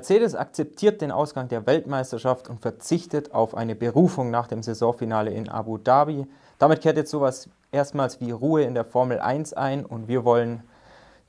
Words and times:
Mercedes 0.00 0.34
akzeptiert 0.34 1.02
den 1.02 1.10
Ausgang 1.10 1.48
der 1.48 1.66
Weltmeisterschaft 1.66 2.48
und 2.48 2.62
verzichtet 2.62 3.34
auf 3.34 3.54
eine 3.54 3.74
Berufung 3.74 4.30
nach 4.30 4.46
dem 4.46 4.62
Saisonfinale 4.62 5.30
in 5.30 5.50
Abu 5.50 5.76
Dhabi. 5.76 6.26
Damit 6.58 6.80
kehrt 6.80 6.96
jetzt 6.96 7.10
sowas 7.10 7.50
erstmals 7.70 8.18
wie 8.18 8.30
Ruhe 8.30 8.62
in 8.62 8.72
der 8.72 8.86
Formel 8.86 9.18
1 9.20 9.52
ein 9.52 9.84
und 9.84 10.08
wir 10.08 10.24
wollen 10.24 10.62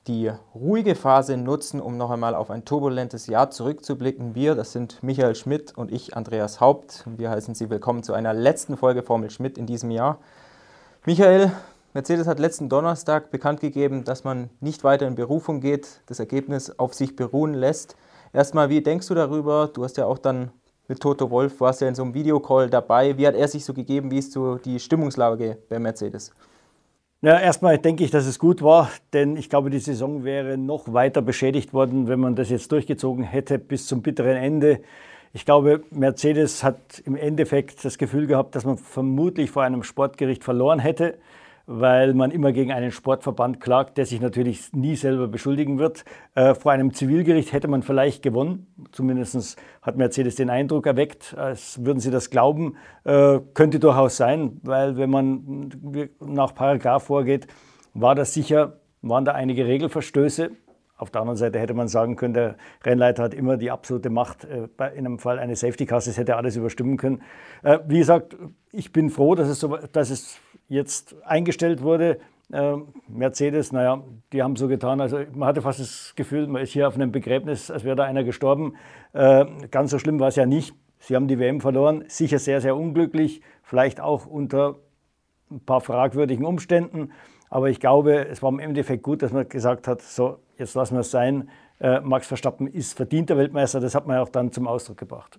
die 0.06 0.32
ruhige 0.54 0.94
Phase 0.94 1.36
nutzen, 1.36 1.82
um 1.82 1.98
noch 1.98 2.10
einmal 2.10 2.34
auf 2.34 2.50
ein 2.50 2.64
turbulentes 2.64 3.26
Jahr 3.26 3.50
zurückzublicken. 3.50 4.34
Wir, 4.34 4.54
das 4.54 4.72
sind 4.72 5.02
Michael 5.02 5.34
Schmidt 5.34 5.76
und 5.76 5.92
ich, 5.92 6.16
Andreas 6.16 6.62
Haupt. 6.62 7.04
Wir 7.04 7.28
heißen 7.28 7.54
Sie 7.54 7.68
willkommen 7.68 8.02
zu 8.02 8.14
einer 8.14 8.32
letzten 8.32 8.78
Folge 8.78 9.02
Formel 9.02 9.28
Schmidt 9.28 9.58
in 9.58 9.66
diesem 9.66 9.90
Jahr. 9.90 10.16
Michael, 11.04 11.52
Mercedes 11.92 12.26
hat 12.26 12.38
letzten 12.38 12.70
Donnerstag 12.70 13.30
bekannt 13.30 13.60
gegeben, 13.60 14.04
dass 14.04 14.24
man 14.24 14.48
nicht 14.60 14.82
weiter 14.82 15.06
in 15.06 15.14
Berufung 15.14 15.60
geht, 15.60 16.00
das 16.06 16.20
Ergebnis 16.20 16.78
auf 16.78 16.94
sich 16.94 17.16
beruhen 17.16 17.52
lässt. 17.52 17.96
Erstmal, 18.34 18.70
wie 18.70 18.80
denkst 18.80 19.08
du 19.08 19.14
darüber? 19.14 19.68
Du 19.72 19.84
hast 19.84 19.98
ja 19.98 20.06
auch 20.06 20.16
dann 20.16 20.50
mit 20.88 21.00
Toto 21.00 21.30
Wolf, 21.30 21.60
warst 21.60 21.82
ja 21.82 21.88
in 21.88 21.94
so 21.94 22.02
einem 22.02 22.14
Videocall 22.14 22.70
dabei. 22.70 23.18
Wie 23.18 23.26
hat 23.26 23.34
er 23.34 23.46
sich 23.46 23.62
so 23.62 23.74
gegeben? 23.74 24.10
Wie 24.10 24.18
ist 24.18 24.32
so 24.32 24.56
die 24.56 24.80
Stimmungslage 24.80 25.58
bei 25.68 25.78
Mercedes? 25.78 26.32
Ja, 27.20 27.38
erstmal 27.38 27.78
denke 27.78 28.04
ich, 28.04 28.10
dass 28.10 28.26
es 28.26 28.38
gut 28.38 28.62
war, 28.62 28.90
denn 29.12 29.36
ich 29.36 29.50
glaube, 29.50 29.68
die 29.68 29.78
Saison 29.78 30.24
wäre 30.24 30.56
noch 30.56 30.92
weiter 30.92 31.22
beschädigt 31.22 31.72
worden, 31.74 32.08
wenn 32.08 32.18
man 32.18 32.34
das 32.34 32.48
jetzt 32.48 32.72
durchgezogen 32.72 33.22
hätte 33.22 33.58
bis 33.58 33.86
zum 33.86 34.02
bitteren 34.02 34.36
Ende. 34.36 34.80
Ich 35.34 35.44
glaube, 35.44 35.82
Mercedes 35.90 36.64
hat 36.64 37.00
im 37.04 37.16
Endeffekt 37.16 37.84
das 37.84 37.98
Gefühl 37.98 38.26
gehabt, 38.26 38.56
dass 38.56 38.64
man 38.64 38.78
vermutlich 38.78 39.50
vor 39.50 39.62
einem 39.62 39.82
Sportgericht 39.82 40.42
verloren 40.42 40.78
hätte 40.78 41.18
weil 41.74 42.12
man 42.12 42.30
immer 42.30 42.52
gegen 42.52 42.70
einen 42.70 42.90
Sportverband 42.90 43.60
klagt, 43.60 43.96
der 43.96 44.04
sich 44.04 44.20
natürlich 44.20 44.72
nie 44.74 44.94
selber 44.94 45.26
beschuldigen 45.26 45.78
wird. 45.78 46.04
Äh, 46.34 46.54
vor 46.54 46.72
einem 46.72 46.92
Zivilgericht 46.92 47.52
hätte 47.52 47.66
man 47.66 47.82
vielleicht 47.82 48.22
gewonnen. 48.22 48.66
Zumindest 48.92 49.56
hat 49.80 49.96
Mercedes 49.96 50.34
den 50.34 50.50
Eindruck 50.50 50.86
erweckt, 50.86 51.34
als 51.36 51.82
würden 51.82 51.98
sie 51.98 52.10
das 52.10 52.28
glauben. 52.28 52.76
Äh, 53.04 53.40
könnte 53.54 53.80
durchaus 53.80 54.18
sein, 54.18 54.60
weil 54.62 54.98
wenn 54.98 55.08
man 55.08 55.70
nach 56.20 56.54
Paragraph 56.54 57.04
vorgeht, 57.04 57.46
war 57.94 58.14
das 58.14 58.34
sicher, 58.34 58.80
waren 59.00 59.24
da 59.24 59.32
einige 59.32 59.66
Regelverstöße. 59.66 60.50
Auf 60.98 61.10
der 61.10 61.22
anderen 61.22 61.38
Seite 61.38 61.58
hätte 61.58 61.74
man 61.74 61.88
sagen 61.88 62.16
können, 62.16 62.34
der 62.34 62.56
Rennleiter 62.84 63.22
hat 63.22 63.34
immer 63.34 63.56
die 63.56 63.70
absolute 63.70 64.10
Macht. 64.10 64.44
Äh, 64.44 64.68
in 64.94 65.06
einem 65.06 65.18
Fall 65.18 65.38
eines 65.38 65.60
Safety 65.60 65.86
das 65.86 66.18
hätte 66.18 66.36
alles 66.36 66.56
überstimmen 66.56 66.98
können. 66.98 67.22
Wie 67.86 67.98
gesagt, 67.98 68.36
ich 68.72 68.92
bin 68.92 69.10
froh, 69.10 69.34
dass 69.34 69.48
es, 69.48 69.60
so, 69.60 69.76
dass 69.76 70.10
es 70.10 70.38
jetzt 70.68 71.14
eingestellt 71.24 71.82
wurde. 71.82 72.18
Ähm, 72.52 72.88
Mercedes, 73.08 73.72
naja, 73.72 74.02
die 74.32 74.42
haben 74.42 74.56
so 74.56 74.68
getan, 74.68 75.00
also 75.00 75.20
man 75.34 75.48
hatte 75.48 75.62
fast 75.62 75.80
das 75.80 76.12
Gefühl, 76.16 76.46
man 76.46 76.62
ist 76.62 76.72
hier 76.72 76.86
auf 76.86 76.94
einem 76.94 77.10
Begräbnis, 77.10 77.70
als 77.70 77.84
wäre 77.84 77.96
da 77.96 78.04
einer 78.04 78.24
gestorben. 78.24 78.76
Äh, 79.14 79.46
ganz 79.70 79.90
so 79.90 79.98
schlimm 79.98 80.20
war 80.20 80.28
es 80.28 80.36
ja 80.36 80.44
nicht. 80.44 80.74
Sie 80.98 81.16
haben 81.16 81.28
die 81.28 81.38
WM 81.38 81.60
verloren, 81.60 82.04
sicher 82.08 82.38
sehr, 82.38 82.60
sehr 82.60 82.76
unglücklich, 82.76 83.40
vielleicht 83.62 84.00
auch 84.00 84.26
unter 84.26 84.76
ein 85.50 85.60
paar 85.60 85.80
fragwürdigen 85.80 86.44
Umständen. 86.44 87.10
Aber 87.48 87.70
ich 87.70 87.80
glaube, 87.80 88.28
es 88.28 88.42
war 88.42 88.50
im 88.50 88.58
Endeffekt 88.58 89.02
gut, 89.02 89.22
dass 89.22 89.32
man 89.32 89.48
gesagt 89.48 89.88
hat, 89.88 90.00
so, 90.02 90.38
jetzt 90.58 90.74
lassen 90.74 90.94
wir 90.94 91.00
es 91.00 91.10
sein. 91.10 91.48
Äh, 91.80 92.00
Max 92.00 92.26
Verstappen 92.26 92.66
ist 92.66 92.94
verdienter 92.94 93.36
Weltmeister, 93.36 93.80
das 93.80 93.94
hat 93.94 94.06
man 94.06 94.16
ja 94.16 94.22
auch 94.22 94.28
dann 94.28 94.52
zum 94.52 94.68
Ausdruck 94.68 94.98
gebracht. 94.98 95.38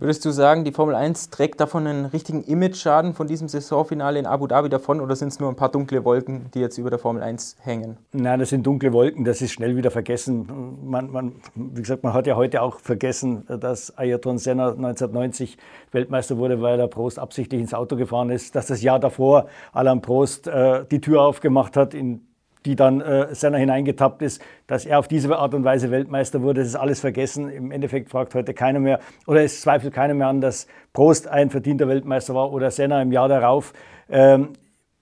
Würdest 0.00 0.24
du 0.24 0.30
sagen, 0.30 0.62
die 0.62 0.70
Formel 0.70 0.94
1 0.94 1.30
trägt 1.30 1.60
davon 1.60 1.84
einen 1.88 2.04
richtigen 2.04 2.44
Image-Schaden 2.44 3.14
von 3.14 3.26
diesem 3.26 3.48
Saisonfinale 3.48 4.20
in 4.20 4.26
Abu 4.26 4.46
Dhabi 4.46 4.68
davon 4.68 5.00
oder 5.00 5.16
sind 5.16 5.26
es 5.26 5.40
nur 5.40 5.48
ein 5.48 5.56
paar 5.56 5.72
dunkle 5.72 6.04
Wolken, 6.04 6.52
die 6.54 6.60
jetzt 6.60 6.78
über 6.78 6.88
der 6.88 7.00
Formel 7.00 7.20
1 7.20 7.56
hängen? 7.62 7.96
Nein, 8.12 8.38
das 8.38 8.50
sind 8.50 8.64
dunkle 8.64 8.92
Wolken, 8.92 9.24
das 9.24 9.42
ist 9.42 9.50
schnell 9.50 9.74
wieder 9.74 9.90
vergessen. 9.90 10.78
Man, 10.84 11.10
man, 11.10 11.32
wie 11.56 11.82
gesagt, 11.82 12.04
man 12.04 12.12
hat 12.12 12.28
ja 12.28 12.36
heute 12.36 12.62
auch 12.62 12.78
vergessen, 12.78 13.44
dass 13.48 13.98
Ayrton 13.98 14.38
Senna 14.38 14.68
1990 14.68 15.58
Weltmeister 15.90 16.36
wurde, 16.36 16.62
weil 16.62 16.78
er 16.78 16.86
Prost 16.86 17.18
absichtlich 17.18 17.60
ins 17.60 17.74
Auto 17.74 17.96
gefahren 17.96 18.30
ist, 18.30 18.54
dass 18.54 18.68
das 18.68 18.80
Jahr 18.80 19.00
davor 19.00 19.48
Alain 19.72 20.00
Prost 20.00 20.46
äh, 20.46 20.84
die 20.88 21.00
Tür 21.00 21.22
aufgemacht 21.22 21.76
hat 21.76 21.92
in 21.92 22.24
die 22.64 22.76
dann 22.76 23.00
äh, 23.00 23.34
Senna 23.34 23.58
hineingetappt 23.58 24.22
ist, 24.22 24.42
dass 24.66 24.86
er 24.86 24.98
auf 24.98 25.08
diese 25.08 25.36
Art 25.36 25.54
und 25.54 25.64
Weise 25.64 25.90
Weltmeister 25.90 26.42
wurde. 26.42 26.60
Das 26.60 26.68
ist 26.68 26.76
alles 26.76 27.00
vergessen. 27.00 27.50
Im 27.50 27.70
Endeffekt 27.70 28.10
fragt 28.10 28.34
heute 28.34 28.54
keiner 28.54 28.80
mehr, 28.80 29.00
oder 29.26 29.42
es 29.42 29.60
zweifelt 29.60 29.94
keiner 29.94 30.14
mehr 30.14 30.28
an, 30.28 30.40
dass 30.40 30.66
Prost 30.92 31.28
ein 31.28 31.50
verdienter 31.50 31.88
Weltmeister 31.88 32.34
war 32.34 32.52
oder 32.52 32.70
Senna 32.70 33.00
im 33.02 33.12
Jahr 33.12 33.28
darauf. 33.28 33.72
Ähm, 34.08 34.50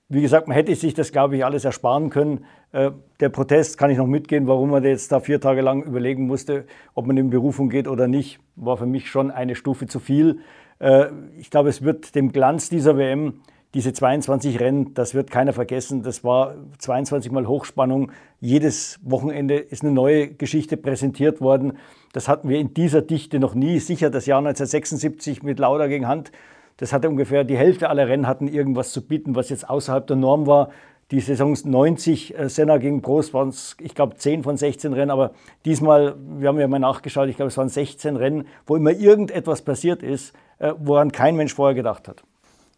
wie 0.09 0.23
gesagt, 0.23 0.47
man 0.47 0.55
hätte 0.55 0.75
sich 0.75 0.95
das, 0.95 1.11
glaube 1.11 1.37
ich, 1.37 1.45
alles 1.45 1.65
ersparen 1.65 2.11
können. 2.11 2.45
Äh, 2.73 2.93
der 3.19 3.29
Protest 3.29 3.77
kann 3.77 3.91
ich 3.91 3.99
noch 3.99 4.07
mitgehen, 4.07 4.47
warum 4.47 4.71
man 4.71 4.85
jetzt 4.85 5.11
da 5.11 5.19
vier 5.19 5.41
Tage 5.41 5.63
lang 5.63 5.83
überlegen 5.83 6.27
musste, 6.27 6.67
ob 6.95 7.07
man 7.07 7.17
in 7.17 7.31
Berufung 7.31 7.71
geht 7.71 7.89
oder 7.89 8.07
nicht, 8.07 8.39
war 8.55 8.77
für 8.77 8.87
mich 8.87 9.09
schon 9.09 9.31
eine 9.33 9.57
Stufe 9.57 9.87
zu 9.87 9.99
viel. 9.99 10.41
Äh, 10.79 11.07
ich 11.39 11.51
glaube, 11.51 11.71
es 11.71 11.83
wird 11.83 12.15
dem 12.15 12.31
Glanz 12.31 12.69
dieser 12.69 12.97
WM 12.97 13.41
diese 13.77 13.93
22 13.93 14.59
Rennen, 14.59 14.95
das 14.95 15.13
wird 15.13 15.31
keiner 15.31 15.53
vergessen. 15.53 16.03
Das 16.03 16.25
war 16.25 16.55
22 16.79 17.31
Mal 17.31 17.47
Hochspannung. 17.47 18.11
Jedes 18.41 18.99
Wochenende 19.03 19.59
ist 19.59 19.83
eine 19.83 19.93
neue 19.93 20.29
Geschichte 20.29 20.79
präsentiert 20.79 21.43
worden. 21.43 21.75
Das 22.15 22.27
hatten 22.27 22.49
wir 22.49 22.59
in 22.59 22.73
dieser 22.73 23.03
Dichte 23.03 23.39
noch 23.39 23.55
nie. 23.55 23.79
Sicher 23.79 24.09
das 24.09 24.25
Jahr 24.25 24.39
1976 24.39 25.43
mit 25.43 25.59
Lauda 25.59 25.89
gegen 25.89 26.09
Hand. 26.09 26.33
Das 26.79 26.95
hatte 26.95 27.11
ungefähr 27.11 27.45
die 27.45 27.59
Hälfte 27.59 27.91
aller 27.91 28.09
Rennen 28.09 28.27
hatten 28.27 28.49
irgendwas 28.49 28.93
zu 28.93 29.07
bieten, 29.07 29.35
was 29.35 29.51
jetzt 29.51 29.69
außerhalb 29.69 30.07
der 30.07 30.17
Norm 30.17 30.47
war. 30.47 30.71
Die 31.11 31.21
Saisons 31.21 31.67
90 31.67 32.39
äh, 32.39 32.49
Senna 32.49 32.79
gegen 32.79 33.03
Prost 33.03 33.35
waren 33.35 33.51
es, 33.51 33.77
ich 33.79 33.95
glaube, 33.95 34.17
10 34.17 34.43
von 34.43 34.57
16 34.57 34.95
Rennen, 34.95 35.11
aber 35.11 35.33
diesmal, 35.67 36.17
wir 36.39 36.49
haben 36.49 36.59
ja 36.59 36.67
mal 36.67 36.79
nachgeschaut, 36.79 37.29
ich 37.29 37.37
glaube, 37.37 37.49
es 37.49 37.59
waren 37.59 37.69
16 37.69 38.17
Rennen, 38.17 38.49
wo 38.67 38.75
immer 38.75 38.93
irgendetwas 38.93 39.61
passiert 39.61 40.03
ist, 40.03 40.35
äh, 40.61 40.73
woran 40.79 41.13
kein 41.13 41.37
Mensch 41.37 41.55
vorher 41.55 41.75
gedacht 41.75 42.09
hat. 42.09 42.25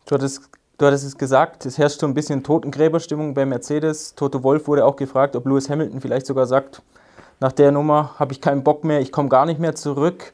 Du 0.07 0.17
hattest 0.17 0.51
Du 0.79 0.87
hattest 0.87 1.05
es 1.05 1.19
gesagt, 1.19 1.67
es 1.67 1.77
herrscht 1.77 1.99
so 1.99 2.07
ein 2.07 2.15
bisschen 2.15 2.45
Totengräberstimmung 2.45 3.35
bei 3.35 3.45
Mercedes. 3.45 4.15
Toto 4.15 4.45
Wolf 4.45 4.69
wurde 4.69 4.85
auch 4.85 4.95
gefragt, 4.95 5.35
ob 5.35 5.45
Lewis 5.45 5.69
Hamilton 5.69 6.01
vielleicht 6.01 6.27
sogar 6.27 6.47
sagt, 6.47 6.83
nach 7.41 7.51
der 7.51 7.73
Nummer 7.73 8.15
habe 8.21 8.33
ich 8.33 8.41
keinen 8.41 8.63
Bock 8.63 8.85
mehr, 8.85 9.01
ich 9.01 9.11
komme 9.11 9.29
gar 9.29 9.45
nicht 9.45 9.59
mehr 9.59 9.75
zurück. 9.75 10.33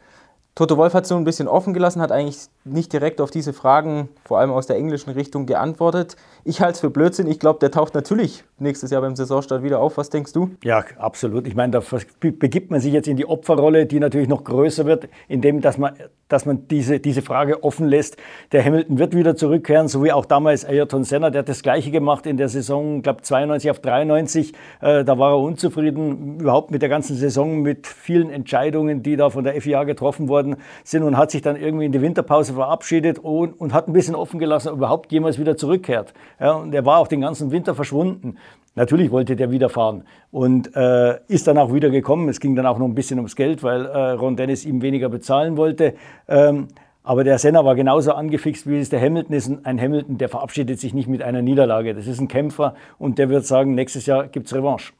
Toto 0.54 0.76
Wolf 0.76 0.92
hat 0.92 1.06
so 1.06 1.16
ein 1.16 1.24
bisschen 1.24 1.48
offen 1.48 1.72
gelassen, 1.72 2.02
hat 2.02 2.12
eigentlich 2.12 2.48
nicht 2.64 2.94
direkt 2.94 3.20
auf 3.20 3.30
diese 3.30 3.52
Fragen, 3.52 4.08
vor 4.24 4.38
allem 4.38 4.50
aus 4.50 4.66
der 4.66 4.76
englischen 4.76 5.10
Richtung, 5.10 5.44
geantwortet. 5.44 6.16
Ich 6.44 6.62
halte 6.62 6.72
es 6.72 6.80
für 6.80 6.88
Blödsinn. 6.88 7.26
Ich 7.26 7.38
glaube, 7.38 7.58
der 7.58 7.70
taucht 7.70 7.94
natürlich 7.94 8.44
nächstes 8.58 8.90
Jahr 8.90 9.02
beim 9.02 9.14
Saisonstart 9.16 9.62
wieder 9.62 9.80
auf. 9.80 9.98
Was 9.98 10.08
denkst 10.08 10.32
du? 10.32 10.50
Ja, 10.64 10.82
absolut. 10.96 11.46
Ich 11.46 11.54
meine, 11.54 11.72
da 11.72 11.82
begibt 12.20 12.70
man 12.70 12.80
sich 12.80 12.92
jetzt 12.94 13.06
in 13.06 13.18
die 13.18 13.26
Opferrolle, 13.26 13.84
die 13.84 14.00
natürlich 14.00 14.28
noch 14.28 14.44
größer 14.44 14.86
wird, 14.86 15.08
indem 15.28 15.60
dass 15.60 15.76
man, 15.76 15.92
dass 16.28 16.46
man 16.46 16.66
diese, 16.68 17.00
diese 17.00 17.20
Frage 17.20 17.62
offen 17.62 17.86
lässt. 17.86 18.16
Der 18.52 18.64
Hamilton 18.64 18.98
wird 18.98 19.14
wieder 19.14 19.36
zurückkehren, 19.36 19.88
so 19.88 20.02
wie 20.02 20.12
auch 20.12 20.24
damals 20.24 20.64
Ayrton 20.64 21.04
Senna. 21.04 21.28
Der 21.28 21.40
hat 21.40 21.50
das 21.50 21.62
Gleiche 21.62 21.90
gemacht 21.90 22.24
in 22.26 22.38
der 22.38 22.48
Saison, 22.48 22.98
ich 22.98 23.02
glaube 23.02 23.20
92 23.20 23.70
auf 23.70 23.80
93. 23.80 24.54
Äh, 24.80 25.04
da 25.04 25.18
war 25.18 25.32
er 25.32 25.38
unzufrieden, 25.38 26.40
überhaupt 26.40 26.70
mit 26.70 26.80
der 26.80 26.88
ganzen 26.88 27.14
Saison, 27.16 27.60
mit 27.60 27.86
vielen 27.86 28.30
Entscheidungen, 28.30 29.02
die 29.02 29.16
da 29.16 29.28
von 29.28 29.44
der 29.44 29.60
FIA 29.60 29.84
getroffen 29.84 30.28
worden 30.28 30.56
sind 30.82 31.02
und 31.02 31.18
hat 31.18 31.30
sich 31.30 31.42
dann 31.42 31.56
irgendwie 31.56 31.84
in 31.84 31.92
die 31.92 32.00
Winterpause 32.00 32.53
verabschiedet 32.54 33.18
und, 33.18 33.52
und 33.60 33.72
hat 33.72 33.88
ein 33.88 33.92
bisschen 33.92 34.14
offen 34.14 34.38
gelassen, 34.38 34.68
ob 34.68 34.76
überhaupt 34.76 35.12
jemals 35.12 35.38
wieder 35.38 35.56
zurückkehrt. 35.56 36.14
Ja, 36.40 36.52
und 36.52 36.74
er 36.74 36.84
war 36.84 36.98
auch 36.98 37.08
den 37.08 37.20
ganzen 37.20 37.50
Winter 37.50 37.74
verschwunden. 37.74 38.36
Natürlich 38.76 39.12
wollte 39.12 39.36
der 39.36 39.50
wieder 39.52 39.68
fahren 39.68 40.04
und 40.32 40.74
äh, 40.74 41.18
ist 41.28 41.46
dann 41.46 41.58
auch 41.58 41.72
wieder 41.72 41.90
gekommen. 41.90 42.28
Es 42.28 42.40
ging 42.40 42.56
dann 42.56 42.66
auch 42.66 42.78
noch 42.78 42.86
ein 42.86 42.94
bisschen 42.94 43.18
ums 43.18 43.36
Geld, 43.36 43.62
weil 43.62 43.86
äh, 43.86 44.10
Ron 44.12 44.36
Dennis 44.36 44.64
ihm 44.64 44.82
weniger 44.82 45.08
bezahlen 45.08 45.56
wollte. 45.56 45.94
Ähm, 46.26 46.68
aber 47.04 47.22
der 47.22 47.38
Senna 47.38 47.64
war 47.64 47.74
genauso 47.74 48.12
angefixt, 48.12 48.66
wie 48.66 48.80
es 48.80 48.88
der 48.88 49.00
Hamilton 49.00 49.36
ist. 49.36 49.52
Ein 49.64 49.80
Hamilton, 49.80 50.18
der 50.18 50.28
verabschiedet 50.28 50.80
sich 50.80 50.94
nicht 50.94 51.06
mit 51.06 51.22
einer 51.22 51.42
Niederlage. 51.42 51.94
Das 51.94 52.06
ist 52.06 52.18
ein 52.18 52.28
Kämpfer 52.28 52.74
und 52.98 53.18
der 53.18 53.28
wird 53.28 53.46
sagen, 53.46 53.74
nächstes 53.74 54.06
Jahr 54.06 54.26
gibt 54.26 54.46
es 54.46 54.54
Revanche. 54.54 54.92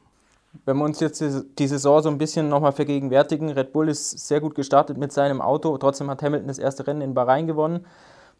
Wenn 0.63 0.77
wir 0.77 0.85
uns 0.85 0.99
jetzt 0.99 1.23
die 1.59 1.67
Saison 1.67 2.01
so 2.01 2.09
ein 2.09 2.17
bisschen 2.17 2.47
nochmal 2.47 2.71
vergegenwärtigen, 2.71 3.49
Red 3.49 3.73
Bull 3.73 3.89
ist 3.89 4.27
sehr 4.27 4.39
gut 4.39 4.55
gestartet 4.55 4.97
mit 4.97 5.11
seinem 5.11 5.41
Auto, 5.41 5.77
trotzdem 5.77 6.09
hat 6.09 6.21
Hamilton 6.21 6.47
das 6.47 6.59
erste 6.59 6.87
Rennen 6.87 7.01
in 7.01 7.13
Bahrain 7.13 7.47
gewonnen. 7.47 7.85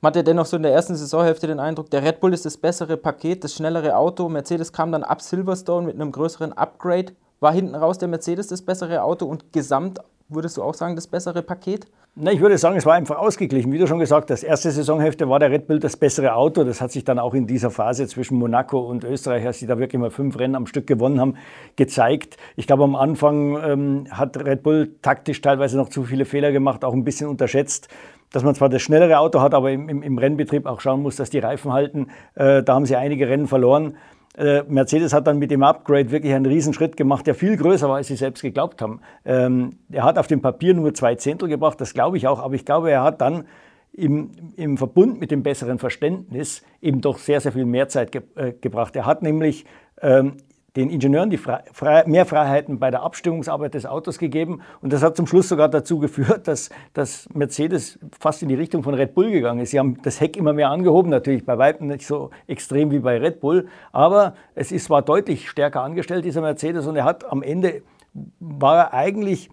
Man 0.01 0.11
hatte 0.11 0.23
dennoch 0.23 0.45
so 0.45 0.57
in 0.57 0.63
der 0.63 0.73
ersten 0.73 0.95
Saisonhälfte 0.95 1.47
den 1.47 1.59
Eindruck, 1.59 1.89
der 1.89 2.03
Red 2.03 2.19
Bull 2.19 2.33
ist 2.33 2.45
das 2.45 2.57
bessere 2.57 2.97
Paket, 2.97 3.43
das 3.43 3.53
schnellere 3.53 3.97
Auto. 3.97 4.29
Mercedes 4.29 4.71
kam 4.71 4.91
dann 4.91 5.03
ab 5.03 5.21
Silverstone 5.21 5.87
mit 5.87 5.95
einem 5.95 6.11
größeren 6.11 6.53
Upgrade. 6.53 7.13
War 7.39 7.53
hinten 7.53 7.75
raus 7.75 7.97
der 7.97 8.07
Mercedes 8.07 8.47
das 8.47 8.61
bessere 8.61 9.03
Auto 9.03 9.25
und 9.25 9.51
gesamt 9.51 9.99
würdest 10.27 10.57
du 10.57 10.63
auch 10.63 10.73
sagen, 10.73 10.95
das 10.95 11.07
bessere 11.07 11.43
Paket? 11.43 11.85
Na, 12.15 12.31
ich 12.31 12.39
würde 12.39 12.57
sagen, 12.57 12.77
es 12.77 12.85
war 12.85 12.93
einfach 12.93 13.17
ausgeglichen. 13.17 13.71
Wie 13.73 13.77
du 13.77 13.87
schon 13.87 13.99
gesagt 13.99 14.31
hast, 14.31 14.43
erste 14.43 14.71
Saisonhälfte 14.71 15.27
war 15.27 15.37
der 15.37 15.51
Red 15.51 15.67
Bull 15.67 15.79
das 15.79 15.97
bessere 15.97 16.33
Auto. 16.33 16.63
Das 16.63 16.79
hat 16.79 16.91
sich 16.91 17.03
dann 17.03 17.19
auch 17.19 17.33
in 17.33 17.45
dieser 17.45 17.71
Phase 17.71 18.07
zwischen 18.07 18.39
Monaco 18.39 18.79
und 18.79 19.03
Österreich, 19.03 19.45
als 19.45 19.59
sie 19.59 19.67
da 19.67 19.77
wirklich 19.77 19.99
mal 19.99 20.11
fünf 20.11 20.39
Rennen 20.39 20.55
am 20.55 20.65
Stück 20.65 20.87
gewonnen 20.87 21.19
haben, 21.19 21.35
gezeigt. 21.75 22.37
Ich 22.55 22.67
glaube, 22.67 22.85
am 22.85 22.95
Anfang 22.95 23.61
ähm, 23.61 24.07
hat 24.09 24.37
Red 24.37 24.63
Bull 24.63 24.95
taktisch 25.01 25.41
teilweise 25.41 25.75
noch 25.75 25.89
zu 25.89 26.03
viele 26.03 26.23
Fehler 26.23 26.53
gemacht, 26.53 26.85
auch 26.85 26.93
ein 26.93 27.03
bisschen 27.03 27.27
unterschätzt 27.27 27.89
dass 28.31 28.43
man 28.43 28.53
zwar 28.53 28.67
das 28.67 28.81
schnellere 28.81 29.19
Auto 29.19 29.39
hat, 29.39 29.53
aber 29.53 29.71
im, 29.71 29.87
im, 29.87 30.03
im 30.03 30.17
Rennbetrieb 30.17 30.65
auch 30.65 30.81
schauen 30.81 31.01
muss, 31.01 31.15
dass 31.15 31.29
die 31.29 31.39
Reifen 31.39 31.71
halten. 31.71 32.07
Äh, 32.33 32.63
da 32.63 32.73
haben 32.73 32.85
sie 32.85 32.97
einige 32.97 33.29
Rennen 33.29 33.47
verloren. 33.47 33.95
Äh, 34.37 34.63
Mercedes 34.67 35.13
hat 35.13 35.27
dann 35.27 35.39
mit 35.39 35.51
dem 35.51 35.63
Upgrade 35.63 36.11
wirklich 36.11 36.33
einen 36.33 36.45
Riesenschritt 36.45 36.97
gemacht, 36.97 37.25
der 37.27 37.35
viel 37.35 37.55
größer 37.55 37.87
war, 37.87 37.97
als 37.97 38.07
sie 38.07 38.15
selbst 38.15 38.41
geglaubt 38.41 38.81
haben. 38.81 38.99
Ähm, 39.23 39.77
er 39.89 40.03
hat 40.03 40.17
auf 40.17 40.27
dem 40.27 40.41
Papier 40.41 40.73
nur 40.73 40.93
zwei 40.93 41.15
Zehntel 41.15 41.47
gebracht, 41.47 41.79
das 41.79 41.93
glaube 41.93 42.17
ich 42.17 42.27
auch, 42.27 42.39
aber 42.41 42.53
ich 42.55 42.65
glaube, 42.65 42.91
er 42.91 43.03
hat 43.03 43.21
dann 43.21 43.45
im, 43.93 44.31
im 44.57 44.77
Verbund 44.77 45.19
mit 45.19 45.31
dem 45.31 45.41
besseren 45.41 45.79
Verständnis 45.79 46.63
eben 46.81 46.99
doch 46.99 47.17
sehr, 47.17 47.39
sehr 47.39 47.53
viel 47.53 47.65
mehr 47.65 47.87
Zeit 47.87 48.11
ge 48.11 48.23
äh, 48.35 48.51
gebracht. 48.51 48.95
Er 48.95 49.05
hat 49.05 49.21
nämlich 49.21 49.65
ähm, 50.01 50.33
den 50.75 50.89
Ingenieuren 50.89 51.29
die 51.29 51.37
Fre 51.37 51.63
mehr 52.05 52.25
Freiheiten 52.25 52.79
bei 52.79 52.91
der 52.91 53.01
Abstimmungsarbeit 53.01 53.73
des 53.73 53.85
Autos 53.85 54.17
gegeben. 54.17 54.61
Und 54.81 54.91
das 54.91 55.03
hat 55.03 55.15
zum 55.15 55.25
Schluss 55.25 55.47
sogar 55.47 55.69
dazu 55.69 55.99
geführt, 55.99 56.47
dass, 56.47 56.69
dass 56.93 57.29
Mercedes 57.33 57.97
fast 58.19 58.43
in 58.43 58.49
die 58.49 58.55
Richtung 58.55 58.83
von 58.83 58.93
Red 58.93 59.13
Bull 59.13 59.31
gegangen 59.31 59.61
ist. 59.61 59.71
Sie 59.71 59.79
haben 59.79 59.97
das 60.03 60.19
Heck 60.19 60.35
immer 60.35 60.53
mehr 60.53 60.69
angehoben, 60.69 61.09
natürlich 61.09 61.45
bei 61.45 61.57
weitem 61.57 61.87
nicht 61.87 62.05
so 62.05 62.31
extrem 62.47 62.91
wie 62.91 62.99
bei 62.99 63.17
Red 63.17 63.39
Bull, 63.39 63.67
aber 63.91 64.35
es 64.53 64.71
ist, 64.71 64.89
war 64.89 65.01
deutlich 65.01 65.49
stärker 65.49 65.81
angestellt, 65.81 66.25
dieser 66.25 66.41
Mercedes, 66.41 66.87
und 66.87 66.95
er 66.95 67.05
hat 67.05 67.23
am 67.31 67.41
Ende, 67.41 67.81
war 68.39 68.77
er 68.77 68.93
eigentlich 68.93 69.49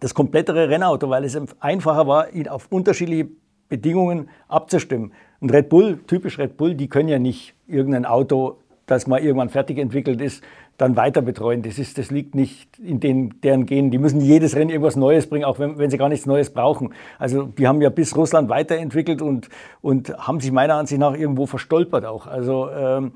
das 0.00 0.14
komplettere 0.14 0.68
Rennauto, 0.68 1.08
weil 1.08 1.24
es 1.24 1.38
einfacher 1.60 2.06
war, 2.06 2.32
ihn 2.32 2.48
auf 2.48 2.66
unterschiedliche 2.70 3.28
Bedingungen 3.68 4.28
abzustimmen. 4.48 5.12
Und 5.40 5.52
Red 5.52 5.68
Bull, 5.68 6.00
typisch 6.06 6.38
Red 6.38 6.56
Bull, 6.56 6.74
die 6.74 6.88
können 6.88 7.08
ja 7.08 7.18
nicht 7.18 7.54
irgendein 7.66 8.06
Auto 8.06 8.58
das 8.86 9.06
mal 9.06 9.20
irgendwann 9.20 9.48
fertig 9.48 9.78
entwickelt 9.78 10.20
ist, 10.20 10.42
dann 10.76 10.96
weiter 10.96 11.22
betreuen. 11.22 11.62
Das, 11.62 11.78
ist, 11.78 11.98
das 11.98 12.10
liegt 12.10 12.34
nicht 12.34 12.78
in 12.78 13.00
den, 13.00 13.40
deren 13.42 13.66
Genen. 13.66 13.90
Die 13.90 13.98
müssen 13.98 14.20
jedes 14.20 14.56
Rennen 14.56 14.70
irgendwas 14.70 14.96
Neues 14.96 15.28
bringen, 15.28 15.44
auch 15.44 15.58
wenn, 15.58 15.78
wenn 15.78 15.90
sie 15.90 15.98
gar 15.98 16.08
nichts 16.08 16.26
Neues 16.26 16.50
brauchen. 16.50 16.92
Also 17.18 17.44
die 17.44 17.68
haben 17.68 17.80
ja 17.80 17.90
bis 17.90 18.16
Russland 18.16 18.48
weiterentwickelt 18.48 19.22
und, 19.22 19.48
und 19.80 20.16
haben 20.18 20.40
sich 20.40 20.52
meiner 20.52 20.74
Ansicht 20.74 21.00
nach 21.00 21.14
irgendwo 21.14 21.46
verstolpert 21.46 22.04
auch. 22.04 22.26
Also 22.26 22.70
ähm, 22.70 23.12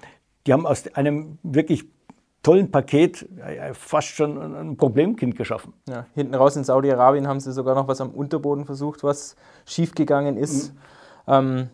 die 0.47 0.53
haben 0.53 0.67
aus 0.67 0.87
einem 0.95 1.39
wirklich 1.43 1.85
tollen 2.43 2.71
Paket 2.71 3.29
äh, 3.45 3.75
fast 3.75 4.09
schon 4.09 4.39
ein 4.55 4.77
Problemkind 4.77 5.37
geschaffen. 5.37 5.73
Ja, 5.89 6.07
hinten 6.15 6.35
raus 6.35 6.57
in 6.57 6.65
Saudi-Arabien 6.65 7.27
haben 7.27 7.41
sie 7.41 7.53
sogar 7.53 7.75
noch 7.75 7.89
was 7.89 8.01
am 8.01 8.11
Unterboden 8.11 8.65
versucht, 8.65 9.03
was 9.03 9.37
schiefgegangen 9.67 10.37
ist. 10.37 10.73
Mhm. 10.73 10.79
Ähm, 11.27 11.69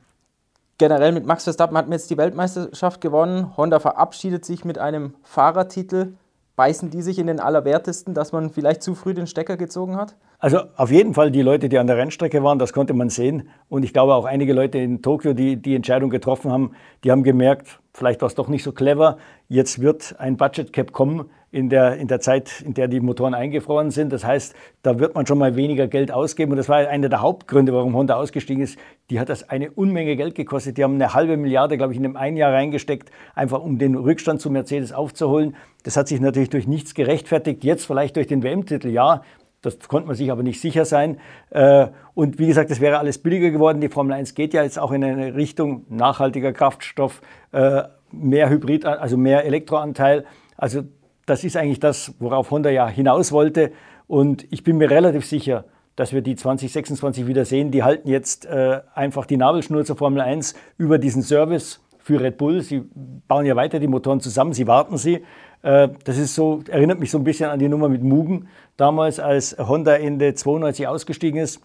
generell 0.79 1.13
mit 1.13 1.27
Max 1.27 1.45
Verstappen 1.45 1.77
hat 1.77 1.87
man 1.87 1.93
jetzt 1.93 2.11
die 2.11 2.17
Weltmeisterschaft 2.17 3.01
gewonnen. 3.01 3.57
Honda 3.57 3.81
verabschiedet 3.81 4.45
sich 4.45 4.65
mit 4.65 4.79
einem 4.79 5.15
Fahrertitel. 5.23 6.15
Beißen 6.57 6.91
die 6.91 7.03
sich 7.03 7.19
in 7.19 7.27
den 7.27 7.41
Allerwertesten, 7.41 8.15
dass 8.15 8.33
man 8.33 8.51
vielleicht 8.51 8.83
zu 8.83 8.95
früh 8.95 9.13
den 9.13 9.27
Stecker 9.27 9.57
gezogen 9.57 9.97
hat? 9.97 10.17
Also 10.45 10.61
auf 10.77 10.91
jeden 10.91 11.15
Fall 11.15 11.31
die 11.31 11.41
Leute, 11.41 11.71
die 11.71 11.79
an 11.79 11.87
der 11.87 11.97
Rennstrecke 11.97 12.45
waren, 12.45 12.59
das 12.59 12.75
konnte 12.75 12.93
man 12.93 13.09
sehen. 13.09 13.49
Und 13.71 13.83
ich 13.83 13.95
glaube 13.95 14.15
auch 14.15 14.27
einige 14.27 14.53
Leute 14.53 14.77
in 14.77 15.01
Tokio, 15.01 15.33
die 15.33 15.57
die 15.57 15.75
Entscheidung 15.75 16.11
getroffen 16.11 16.53
haben, 16.53 16.73
die 17.03 17.11
haben 17.11 17.23
gemerkt, 17.23 17.81
vielleicht 17.95 18.21
war 18.21 18.27
es 18.27 18.35
doch 18.35 18.49
nicht 18.49 18.63
so 18.63 18.73
clever. 18.73 19.17
Jetzt 19.49 19.81
wird 19.81 20.17
ein 20.19 20.37
Budget 20.37 20.75
Cap 20.75 20.93
kommen, 20.93 21.31
in 21.51 21.71
der, 21.71 21.97
in 21.97 22.09
der 22.09 22.21
Zeit, 22.21 22.61
in 22.61 22.75
der 22.75 22.89
die 22.89 23.01
Motoren 23.01 23.33
eingefroren 23.33 23.91
sind. 23.91 24.13
Das 24.13 24.23
heißt, 24.23 24.55
da 24.83 24.99
wird 24.99 25.15
man 25.15 25.25
schon 25.25 25.39
mal 25.39 25.57
weniger 25.57 25.87
Geld 25.87 26.13
ausgeben. 26.13 26.51
Und 26.51 26.59
das 26.59 26.69
war 26.69 26.77
einer 26.77 27.09
der 27.09 27.23
Hauptgründe, 27.23 27.73
warum 27.73 27.97
Honda 27.97 28.17
ausgestiegen 28.17 28.63
ist. 28.63 28.79
Die 29.09 29.21
hat 29.21 29.31
das 29.31 29.49
eine 29.49 29.71
Unmenge 29.71 30.15
Geld 30.15 30.35
gekostet. 30.35 30.77
Die 30.77 30.85
haben 30.85 30.97
eine 30.97 31.15
halbe 31.15 31.39
Milliarde, 31.39 31.79
glaube 31.79 31.95
ich, 31.95 31.97
in 31.97 32.03
dem 32.03 32.17
einen 32.17 32.37
Jahr 32.37 32.53
reingesteckt, 32.53 33.11
einfach 33.35 33.63
um 33.63 33.79
den 33.79 33.95
Rückstand 33.95 34.43
zu 34.43 34.51
Mercedes 34.51 34.93
aufzuholen. 34.93 35.57
Das 35.85 35.97
hat 35.97 36.09
sich 36.09 36.21
natürlich 36.21 36.51
durch 36.51 36.67
nichts 36.67 36.93
gerechtfertigt. 36.93 37.65
Jetzt 37.65 37.87
vielleicht 37.87 38.17
durch 38.17 38.27
den 38.27 38.43
WM-Titel, 38.43 38.89
ja. 38.89 39.23
Das 39.65 39.79
konnte 39.89 40.07
man 40.07 40.17
sich 40.17 40.31
aber 40.31 40.43
nicht 40.43 40.61
sicher 40.61 40.85
sein. 40.85 41.19
Äh, 41.51 41.89
und 42.15 42.39
wie 42.39 42.47
gesagt, 42.47 42.71
es 42.71 42.81
wäre 42.81 42.99
alles 42.99 43.19
billiger 43.19 43.51
geworden. 43.51 43.81
Die 43.81 43.89
Formel 43.89 44.13
1 44.13 44.35
geht 44.35 44.55
ja 44.55 44.63
jetzt 44.63 44.79
auch 44.79 44.93
in 44.93 45.03
eine 45.03 45.35
Richtung 45.35 45.85
nachhaltiger 45.89 46.53
Kraftstoff, 46.53 47.23
äh, 47.53 47.83
mehr 48.13 48.51
Hybrid, 48.51 48.85
also 48.85 49.17
mehr 49.17 49.45
Elektroanteil. 49.45 50.25
Also 50.57 50.83
das 51.27 51.45
ist 51.45 51.57
eigentlich 51.57 51.81
das, 51.81 52.15
worauf 52.19 52.51
Honda 52.51 52.71
ja 52.71 52.87
hinaus 52.89 53.33
wollte. 53.33 53.73
Und 54.07 54.47
ich 54.53 54.63
bin 54.63 54.77
mir 54.77 54.91
relativ 54.91 55.25
sicher, 55.25 55.65
dass 55.97 56.13
wir 56.13 56.23
die 56.23 56.37
2026 56.37 57.27
wieder 57.27 57.45
sehen. 57.45 57.71
Die 57.71 57.83
halten 57.83 58.09
jetzt 58.09 58.47
äh, 58.47 58.81
einfach 58.95 59.27
die 59.27 59.37
Nabelschnur 59.37 59.85
zur 59.85 59.97
Formel 59.97 60.21
1 60.21 60.55
über 60.77 60.99
diesen 60.99 61.23
Service 61.23 61.81
für 61.99 62.21
Red 62.21 62.37
Bull. 62.37 62.61
Sie 62.61 62.85
bauen 63.29 63.47
ja 63.47 63.57
weiter 63.57 63.79
die 63.79 63.89
Motoren 63.89 64.21
zusammen, 64.21 64.53
sie 64.53 64.67
warten 64.67 64.99
sie. 64.99 65.25
Äh, 65.65 65.89
das 66.05 66.19
ist 66.19 66.35
so, 66.35 66.63
erinnert 66.69 67.01
mich 67.01 67.11
so 67.11 67.19
ein 67.19 67.25
bisschen 67.25 67.51
an 67.51 67.59
die 67.59 67.69
Nummer 67.69 67.89
mit 67.89 68.05
Mugen. 68.05 68.49
Damals, 68.77 69.19
als 69.19 69.57
Honda 69.59 69.97
Ende 69.97 70.35
92 70.35 70.87
ausgestiegen 70.87 71.41
ist, 71.41 71.61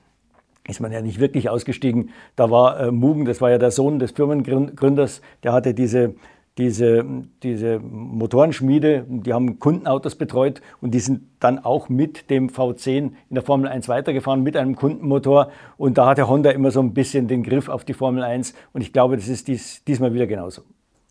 ist 0.68 0.80
man 0.80 0.92
ja 0.92 1.01
nicht 1.01 1.19
wirklich 1.19 1.50
ausgestiegen. 1.50 2.12
Da 2.36 2.50
war 2.50 2.80
äh, 2.80 2.92
Mugen, 2.92 3.25
das 3.25 3.42
war 3.42 3.51
ja 3.51 3.57
der 3.57 3.72
Sohn 3.72 4.00
des 4.00 4.12
Firmengründers, 4.12 5.22
der 5.44 5.54
hatte 5.54 5.74
diese 5.74 6.16
diese, 6.57 7.06
diese 7.42 7.80
Motorenschmiede, 7.80 9.06
die 9.07 9.34
haben 9.34 9.60
Kundenautos 9.60 10.16
betreut 10.16 10.62
und 10.81 10.94
die 10.94 11.00
sind 11.00 11.22
dann 11.40 11.60
auch 11.60 11.88
mit 11.88 12.30
dem 12.30 12.50
V10 12.50 12.98
in 12.98 13.13
der 13.30 13.44
Formel 13.44 13.69
1 13.69 13.88
weitergefahren, 13.88 14.44
mit 14.44 14.57
einem 14.57 14.75
Kundenmotor. 14.75 15.51
Und 15.78 15.98
da 15.98 16.07
hatte 16.07 16.28
Honda 16.28 16.51
immer 16.51 16.72
so 16.72 16.81
ein 16.81 16.94
bisschen 16.94 17.30
den 17.30 17.44
Griff 17.44 17.69
auf 17.69 17.86
die 17.86 17.94
Formel 17.94 18.24
1 18.24 18.54
und 18.74 18.81
ich 18.81 18.92
glaube, 18.92 19.16
das 19.16 19.30
ist 19.30 19.48
dies, 19.48 19.86
diesmal 19.86 20.13
wieder 20.13 20.28
genauso. 20.28 20.63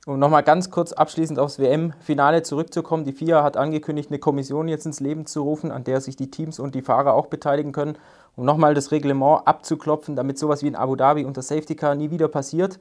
Um 0.09 0.19
nochmal 0.19 0.43
ganz 0.43 0.71
kurz 0.71 0.95
abschließend 0.95 1.39
aufs 1.39 1.59
WM-Finale 1.59 2.43
zurückzukommen. 2.43 3.05
Die 3.05 3.13
FIA 3.13 3.43
hat 3.43 3.59
angekündigt, 3.59 4.09
eine 4.11 4.19
Kommission 4.19 4.67
jetzt 4.67 4.87
ins 4.87 5.01
Leben 5.01 5.27
zu 5.27 5.43
rufen, 5.43 5.71
an 5.71 5.85
der 5.85 6.01
sich 6.01 6.17
die 6.17 6.31
Teams 6.31 6.59
und 6.59 6.75
die 6.75 6.81
Fahrer 6.81 7.13
auch 7.13 7.27
beteiligen 7.27 7.73
können, 7.73 7.99
um 8.35 8.47
nochmal 8.47 8.73
das 8.73 8.91
Reglement 8.91 9.47
abzuklopfen, 9.47 10.17
damit 10.17 10.39
sowas 10.39 10.63
wie 10.63 10.69
in 10.69 10.77
Abu 10.77 10.97
Dhabi 10.97 11.27
unter 11.27 11.43
Safety 11.43 11.75
Car 11.75 11.95
nie 11.95 12.11
wieder 12.11 12.29
passiert. 12.29 12.79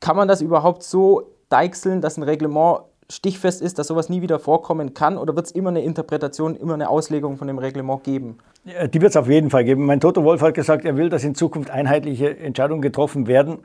Kann 0.00 0.16
man 0.16 0.28
das 0.28 0.42
überhaupt 0.42 0.82
so 0.82 1.30
deichseln, 1.48 2.02
dass 2.02 2.18
ein 2.18 2.22
Reglement 2.24 2.80
stichfest 3.08 3.62
ist, 3.62 3.78
dass 3.78 3.86
sowas 3.86 4.10
nie 4.10 4.20
wieder 4.20 4.38
vorkommen 4.38 4.92
kann? 4.92 5.16
Oder 5.16 5.34
wird 5.36 5.46
es 5.46 5.52
immer 5.52 5.70
eine 5.70 5.82
Interpretation, 5.82 6.56
immer 6.56 6.74
eine 6.74 6.90
Auslegung 6.90 7.38
von 7.38 7.46
dem 7.46 7.56
Reglement 7.56 8.04
geben? 8.04 8.36
Die 8.66 9.00
wird 9.00 9.12
es 9.12 9.16
auf 9.16 9.30
jeden 9.30 9.48
Fall 9.48 9.64
geben. 9.64 9.86
Mein 9.86 10.00
Toto 10.00 10.22
Wolf 10.24 10.42
hat 10.42 10.52
gesagt, 10.52 10.84
er 10.84 10.98
will, 10.98 11.08
dass 11.08 11.24
in 11.24 11.34
Zukunft 11.34 11.70
einheitliche 11.70 12.36
Entscheidungen 12.36 12.82
getroffen 12.82 13.28
werden. 13.28 13.60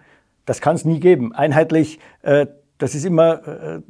Das 0.45 0.61
kann 0.61 0.75
es 0.75 0.85
nie 0.85 0.99
geben. 0.99 1.33
Einheitlich, 1.33 1.99
äh, 2.21 2.47
das 2.79 2.95
ist 2.95 3.05
immer 3.05 3.47
äh, 3.47 3.81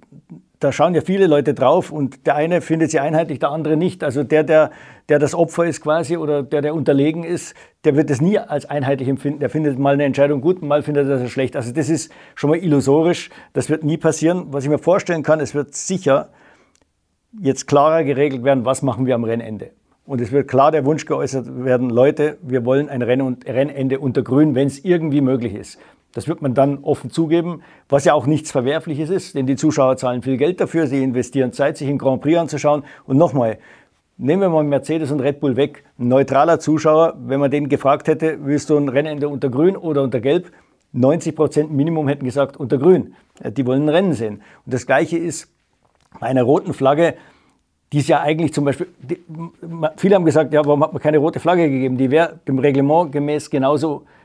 da 0.60 0.74
schauen 0.74 0.94
ja 0.94 1.02
viele 1.02 1.28
Leute 1.28 1.54
drauf 1.54 1.92
und 1.92 2.28
der 2.28 2.36
eine 2.36 2.62
findet 2.62 2.92
sie 2.92 3.00
einheitlich, 3.00 3.40
der 3.40 3.52
andere 3.52 3.78
nicht. 3.78 4.04
Also 4.04 4.24
der, 4.24 4.44
der, 4.44 4.72
der 5.08 5.18
das 5.18 5.34
Opfer 5.34 5.66
ist 5.66 5.82
quasi 5.82 6.18
oder 6.18 6.44
der, 6.44 6.62
der 6.62 6.76
unterlegen 6.76 7.24
ist, 7.24 7.56
der 7.86 7.96
wird 7.96 8.10
es 8.12 8.20
nie 8.20 8.38
als 8.38 8.66
einheitlich 8.66 9.08
empfinden. 9.08 9.40
Der 9.40 9.50
findet 9.50 9.80
mal 9.80 9.94
eine 9.94 10.04
Entscheidung 10.04 10.42
gut 10.42 10.62
und 10.62 10.68
mal 10.68 10.84
findet 10.84 11.08
er 11.08 11.20
das 11.20 11.32
schlecht. 11.32 11.56
Also 11.56 11.72
das 11.72 11.90
ist 11.90 12.12
schon 12.36 12.50
mal 12.50 12.60
illusorisch. 12.60 13.30
Das 13.54 13.70
wird 13.70 13.86
nie 13.86 13.98
passieren. 13.98 14.48
Was 14.52 14.66
ich 14.66 14.70
mir 14.70 14.80
vorstellen 14.80 15.24
kann, 15.24 15.40
es 15.40 15.56
wird 15.56 15.74
sicher 15.76 16.30
jetzt 17.40 17.68
klarer 17.68 18.04
geregelt 18.04 18.44
werden, 18.44 18.66
was 18.66 18.82
machen 18.82 19.06
wir 19.06 19.16
am 19.16 19.24
Rennende. 19.24 19.72
Und 20.06 20.20
es 20.20 20.32
wird 20.32 20.50
klar 20.50 20.72
der 20.72 20.86
Wunsch 20.86 21.06
geäußert 21.06 21.64
werden, 21.64 21.90
Leute, 21.90 22.38
wir 22.42 22.66
wollen 22.66 22.90
ein 22.90 23.04
Rennende 23.04 24.00
unter 24.00 24.24
Grün, 24.24 24.56
wenn 24.56 24.68
es 24.68 24.84
irgendwie 24.84 25.22
möglich 25.22 25.54
ist. 25.54 25.80
Das 26.14 26.28
wird 26.28 26.42
man 26.42 26.56
dann 26.56 26.80
offen 26.84 27.12
zugeben, 27.12 27.62
was 27.88 28.06
ja 28.06 28.14
auch 28.14 28.26
nichts 28.26 28.52
Verwerfliches 28.52 29.10
ist, 29.10 29.36
denn 29.36 29.46
die 29.46 29.56
Zuschauer 29.56 29.98
zahlen 29.98 30.24
viel 30.24 30.38
Geld 30.38 30.60
dafür, 30.60 30.88
sie 30.88 31.04
investieren 31.04 31.54
Zeit, 31.54 31.78
sich 31.78 31.88
einen 31.88 32.00
Grand 32.00 32.22
Prix 32.22 32.38
anzuschauen. 32.38 32.84
Und 33.06 33.18
nochmal, 33.18 33.60
nehmen 34.18 34.42
wir 34.42 34.50
mal 34.50 34.64
Mercedes 34.64 35.12
und 35.12 35.20
Red 35.20 35.40
Bull 35.40 35.56
weg. 35.56 35.84
Ein 36.00 36.08
neutraler 36.08 36.60
Zuschauer, 36.60 37.16
wenn 37.20 37.40
man 37.40 37.52
den 37.52 37.70
gefragt 37.70 38.08
hätte, 38.08 38.40
willst 38.44 38.70
du 38.72 38.78
ein 38.78 38.90
Rennende 38.90 39.30
unter 39.30 39.50
Grün 39.50 39.78
oder 39.78 40.02
unter 40.02 40.20
Gelb? 40.20 40.52
90 40.94 41.36
Prozent 41.36 41.72
Minimum 41.72 42.08
hätten 42.08 42.26
gesagt 42.26 42.58
unter 42.58 42.80
Grün. 42.80 43.14
Die 43.44 43.66
wollen 43.68 43.84
ein 43.84 43.90
Rennen 43.90 44.14
sehen. 44.14 44.42
Und 44.66 44.74
das 44.74 44.88
Gleiche 44.88 45.18
ist 45.18 45.48
bei 46.20 46.26
einer 46.26 46.42
roten 46.42 46.74
Flagge, 46.74 47.14
die 47.94 48.00
ist 48.00 48.08
ja 48.08 48.22
eigentlich 48.22 48.54
zum 48.54 48.66
Beispiel, 48.66 48.88
die, 49.00 49.20
viele 49.98 50.16
haben 50.16 50.26
gesagt, 50.26 50.54
ja, 50.54 50.66
warum 50.66 50.84
hat 50.84 50.94
man 50.94 51.02
keine 51.02 51.20
rote 51.20 51.40
Flagge 51.40 51.70
gegeben? 51.70 51.98
Die 51.98 52.10
wäre 52.10 52.40
dem 52.48 52.60
Reglement 52.60 53.12
gemäß 53.12 53.50
genauso 53.50 54.06
äh, 54.06 54.19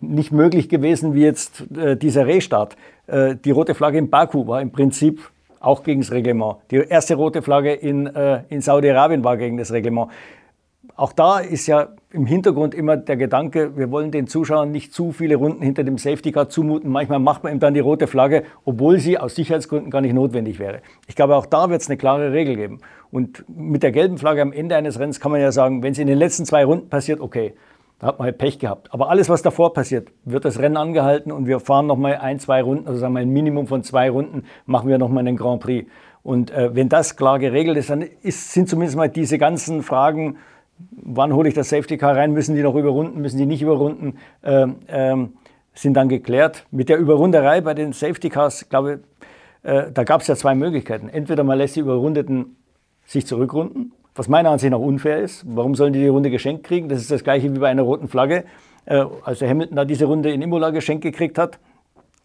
nicht 0.00 0.32
möglich 0.32 0.68
gewesen 0.68 1.14
wie 1.14 1.22
jetzt 1.22 1.64
äh, 1.76 1.96
dieser 1.96 2.26
Restart. 2.26 2.76
Äh, 3.06 3.36
die 3.36 3.50
rote 3.50 3.74
Flagge 3.74 3.98
in 3.98 4.10
Baku 4.10 4.46
war 4.46 4.60
im 4.60 4.70
Prinzip 4.70 5.30
auch 5.60 5.82
gegen 5.82 6.00
das 6.00 6.12
Reglement. 6.12 6.56
Die 6.70 6.76
erste 6.76 7.14
rote 7.14 7.42
Flagge 7.42 7.72
in, 7.72 8.06
äh, 8.06 8.42
in 8.48 8.60
Saudi-Arabien 8.60 9.24
war 9.24 9.36
gegen 9.36 9.56
das 9.56 9.72
Reglement. 9.72 10.10
Auch 10.94 11.12
da 11.12 11.40
ist 11.40 11.66
ja 11.66 11.88
im 12.12 12.24
Hintergrund 12.24 12.74
immer 12.74 12.96
der 12.96 13.16
Gedanke, 13.16 13.76
wir 13.76 13.90
wollen 13.90 14.10
den 14.10 14.26
Zuschauern 14.28 14.70
nicht 14.70 14.94
zu 14.94 15.12
viele 15.12 15.36
Runden 15.36 15.62
hinter 15.62 15.84
dem 15.84 15.98
Safety 15.98 16.32
Car 16.32 16.48
zumuten. 16.48 16.90
Manchmal 16.90 17.18
macht 17.18 17.44
man 17.44 17.52
ihm 17.52 17.58
dann 17.58 17.74
die 17.74 17.80
rote 17.80 18.06
Flagge, 18.06 18.44
obwohl 18.64 18.98
sie 18.98 19.18
aus 19.18 19.34
Sicherheitsgründen 19.34 19.90
gar 19.90 20.00
nicht 20.00 20.14
notwendig 20.14 20.58
wäre. 20.58 20.80
Ich 21.06 21.16
glaube, 21.16 21.36
auch 21.36 21.44
da 21.44 21.68
wird 21.68 21.82
es 21.82 21.88
eine 21.88 21.98
klare 21.98 22.32
Regel 22.32 22.56
geben. 22.56 22.78
Und 23.10 23.44
mit 23.48 23.82
der 23.82 23.92
gelben 23.92 24.16
Flagge 24.16 24.40
am 24.40 24.52
Ende 24.52 24.76
eines 24.76 24.98
Rennens 24.98 25.20
kann 25.20 25.32
man 25.32 25.40
ja 25.40 25.52
sagen, 25.52 25.82
wenn 25.82 25.92
es 25.92 25.98
in 25.98 26.06
den 26.06 26.18
letzten 26.18 26.46
zwei 26.46 26.64
Runden 26.64 26.88
passiert, 26.88 27.20
okay. 27.20 27.54
Da 27.98 28.08
hat 28.08 28.18
man 28.18 28.26
halt 28.26 28.38
Pech 28.38 28.58
gehabt. 28.58 28.92
Aber 28.92 29.08
alles, 29.08 29.28
was 29.28 29.40
davor 29.40 29.72
passiert, 29.72 30.08
wird 30.24 30.44
das 30.44 30.58
Rennen 30.58 30.76
angehalten 30.76 31.32
und 31.32 31.46
wir 31.46 31.60
fahren 31.60 31.86
nochmal 31.86 32.16
ein, 32.16 32.38
zwei 32.38 32.62
Runden, 32.62 32.86
also 32.86 32.98
sagen 33.00 33.14
wir 33.14 33.20
ein 33.20 33.30
Minimum 33.30 33.66
von 33.66 33.82
zwei 33.82 34.10
Runden, 34.10 34.44
machen 34.66 34.88
wir 34.88 34.98
nochmal 34.98 35.26
einen 35.26 35.36
Grand 35.36 35.62
Prix. 35.62 35.88
Und 36.22 36.50
äh, 36.50 36.74
wenn 36.74 36.88
das 36.88 37.16
klar 37.16 37.38
geregelt 37.38 37.78
ist, 37.78 37.88
dann 37.88 38.02
ist, 38.02 38.52
sind 38.52 38.68
zumindest 38.68 38.96
mal 38.96 39.08
diese 39.08 39.38
ganzen 39.38 39.82
Fragen, 39.82 40.36
wann 40.90 41.32
hole 41.32 41.48
ich 41.48 41.54
das 41.54 41.70
Safety 41.70 41.96
Car 41.96 42.16
rein, 42.16 42.32
müssen 42.32 42.54
die 42.54 42.62
noch 42.62 42.74
überrunden, 42.74 43.22
müssen 43.22 43.38
die 43.38 43.46
nicht 43.46 43.62
überrunden, 43.62 44.18
äh, 44.42 44.66
äh, 44.88 45.28
sind 45.72 45.94
dann 45.94 46.08
geklärt. 46.08 46.66
Mit 46.70 46.88
der 46.88 46.98
Überrunderei 46.98 47.62
bei 47.62 47.72
den 47.72 47.92
Safety 47.92 48.28
Cars, 48.28 48.68
glaube 48.68 49.00
ich, 49.64 49.70
äh, 49.70 49.90
da 49.92 50.04
gab 50.04 50.20
es 50.20 50.26
ja 50.26 50.36
zwei 50.36 50.54
Möglichkeiten. 50.54 51.08
Entweder 51.08 51.44
man 51.44 51.56
lässt 51.56 51.76
die 51.76 51.80
Überrundeten 51.80 52.56
sich 53.06 53.26
zurückrunden, 53.26 53.92
was 54.16 54.28
meiner 54.28 54.50
Ansicht 54.50 54.70
nach 54.70 54.78
unfair 54.78 55.20
ist. 55.20 55.44
Warum 55.46 55.74
sollen 55.74 55.92
die 55.92 56.00
die 56.00 56.08
Runde 56.08 56.30
geschenkt 56.30 56.64
kriegen? 56.64 56.88
Das 56.88 57.00
ist 57.00 57.10
das 57.10 57.22
gleiche 57.22 57.54
wie 57.54 57.58
bei 57.58 57.68
einer 57.68 57.82
roten 57.82 58.08
Flagge. 58.08 58.44
Äh, 58.86 59.04
als 59.24 59.40
der 59.40 59.48
Hamilton 59.48 59.76
da 59.76 59.84
diese 59.84 60.06
Runde 60.06 60.32
in 60.32 60.42
Imola 60.42 60.70
geschenkt 60.70 61.02
gekriegt 61.02 61.38
hat, 61.38 61.58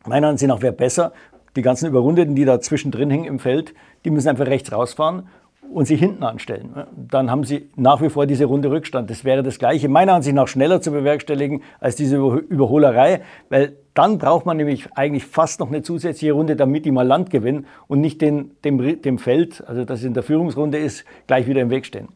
meiner 0.05 0.27
Ansicht 0.27 0.47
nach 0.47 0.61
wäre 0.61 0.73
besser, 0.73 1.11
die 1.55 1.61
ganzen 1.61 1.87
Überrundeten, 1.87 2.35
die 2.35 2.45
da 2.45 2.61
zwischendrin 2.61 3.09
hängen 3.09 3.25
im 3.25 3.39
Feld, 3.39 3.73
die 4.05 4.09
müssen 4.09 4.29
einfach 4.29 4.47
rechts 4.47 4.71
rausfahren 4.71 5.27
und 5.73 5.85
sich 5.85 5.99
hinten 5.99 6.23
anstellen. 6.23 6.85
Dann 6.95 7.29
haben 7.29 7.43
sie 7.43 7.69
nach 7.75 8.01
wie 8.01 8.09
vor 8.09 8.25
diese 8.25 8.45
Runde 8.45 8.71
Rückstand. 8.71 9.09
Das 9.09 9.25
wäre 9.25 9.43
das 9.43 9.59
Gleiche, 9.59 9.89
meiner 9.89 10.13
Ansicht 10.13 10.35
nach, 10.35 10.47
schneller 10.47 10.81
zu 10.81 10.91
bewerkstelligen 10.91 11.61
als 11.79 11.95
diese 11.95 12.17
Überholerei, 12.17 13.21
weil 13.49 13.73
dann 13.93 14.17
braucht 14.17 14.45
man 14.45 14.57
nämlich 14.57 14.91
eigentlich 14.93 15.25
fast 15.25 15.59
noch 15.59 15.67
eine 15.67 15.81
zusätzliche 15.81 16.33
Runde, 16.33 16.55
damit 16.55 16.85
die 16.85 16.91
mal 16.91 17.05
Land 17.05 17.29
gewinnen 17.29 17.67
und 17.87 18.01
nicht 18.01 18.21
den, 18.21 18.51
dem, 18.63 19.01
dem 19.01 19.19
Feld, 19.19 19.63
also 19.67 19.83
das 19.85 20.03
in 20.03 20.13
der 20.13 20.23
Führungsrunde 20.23 20.77
ist, 20.77 21.03
gleich 21.27 21.47
wieder 21.47 21.61
im 21.61 21.69
Weg 21.69 21.85
stehen. 21.85 22.09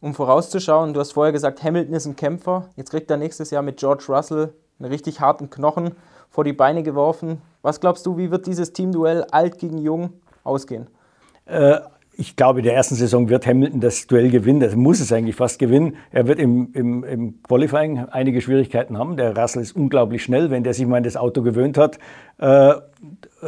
Um 0.00 0.12
vorauszuschauen, 0.12 0.92
du 0.92 1.00
hast 1.00 1.12
vorher 1.12 1.32
gesagt, 1.32 1.62
Hamilton 1.62 1.94
ist 1.94 2.06
ein 2.06 2.16
Kämpfer. 2.16 2.68
Jetzt 2.76 2.90
kriegt 2.90 3.10
er 3.10 3.16
nächstes 3.16 3.50
Jahr 3.50 3.62
mit 3.62 3.78
George 3.78 4.04
Russell 4.08 4.52
einen 4.78 4.90
richtig 4.90 5.20
harten 5.20 5.50
Knochen 5.50 5.92
vor 6.28 6.44
die 6.44 6.52
Beine 6.52 6.82
geworfen. 6.82 7.40
Was 7.62 7.80
glaubst 7.80 8.04
du, 8.04 8.16
wie 8.18 8.30
wird 8.30 8.46
dieses 8.46 8.72
Teamduell 8.72 9.24
alt 9.30 9.58
gegen 9.58 9.78
jung 9.78 10.12
ausgehen? 10.42 10.88
Äh, 11.46 11.78
ich 12.16 12.36
glaube, 12.36 12.60
in 12.60 12.64
der 12.64 12.74
ersten 12.74 12.94
Saison 12.94 13.28
wird 13.28 13.46
Hamilton 13.46 13.80
das 13.80 14.06
Duell 14.06 14.30
gewinnen. 14.30 14.60
Das 14.60 14.74
muss 14.76 15.00
es 15.00 15.12
eigentlich 15.12 15.36
fast 15.36 15.58
gewinnen. 15.58 15.96
Er 16.10 16.26
wird 16.26 16.38
im, 16.38 16.70
im, 16.72 17.04
im 17.04 17.42
Qualifying 17.42 17.98
einige 18.10 18.40
Schwierigkeiten 18.40 18.98
haben. 18.98 19.16
Der 19.16 19.36
Russell 19.36 19.62
ist 19.62 19.74
unglaublich 19.74 20.22
schnell. 20.22 20.50
Wenn 20.50 20.64
der 20.64 20.74
sich 20.74 20.86
mal 20.86 20.98
an 20.98 21.02
das 21.02 21.16
Auto 21.16 21.42
gewöhnt 21.42 21.76
hat, 21.76 21.98
äh, 22.38 22.74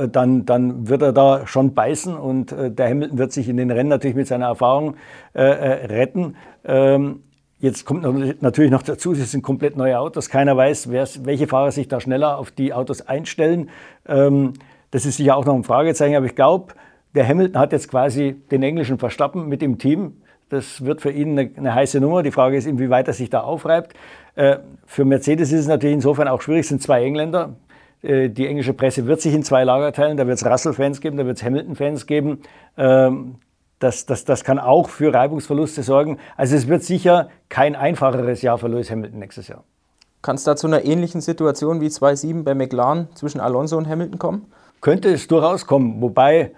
dann, 0.08 0.44
dann 0.44 0.88
wird 0.88 1.02
er 1.02 1.12
da 1.12 1.46
schon 1.46 1.74
beißen. 1.74 2.16
Und 2.16 2.52
äh, 2.52 2.70
der 2.70 2.88
Hamilton 2.88 3.18
wird 3.18 3.32
sich 3.32 3.48
in 3.48 3.56
den 3.56 3.70
Rennen 3.70 3.88
natürlich 3.88 4.16
mit 4.16 4.26
seiner 4.26 4.46
Erfahrung 4.46 4.96
äh, 5.34 5.42
äh 5.42 5.86
retten. 5.86 6.36
Ähm, 6.64 7.22
Jetzt 7.58 7.86
kommt 7.86 8.02
natürlich 8.42 8.70
noch 8.70 8.82
dazu, 8.82 9.12
es 9.12 9.32
sind 9.32 9.40
komplett 9.40 9.78
neue 9.78 9.98
Autos. 9.98 10.28
Keiner 10.28 10.58
weiß, 10.58 10.92
welche 10.92 11.46
Fahrer 11.46 11.72
sich 11.72 11.88
da 11.88 12.00
schneller 12.00 12.36
auf 12.36 12.50
die 12.50 12.74
Autos 12.74 13.00
einstellen. 13.00 13.70
Ähm, 14.06 14.52
das 14.90 15.06
ist 15.06 15.16
sicher 15.16 15.36
auch 15.38 15.46
noch 15.46 15.54
ein 15.54 15.64
Fragezeichen, 15.64 16.16
aber 16.16 16.26
ich 16.26 16.34
glaube, 16.34 16.74
der 17.16 17.26
Hamilton 17.26 17.60
hat 17.60 17.72
jetzt 17.72 17.88
quasi 17.88 18.36
den 18.50 18.62
englischen 18.62 18.98
Verstappen 18.98 19.48
mit 19.48 19.62
dem 19.62 19.78
Team. 19.78 20.18
Das 20.48 20.84
wird 20.84 21.00
für 21.00 21.10
ihn 21.10 21.38
eine, 21.38 21.50
eine 21.56 21.74
heiße 21.74 22.00
Nummer. 22.00 22.22
Die 22.22 22.30
Frage 22.30 22.56
ist, 22.56 22.66
inwieweit 22.66 23.08
er 23.08 23.14
sich 23.14 23.30
da 23.30 23.40
aufreibt. 23.40 23.94
Äh, 24.36 24.58
für 24.86 25.04
Mercedes 25.04 25.50
ist 25.50 25.60
es 25.60 25.66
natürlich 25.66 25.94
insofern 25.94 26.28
auch 26.28 26.42
schwierig, 26.42 26.60
es 26.60 26.68
sind 26.68 26.82
zwei 26.82 27.02
Engländer. 27.02 27.56
Äh, 28.02 28.28
die 28.28 28.46
englische 28.46 28.74
Presse 28.74 29.06
wird 29.06 29.20
sich 29.20 29.34
in 29.34 29.42
zwei 29.42 29.64
Lager 29.64 29.92
teilen. 29.92 30.16
Da 30.16 30.26
wird 30.26 30.38
es 30.38 30.46
Russell-Fans 30.46 31.00
geben, 31.00 31.16
da 31.16 31.26
wird 31.26 31.38
es 31.38 31.42
Hamilton-Fans 31.42 32.06
geben. 32.06 32.42
Ähm, 32.76 33.36
das, 33.78 34.06
das, 34.06 34.24
das 34.24 34.44
kann 34.44 34.58
auch 34.58 34.88
für 34.88 35.12
Reibungsverluste 35.12 35.82
sorgen. 35.82 36.18
Also 36.36 36.54
es 36.54 36.68
wird 36.68 36.84
sicher 36.84 37.28
kein 37.48 37.74
einfacheres 37.74 38.42
Jahr 38.42 38.58
für 38.58 38.68
Lewis 38.68 38.90
Hamilton 38.90 39.18
nächstes 39.18 39.48
Jahr. 39.48 39.64
Kann 40.22 40.36
es 40.36 40.44
da 40.44 40.56
zu 40.56 40.66
einer 40.66 40.84
ähnlichen 40.84 41.20
Situation 41.20 41.80
wie 41.80 41.88
2-7 41.88 42.42
bei 42.42 42.54
McLaren 42.54 43.08
zwischen 43.14 43.40
Alonso 43.40 43.76
und 43.76 43.88
Hamilton 43.88 44.18
kommen? 44.18 44.52
Könnte 44.80 45.10
es 45.10 45.28
durchaus 45.28 45.66
kommen, 45.66 46.00
wobei 46.00 46.52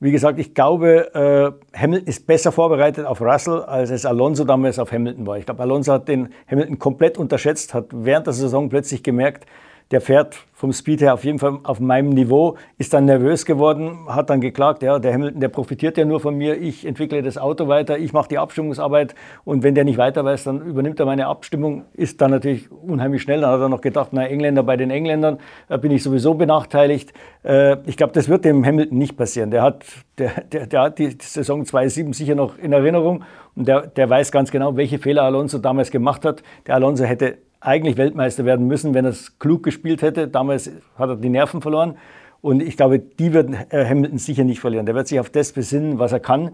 wie 0.00 0.12
gesagt, 0.12 0.38
ich 0.38 0.54
glaube, 0.54 1.14
äh, 1.14 1.78
Hamilton 1.78 2.08
ist 2.08 2.26
besser 2.26 2.52
vorbereitet 2.52 3.04
auf 3.04 3.20
Russell, 3.20 3.60
als 3.60 3.90
es 3.90 4.06
Alonso 4.06 4.44
damals 4.44 4.78
auf 4.78 4.92
Hamilton 4.92 5.26
war. 5.26 5.36
Ich 5.36 5.44
glaube, 5.44 5.62
Alonso 5.62 5.92
hat 5.92 6.08
den 6.08 6.30
Hamilton 6.50 6.78
komplett 6.78 7.18
unterschätzt, 7.18 7.74
hat 7.74 7.86
während 7.92 8.26
der 8.26 8.32
Saison 8.32 8.70
plötzlich 8.70 9.02
gemerkt, 9.02 9.44
der 9.90 10.00
fährt 10.00 10.36
vom 10.52 10.72
Speed 10.72 11.00
her 11.00 11.14
auf 11.14 11.24
jeden 11.24 11.38
Fall 11.38 11.58
auf 11.62 11.80
meinem 11.80 12.10
Niveau, 12.10 12.56
ist 12.76 12.92
dann 12.92 13.06
nervös 13.06 13.46
geworden, 13.46 13.98
hat 14.08 14.28
dann 14.28 14.40
geklagt, 14.40 14.82
ja, 14.82 14.98
der 14.98 15.14
Hamilton, 15.14 15.40
der 15.40 15.48
profitiert 15.48 15.96
ja 15.96 16.04
nur 16.04 16.20
von 16.20 16.36
mir, 16.36 16.60
ich 16.60 16.86
entwickle 16.86 17.22
das 17.22 17.38
Auto 17.38 17.66
weiter, 17.66 17.98
ich 17.98 18.12
mache 18.12 18.28
die 18.28 18.38
Abstimmungsarbeit 18.38 19.14
und 19.44 19.62
wenn 19.62 19.74
der 19.74 19.84
nicht 19.84 19.96
weiter 19.96 20.24
weiß, 20.24 20.44
dann 20.44 20.60
übernimmt 20.60 21.00
er 21.00 21.06
meine 21.06 21.26
Abstimmung, 21.26 21.86
ist 21.94 22.20
dann 22.20 22.30
natürlich 22.30 22.70
unheimlich 22.70 23.22
schnell. 23.22 23.40
Dann 23.40 23.50
hat 23.50 23.60
er 23.60 23.68
noch 23.70 23.80
gedacht, 23.80 24.10
na, 24.12 24.26
Engländer 24.26 24.62
bei 24.62 24.76
den 24.76 24.90
Engländern, 24.90 25.38
da 25.68 25.78
bin 25.78 25.90
ich 25.90 26.02
sowieso 26.02 26.34
benachteiligt. 26.34 27.14
Äh, 27.42 27.78
ich 27.86 27.96
glaube, 27.96 28.12
das 28.12 28.28
wird 28.28 28.44
dem 28.44 28.64
Hamilton 28.64 28.98
nicht 28.98 29.16
passieren. 29.16 29.50
Der 29.50 29.62
hat, 29.62 29.84
der, 30.18 30.42
der, 30.52 30.66
der 30.66 30.80
hat 30.82 30.98
die 30.98 31.16
Saison 31.20 31.64
2007 31.64 32.12
sicher 32.12 32.34
noch 32.34 32.58
in 32.58 32.72
Erinnerung 32.72 33.24
und 33.56 33.66
der, 33.66 33.86
der 33.86 34.10
weiß 34.10 34.30
ganz 34.30 34.50
genau, 34.50 34.76
welche 34.76 34.98
Fehler 34.98 35.22
Alonso 35.22 35.58
damals 35.58 35.90
gemacht 35.90 36.24
hat. 36.24 36.42
Der 36.66 36.74
Alonso 36.74 37.04
hätte 37.04 37.38
eigentlich 37.60 37.96
Weltmeister 37.96 38.44
werden 38.44 38.66
müssen, 38.66 38.94
wenn 38.94 39.04
er 39.04 39.10
es 39.10 39.38
klug 39.38 39.62
gespielt 39.62 40.02
hätte. 40.02 40.28
Damals 40.28 40.70
hat 40.96 41.08
er 41.08 41.16
die 41.16 41.28
Nerven 41.28 41.60
verloren. 41.60 41.96
Und 42.40 42.62
ich 42.62 42.76
glaube, 42.76 42.98
die 42.98 43.32
wird 43.32 43.50
Hamilton 43.70 44.18
sicher 44.18 44.44
nicht 44.44 44.60
verlieren. 44.60 44.86
Der 44.86 44.94
wird 44.94 45.08
sich 45.08 45.20
auf 45.20 45.30
das 45.30 45.52
besinnen, 45.52 45.98
was 45.98 46.12
er 46.12 46.20
kann. 46.20 46.52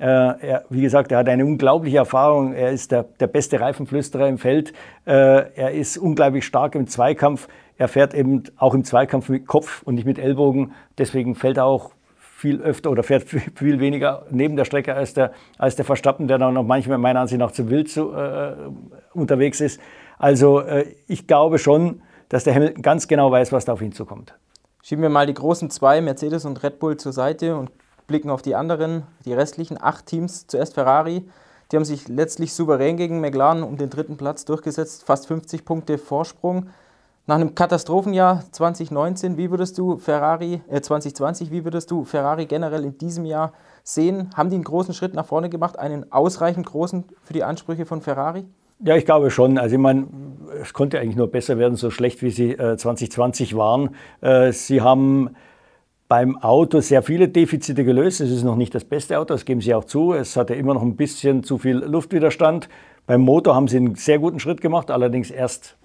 Äh, 0.00 0.04
er, 0.04 0.64
wie 0.68 0.80
gesagt, 0.80 1.10
er 1.10 1.18
hat 1.18 1.28
eine 1.28 1.44
unglaubliche 1.44 1.98
Erfahrung. 1.98 2.54
Er 2.54 2.70
ist 2.70 2.92
der, 2.92 3.04
der 3.04 3.26
beste 3.26 3.60
Reifenflüsterer 3.60 4.28
im 4.28 4.38
Feld. 4.38 4.72
Äh, 5.04 5.12
er 5.54 5.72
ist 5.72 5.96
unglaublich 5.98 6.44
stark 6.44 6.74
im 6.74 6.86
Zweikampf. 6.86 7.48
Er 7.76 7.88
fährt 7.88 8.14
eben 8.14 8.44
auch 8.56 8.74
im 8.74 8.84
Zweikampf 8.84 9.28
mit 9.28 9.46
Kopf 9.46 9.82
und 9.82 9.94
nicht 9.94 10.06
mit 10.06 10.18
Ellbogen. 10.18 10.72
Deswegen 10.98 11.34
fällt 11.34 11.56
er 11.56 11.64
auch 11.64 11.92
viel 12.16 12.60
öfter 12.60 12.90
oder 12.90 13.02
fährt 13.02 13.24
viel 13.24 13.80
weniger 13.80 14.26
neben 14.30 14.54
der 14.56 14.64
Strecke 14.64 14.94
als 14.94 15.14
der, 15.14 15.32
als 15.58 15.74
der 15.74 15.84
Verstappen, 15.84 16.28
der 16.28 16.38
dann 16.38 16.54
noch 16.54 16.64
manchmal 16.64 16.98
meiner 16.98 17.20
Ansicht 17.20 17.40
nach 17.40 17.50
zu 17.50 17.68
wild 17.68 17.88
zu, 17.88 18.12
äh, 18.12 18.54
unterwegs 19.12 19.60
ist. 19.60 19.80
Also 20.18 20.60
äh, 20.60 20.94
ich 21.06 21.26
glaube 21.26 21.58
schon, 21.58 22.02
dass 22.28 22.44
der 22.44 22.54
Hamilton 22.54 22.82
ganz 22.82 23.08
genau 23.08 23.30
weiß, 23.30 23.52
was 23.52 23.64
da 23.64 23.72
auf 23.72 23.82
ihn 23.82 23.92
zukommt. 23.92 24.34
Schieben 24.82 25.02
wir 25.02 25.08
mal 25.08 25.26
die 25.26 25.34
großen 25.34 25.70
zwei, 25.70 26.00
Mercedes 26.00 26.44
und 26.44 26.62
Red 26.62 26.78
Bull, 26.78 26.96
zur 26.96 27.12
Seite 27.12 27.56
und 27.56 27.70
blicken 28.06 28.30
auf 28.30 28.42
die 28.42 28.54
anderen, 28.54 29.04
die 29.24 29.32
restlichen 29.32 29.80
acht 29.80 30.06
Teams. 30.06 30.46
Zuerst 30.46 30.74
Ferrari. 30.74 31.28
Die 31.70 31.76
haben 31.76 31.84
sich 31.84 32.08
letztlich 32.08 32.54
souverän 32.54 32.96
gegen 32.96 33.20
McLaren 33.20 33.62
um 33.62 33.76
den 33.76 33.90
dritten 33.90 34.16
Platz 34.16 34.46
durchgesetzt, 34.46 35.04
fast 35.04 35.26
50 35.26 35.66
Punkte 35.66 35.98
Vorsprung. 35.98 36.70
Nach 37.26 37.34
einem 37.34 37.54
Katastrophenjahr 37.54 38.44
2019, 38.52 39.36
wie 39.36 39.50
würdest 39.50 39.76
du 39.76 39.98
Ferrari, 39.98 40.62
äh 40.68 40.80
2020, 40.80 41.50
wie 41.50 41.64
würdest 41.64 41.90
du 41.90 42.04
Ferrari 42.04 42.46
generell 42.46 42.84
in 42.84 42.96
diesem 42.96 43.26
Jahr 43.26 43.52
sehen? 43.84 44.30
Haben 44.34 44.48
die 44.48 44.56
einen 44.56 44.64
großen 44.64 44.94
Schritt 44.94 45.12
nach 45.12 45.26
vorne 45.26 45.50
gemacht, 45.50 45.78
einen 45.78 46.10
ausreichend 46.10 46.64
großen 46.64 47.04
für 47.22 47.34
die 47.34 47.44
Ansprüche 47.44 47.84
von 47.84 48.00
Ferrari? 48.00 48.46
Ja, 48.80 48.96
ich 48.96 49.04
glaube 49.04 49.30
schon. 49.30 49.58
Also 49.58 49.74
ich 49.74 49.80
meine, 49.80 50.06
es 50.62 50.72
konnte 50.72 51.00
eigentlich 51.00 51.16
nur 51.16 51.28
besser 51.28 51.58
werden, 51.58 51.74
so 51.74 51.90
schlecht 51.90 52.22
wie 52.22 52.30
sie 52.30 52.52
äh, 52.52 52.76
2020 52.76 53.56
waren. 53.56 53.90
Äh, 54.20 54.52
sie 54.52 54.80
haben 54.80 55.30
beim 56.06 56.38
Auto 56.38 56.80
sehr 56.80 57.02
viele 57.02 57.28
Defizite 57.28 57.84
gelöst. 57.84 58.20
Es 58.20 58.30
ist 58.30 58.44
noch 58.44 58.56
nicht 58.56 58.74
das 58.74 58.84
beste 58.84 59.18
Auto, 59.18 59.34
das 59.34 59.44
geben 59.44 59.60
sie 59.60 59.74
auch 59.74 59.84
zu. 59.84 60.12
Es 60.12 60.36
hatte 60.36 60.54
immer 60.54 60.74
noch 60.74 60.82
ein 60.82 60.96
bisschen 60.96 61.42
zu 61.42 61.58
viel 61.58 61.76
Luftwiderstand. 61.76 62.68
Beim 63.06 63.20
Motor 63.20 63.54
haben 63.54 63.68
sie 63.68 63.78
einen 63.78 63.94
sehr 63.96 64.18
guten 64.20 64.38
Schritt 64.38 64.60
gemacht, 64.60 64.90
allerdings 64.90 65.30
erst 65.30 65.76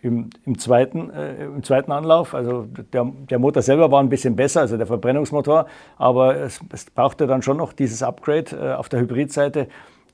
im, 0.00 0.30
im, 0.46 0.58
zweiten, 0.58 1.10
äh, 1.10 1.44
im 1.44 1.62
zweiten 1.62 1.92
Anlauf. 1.92 2.34
Also 2.34 2.66
der, 2.92 3.12
der, 3.30 3.38
Motor 3.38 3.62
selber 3.62 3.90
war 3.90 4.00
ein 4.00 4.08
bisschen 4.08 4.36
besser, 4.36 4.60
also 4.60 4.76
der 4.76 4.86
Verbrennungsmotor, 4.86 5.66
aber 5.96 6.36
es, 6.36 6.60
es 6.72 6.86
brauchte 6.86 7.26
dann 7.26 7.42
schon 7.42 7.56
noch 7.56 7.72
dieses 7.72 8.02
Upgrade 8.02 8.56
äh, 8.56 8.72
auf 8.74 8.88
der 8.88 9.00
Hybridseite 9.00 9.68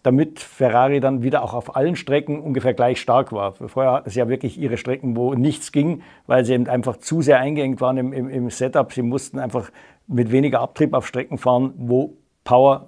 damit 0.04 0.38
Ferrari 0.38 1.00
dann 1.00 1.23
wieder 1.23 1.42
auch 1.42 1.54
auf 1.54 1.76
allen 1.76 1.96
Strecken 1.96 2.38
ungefähr 2.40 2.75
gleich 2.75 3.00
stark 3.00 3.32
war. 3.32 3.54
Vorher 3.54 3.92
hatten 3.92 4.11
sie 4.11 4.18
ja 4.18 4.28
wirklich 4.28 4.58
ihre 4.58 4.76
Strecken, 4.76 5.16
wo 5.16 5.34
nichts 5.34 5.73
ging, 5.73 6.02
weil 6.26 6.44
sie 6.44 6.52
eben 6.52 6.68
einfach 6.68 6.99
zu 6.99 7.23
sehr 7.23 7.40
eingeengt 7.40 7.80
waren 7.80 7.96
im, 7.96 8.12
im, 8.12 8.28
im 8.28 8.50
Setup. 8.50 8.92
Sie 8.92 9.00
mussten 9.00 9.38
einfach 9.38 9.73
mit 10.06 10.30
weniger 10.30 10.61
Abtrieb 10.61 10.92
auf 10.92 11.06
Strecken 11.06 11.38
fahren, 11.38 11.73
wo 11.78 12.18
Power 12.44 12.87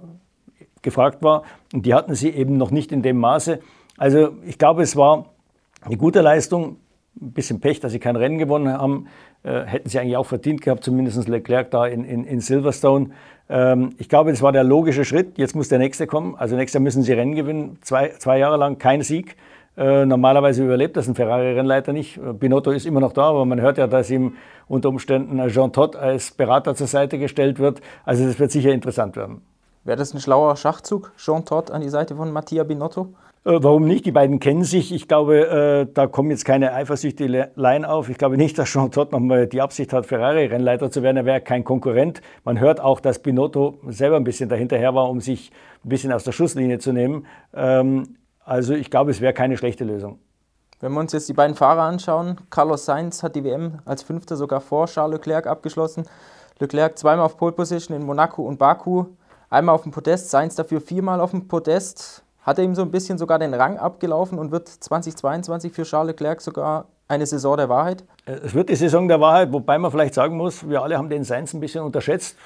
gefragt 0.83 1.23
war. 1.23 1.41
Und 1.73 1.87
die 1.87 1.95
hatten 1.95 2.13
sie 2.13 2.29
eben 2.29 2.55
noch 2.55 2.69
nicht 2.69 2.91
in 2.91 3.01
dem 3.01 3.17
Maße. 3.17 3.61
Also 3.97 4.29
ich 4.45 4.59
glaube, 4.59 4.83
es 4.83 4.95
war 4.95 5.33
eine 5.81 5.97
gute 5.97 6.21
Leistung. 6.21 6.77
Ein 7.19 7.31
bisschen 7.31 7.59
Pech, 7.59 7.79
dass 7.79 7.91
sie 7.91 7.99
kein 7.99 8.15
Rennen 8.15 8.37
gewonnen 8.37 8.71
haben. 8.71 9.07
Äh, 9.43 9.63
hätten 9.63 9.89
sie 9.89 9.99
eigentlich 9.99 10.17
auch 10.17 10.25
verdient 10.25 10.61
gehabt, 10.61 10.83
zumindest 10.83 11.27
Leclerc 11.27 11.71
da 11.71 11.85
in, 11.85 12.03
in, 12.03 12.25
in 12.25 12.41
Silverstone. 12.41 13.11
Ähm, 13.49 13.91
ich 13.97 14.09
glaube, 14.09 14.31
das 14.31 14.41
war 14.41 14.51
der 14.51 14.63
logische 14.63 15.05
Schritt. 15.05 15.37
Jetzt 15.37 15.55
muss 15.55 15.69
der 15.69 15.79
nächste 15.79 16.07
kommen. 16.07 16.35
Also 16.35 16.55
nächstes 16.55 16.75
Jahr 16.75 16.83
müssen 16.83 17.03
sie 17.03 17.13
Rennen 17.13 17.35
gewinnen. 17.35 17.77
Zwei, 17.81 18.09
zwei 18.19 18.37
Jahre 18.39 18.57
lang 18.57 18.77
kein 18.77 19.01
Sieg. 19.01 19.35
Äh, 19.77 20.05
normalerweise 20.05 20.65
überlebt 20.65 20.97
das 20.97 21.07
ein 21.07 21.13
Ferrari-Rennleiter 21.13 21.93
nicht. 21.93 22.17
Äh, 22.17 22.33
Binotto 22.33 22.71
ist 22.71 22.85
immer 22.85 22.99
noch 22.99 23.13
da, 23.13 23.29
aber 23.29 23.45
man 23.45 23.61
hört 23.61 23.77
ja, 23.77 23.85
dass 23.85 24.09
ihm 24.09 24.35
unter 24.67 24.89
Umständen 24.89 25.47
Jean 25.49 25.71
Todt 25.71 25.95
als 25.95 26.31
Berater 26.31 26.73
zur 26.73 26.87
Seite 26.87 27.19
gestellt 27.19 27.59
wird. 27.59 27.81
Also 28.03 28.25
das 28.25 28.39
wird 28.39 28.51
sicher 28.51 28.71
interessant 28.71 29.15
werden. 29.15 29.41
Wäre 29.83 29.97
das 29.97 30.13
ein 30.13 30.19
schlauer 30.19 30.55
Schachzug, 30.57 31.11
Jean 31.15 31.45
Todt 31.45 31.69
an 31.71 31.81
die 31.81 31.89
Seite 31.89 32.15
von 32.15 32.31
Mattia 32.31 32.63
Binotto? 32.63 33.13
Äh, 33.47 33.63
warum 33.63 33.85
nicht? 33.85 34.05
Die 34.05 34.11
beiden 34.11 34.41
kennen 34.41 34.65
sich. 34.65 34.93
Ich 34.93 35.07
glaube, 35.07 35.47
äh, 35.47 35.93
da 35.93 36.07
kommen 36.07 36.31
jetzt 36.31 36.43
keine 36.43 36.73
eifersüchteleien 36.73 37.85
auf. 37.85 38.09
Ich 38.09 38.17
glaube 38.17 38.35
nicht, 38.35 38.57
dass 38.59 38.67
Jean 38.67 38.91
Todt 38.91 39.13
nochmal 39.13 39.47
die 39.47 39.61
Absicht 39.61 39.93
hat, 39.93 40.05
Ferrari-Rennleiter 40.05 40.91
zu 40.91 41.01
werden. 41.01 41.15
Er 41.15 41.25
wäre 41.25 41.39
kein 41.39 41.63
Konkurrent. 41.63 42.21
Man 42.43 42.59
hört 42.59 42.81
auch, 42.81 42.99
dass 42.99 43.19
Binotto 43.19 43.79
selber 43.87 44.17
ein 44.17 44.25
bisschen 44.25 44.49
dahinterher 44.49 44.93
war, 44.95 45.09
um 45.09 45.21
sich 45.21 45.51
ein 45.85 45.89
bisschen 45.89 46.11
aus 46.11 46.25
der 46.25 46.33
Schusslinie 46.33 46.79
zu 46.79 46.91
nehmen. 46.91 47.25
Ähm, 47.53 48.17
also 48.43 48.73
ich 48.73 48.91
glaube, 48.91 49.11
es 49.11 49.21
wäre 49.21 49.33
keine 49.33 49.55
schlechte 49.55 49.85
Lösung. 49.85 50.19
Wenn 50.81 50.91
wir 50.91 50.99
uns 50.99 51.13
jetzt 51.13 51.29
die 51.29 51.33
beiden 51.33 51.55
Fahrer 51.55 51.83
anschauen, 51.83 52.37
Carlos 52.49 52.83
Sainz 52.83 53.23
hat 53.23 53.37
die 53.37 53.45
WM 53.45 53.79
als 53.85 54.03
Fünfter 54.03 54.35
sogar 54.35 54.59
vor 54.59 54.87
Charles 54.87 55.19
Leclerc 55.19 55.47
abgeschlossen. 55.47 56.03
Leclerc 56.59 56.97
zweimal 56.97 57.25
auf 57.25 57.37
Pole 57.37 57.53
Position 57.53 57.95
in 57.95 58.05
Monaco 58.05 58.43
und 58.43 58.59
Baku, 58.59 59.05
einmal 59.49 59.73
auf 59.73 59.83
dem 59.83 59.93
Podest, 59.93 60.29
Sainz 60.29 60.55
dafür 60.55 60.81
viermal 60.81 61.21
auf 61.21 61.31
dem 61.31 61.47
Podest. 61.47 62.23
Hat 62.47 62.57
er 62.59 62.63
ihm 62.63 62.75
so 62.75 62.81
ein 62.81 62.91
bisschen 62.91 63.17
sogar 63.17 63.39
den 63.39 63.53
Rang 63.53 63.77
abgelaufen 63.77 64.39
und 64.39 64.51
wird 64.51 64.69
2022 64.69 65.73
für 65.73 65.83
Charles 65.83 66.13
Leclerc 66.13 66.39
sogar 66.39 66.87
eine 67.09 67.25
Saison 67.25 67.57
der 67.57 67.67
Wahrheit? 67.67 68.05
Es 68.25 68.53
wird 68.53 68.69
die 68.69 68.77
Saison 68.77 69.09
der 69.09 69.19
Wahrheit, 69.19 69.51
wobei 69.51 69.77
man 69.77 69.91
vielleicht 69.91 70.13
sagen 70.13 70.37
muss, 70.37 70.69
wir 70.69 70.81
alle 70.81 70.97
haben 70.97 71.09
den 71.09 71.25
Sainz 71.25 71.53
ein 71.53 71.59
bisschen 71.59 71.83
unterschätzt. 71.83 72.37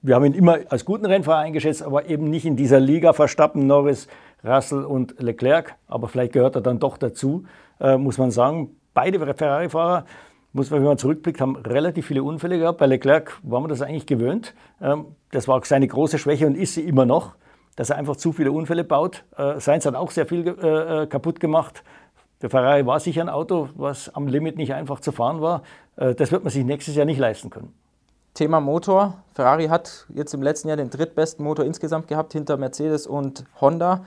Wir 0.00 0.14
haben 0.14 0.24
ihn 0.24 0.32
immer 0.32 0.60
als 0.70 0.86
guten 0.86 1.04
Rennfahrer 1.04 1.40
eingeschätzt, 1.40 1.82
aber 1.82 2.08
eben 2.08 2.30
nicht 2.30 2.46
in 2.46 2.56
dieser 2.56 2.80
Liga 2.80 3.12
Verstappen, 3.12 3.66
Norris, 3.66 4.08
Russell 4.42 4.82
und 4.82 5.20
Leclerc. 5.20 5.74
Aber 5.88 6.08
vielleicht 6.08 6.32
gehört 6.32 6.54
er 6.54 6.62
dann 6.62 6.78
doch 6.78 6.96
dazu, 6.96 7.44
äh, 7.80 7.98
muss 7.98 8.16
man 8.16 8.30
sagen. 8.30 8.70
Beide 8.94 9.18
Ferrari-Fahrer 9.34 10.06
muss 10.54 10.70
man, 10.70 10.80
wenn 10.80 10.86
man 10.86 10.96
zurückblickt, 10.96 11.38
haben 11.38 11.56
relativ 11.56 12.06
viele 12.06 12.22
Unfälle 12.22 12.58
gehabt. 12.58 12.78
Bei 12.78 12.86
Leclerc 12.86 13.38
war 13.42 13.60
man 13.60 13.68
das 13.68 13.82
eigentlich 13.82 14.06
gewöhnt. 14.06 14.54
Ähm, 14.80 15.04
das 15.32 15.48
war 15.48 15.58
auch 15.58 15.66
seine 15.66 15.86
große 15.86 16.16
Schwäche 16.16 16.46
und 16.46 16.56
ist 16.56 16.72
sie 16.72 16.82
immer 16.82 17.04
noch, 17.04 17.34
dass 17.76 17.90
er 17.90 17.96
einfach 17.96 18.16
zu 18.16 18.32
viele 18.32 18.52
Unfälle 18.52 18.84
baut. 18.84 19.24
Äh, 19.36 19.60
Sainz 19.60 19.86
hat 19.86 19.94
auch 19.94 20.10
sehr 20.10 20.26
viel 20.26 20.46
äh, 20.46 21.02
äh, 21.02 21.06
kaputt 21.06 21.40
gemacht. 21.40 21.82
Der 22.42 22.50
Ferrari 22.50 22.86
war 22.86 23.00
sicher 23.00 23.20
ein 23.20 23.28
Auto, 23.28 23.68
was 23.74 24.14
am 24.14 24.26
Limit 24.26 24.56
nicht 24.56 24.72
einfach 24.72 25.00
zu 25.00 25.12
fahren 25.12 25.42
war. 25.42 25.62
Das 25.96 26.32
wird 26.32 26.42
man 26.42 26.50
sich 26.50 26.64
nächstes 26.64 26.96
Jahr 26.96 27.04
nicht 27.04 27.18
leisten 27.18 27.50
können. 27.50 27.74
Thema 28.32 28.60
Motor. 28.60 29.22
Ferrari 29.34 29.66
hat 29.66 30.06
jetzt 30.14 30.32
im 30.32 30.42
letzten 30.42 30.68
Jahr 30.68 30.78
den 30.78 30.88
drittbesten 30.88 31.44
Motor 31.44 31.66
insgesamt 31.66 32.08
gehabt 32.08 32.32
hinter 32.32 32.56
Mercedes 32.56 33.06
und 33.06 33.44
Honda. 33.60 34.06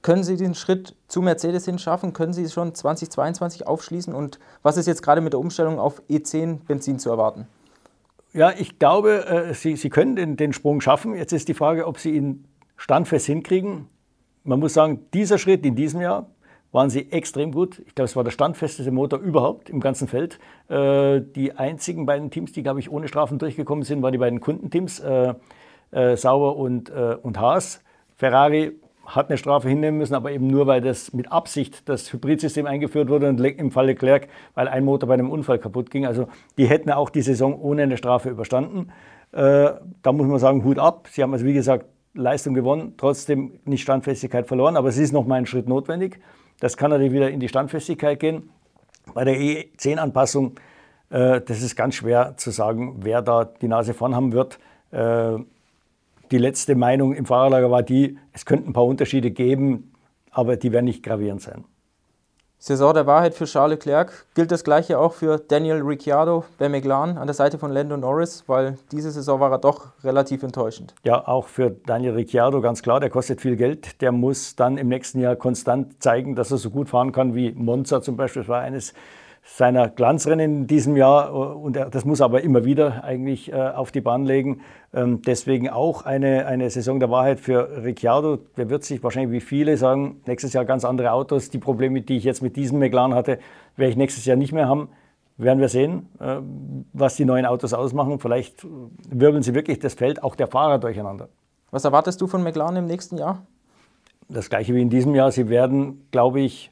Können 0.00 0.24
Sie 0.24 0.36
den 0.36 0.54
Schritt 0.54 0.96
zu 1.08 1.22
Mercedes 1.22 1.66
hin 1.66 1.78
schaffen? 1.78 2.12
Können 2.12 2.32
Sie 2.32 2.48
schon 2.48 2.74
2022 2.74 3.66
aufschließen? 3.66 4.14
Und 4.14 4.38
was 4.62 4.76
ist 4.76 4.86
jetzt 4.86 5.02
gerade 5.02 5.20
mit 5.20 5.32
der 5.32 5.40
Umstellung 5.40 5.78
auf 5.78 6.02
E10 6.08 6.64
Benzin 6.66 6.98
zu 6.98 7.10
erwarten? 7.10 7.46
Ja, 8.32 8.50
ich 8.50 8.78
glaube, 8.78 9.26
äh, 9.26 9.54
Sie, 9.54 9.76
Sie 9.76 9.90
können 9.90 10.16
den, 10.16 10.36
den 10.36 10.52
Sprung 10.52 10.80
schaffen. 10.80 11.14
Jetzt 11.14 11.32
ist 11.32 11.48
die 11.48 11.54
Frage, 11.54 11.86
ob 11.86 11.98
Sie 11.98 12.12
ihn 12.12 12.44
standfest 12.82 13.26
hinkriegen. 13.26 13.86
Man 14.42 14.58
muss 14.58 14.74
sagen, 14.74 15.06
dieser 15.14 15.38
Schritt 15.38 15.64
in 15.64 15.76
diesem 15.76 16.00
Jahr 16.00 16.26
waren 16.72 16.90
sie 16.90 17.12
extrem 17.12 17.52
gut. 17.52 17.80
Ich 17.86 17.94
glaube, 17.94 18.06
es 18.06 18.16
war 18.16 18.24
der 18.24 18.32
standfesteste 18.32 18.90
Motor 18.90 19.20
überhaupt 19.20 19.70
im 19.70 19.78
ganzen 19.78 20.08
Feld. 20.08 20.40
Äh, 20.68 21.20
die 21.20 21.52
einzigen 21.56 22.06
beiden 22.06 22.32
Teams, 22.32 22.50
die, 22.50 22.64
glaube 22.64 22.80
ich, 22.80 22.90
ohne 22.90 23.06
Strafen 23.06 23.38
durchgekommen 23.38 23.84
sind, 23.84 24.02
waren 24.02 24.10
die 24.10 24.18
beiden 24.18 24.40
Kundenteams, 24.40 24.98
äh, 24.98 25.34
Sauber 26.16 26.56
und, 26.56 26.88
und 26.88 27.38
Haas. 27.38 27.84
Ferrari 28.16 28.72
hat 29.04 29.28
eine 29.28 29.36
Strafe 29.36 29.68
hinnehmen 29.68 29.98
müssen, 29.98 30.14
aber 30.14 30.32
eben 30.32 30.46
nur, 30.46 30.66
weil 30.66 30.80
das 30.80 31.12
mit 31.12 31.30
Absicht 31.30 31.86
das 31.86 32.10
Hybridsystem 32.10 32.64
eingeführt 32.64 33.10
wurde 33.10 33.28
und 33.28 33.38
im 33.38 33.70
Fall 33.70 33.86
Leclerc, 33.86 34.28
weil 34.54 34.68
ein 34.68 34.86
Motor 34.86 35.08
bei 35.08 35.14
einem 35.14 35.30
Unfall 35.30 35.58
kaputt 35.58 35.90
ging. 35.90 36.06
Also 36.06 36.28
die 36.56 36.64
hätten 36.64 36.90
auch 36.90 37.10
die 37.10 37.20
Saison 37.20 37.60
ohne 37.60 37.82
eine 37.82 37.98
Strafe 37.98 38.30
überstanden. 38.30 38.88
Äh, 39.32 39.72
da 40.02 40.12
muss 40.12 40.26
man 40.26 40.38
sagen, 40.38 40.64
Hut 40.64 40.78
ab. 40.78 41.08
Sie 41.10 41.22
haben 41.22 41.34
also 41.34 41.44
wie 41.44 41.52
gesagt 41.52 41.84
Leistung 42.14 42.54
gewonnen, 42.54 42.94
trotzdem 42.96 43.58
nicht 43.64 43.82
Standfestigkeit 43.82 44.46
verloren, 44.46 44.76
aber 44.76 44.88
es 44.88 44.98
ist 44.98 45.12
noch 45.12 45.26
mal 45.26 45.36
ein 45.36 45.46
Schritt 45.46 45.68
notwendig. 45.68 46.20
Das 46.60 46.76
kann 46.76 46.90
natürlich 46.90 47.12
wieder 47.12 47.30
in 47.30 47.40
die 47.40 47.48
Standfestigkeit 47.48 48.20
gehen. 48.20 48.50
Bei 49.14 49.24
der 49.24 49.36
E10-Anpassung, 49.36 50.52
äh, 51.10 51.40
das 51.40 51.62
ist 51.62 51.74
ganz 51.74 51.96
schwer 51.96 52.34
zu 52.36 52.50
sagen, 52.50 52.96
wer 53.00 53.22
da 53.22 53.44
die 53.44 53.68
Nase 53.68 53.94
vorn 53.94 54.14
haben 54.14 54.32
wird. 54.32 54.58
Äh, 54.90 55.38
die 56.30 56.38
letzte 56.38 56.74
Meinung 56.74 57.14
im 57.14 57.26
Fahrerlager 57.26 57.70
war 57.70 57.82
die, 57.82 58.18
es 58.32 58.46
könnten 58.46 58.70
ein 58.70 58.72
paar 58.72 58.86
Unterschiede 58.86 59.30
geben, 59.30 59.92
aber 60.30 60.56
die 60.56 60.72
werden 60.72 60.86
nicht 60.86 61.02
gravierend 61.02 61.42
sein. 61.42 61.64
Saison 62.64 62.94
der 62.94 63.08
Wahrheit 63.08 63.34
für 63.34 63.46
Charles 63.46 63.84
Leclerc. 63.84 64.24
Gilt 64.36 64.52
das 64.52 64.62
gleiche 64.62 64.96
auch 64.96 65.14
für 65.14 65.38
Daniel 65.38 65.82
Ricciardo 65.82 66.44
bei 66.58 66.68
McLaren 66.68 67.18
an 67.18 67.26
der 67.26 67.34
Seite 67.34 67.58
von 67.58 67.72
Lando 67.72 67.96
Norris, 67.96 68.44
weil 68.46 68.78
diese 68.92 69.10
Saison 69.10 69.40
war 69.40 69.50
er 69.50 69.58
doch 69.58 69.88
relativ 70.04 70.44
enttäuschend. 70.44 70.94
Ja, 71.02 71.26
auch 71.26 71.48
für 71.48 71.70
Daniel 71.70 72.12
Ricciardo 72.12 72.60
ganz 72.60 72.80
klar, 72.80 73.00
der 73.00 73.10
kostet 73.10 73.40
viel 73.40 73.56
Geld. 73.56 74.00
Der 74.00 74.12
muss 74.12 74.54
dann 74.54 74.78
im 74.78 74.86
nächsten 74.86 75.18
Jahr 75.18 75.34
konstant 75.34 76.00
zeigen, 76.00 76.36
dass 76.36 76.52
er 76.52 76.58
so 76.58 76.70
gut 76.70 76.88
fahren 76.88 77.10
kann 77.10 77.34
wie 77.34 77.50
Monza 77.50 78.00
zum 78.00 78.16
Beispiel. 78.16 78.42
Das 78.42 78.48
war 78.48 78.60
eines 78.60 78.94
seiner 79.44 79.88
Glanzrennen 79.88 80.58
in 80.58 80.66
diesem 80.68 80.96
Jahr 80.96 81.34
und 81.34 81.76
er, 81.76 81.90
das 81.90 82.04
muss 82.04 82.20
aber 82.20 82.42
immer 82.42 82.64
wieder 82.64 83.02
eigentlich 83.02 83.52
äh, 83.52 83.56
auf 83.56 83.90
die 83.90 84.00
Bahn 84.00 84.24
legen. 84.24 84.60
Ähm, 84.94 85.20
deswegen 85.22 85.68
auch 85.68 86.04
eine, 86.04 86.46
eine 86.46 86.70
Saison 86.70 87.00
der 87.00 87.10
Wahrheit 87.10 87.40
für 87.40 87.82
Ricciardo. 87.82 88.38
Der 88.56 88.70
wird 88.70 88.84
sich 88.84 89.02
wahrscheinlich 89.02 89.32
wie 89.32 89.44
viele 89.44 89.76
sagen, 89.76 90.20
nächstes 90.26 90.52
Jahr 90.52 90.64
ganz 90.64 90.84
andere 90.84 91.10
Autos. 91.10 91.50
Die 91.50 91.58
Probleme, 91.58 92.02
die 92.02 92.16
ich 92.16 92.24
jetzt 92.24 92.40
mit 92.40 92.54
diesem 92.54 92.78
McLaren 92.78 93.14
hatte, 93.14 93.38
werde 93.76 93.90
ich 93.90 93.96
nächstes 93.96 94.24
Jahr 94.26 94.36
nicht 94.36 94.52
mehr 94.52 94.68
haben. 94.68 94.88
Werden 95.38 95.58
wir 95.58 95.68
sehen, 95.68 96.08
äh, 96.20 96.36
was 96.92 97.16
die 97.16 97.24
neuen 97.24 97.44
Autos 97.44 97.74
ausmachen. 97.74 98.20
Vielleicht 98.20 98.64
wirbeln 99.08 99.42
sie 99.42 99.54
wirklich 99.54 99.80
das 99.80 99.94
Feld 99.94 100.22
auch 100.22 100.36
der 100.36 100.46
Fahrer 100.46 100.78
durcheinander. 100.78 101.28
Was 101.72 101.84
erwartest 101.84 102.20
du 102.20 102.28
von 102.28 102.44
McLaren 102.44 102.76
im 102.76 102.86
nächsten 102.86 103.18
Jahr? 103.18 103.44
Das 104.28 104.48
gleiche 104.48 104.72
wie 104.72 104.82
in 104.82 104.88
diesem 104.88 105.16
Jahr. 105.16 105.32
Sie 105.32 105.48
werden, 105.48 106.06
glaube 106.12 106.40
ich, 106.40 106.68
äh, 106.68 106.71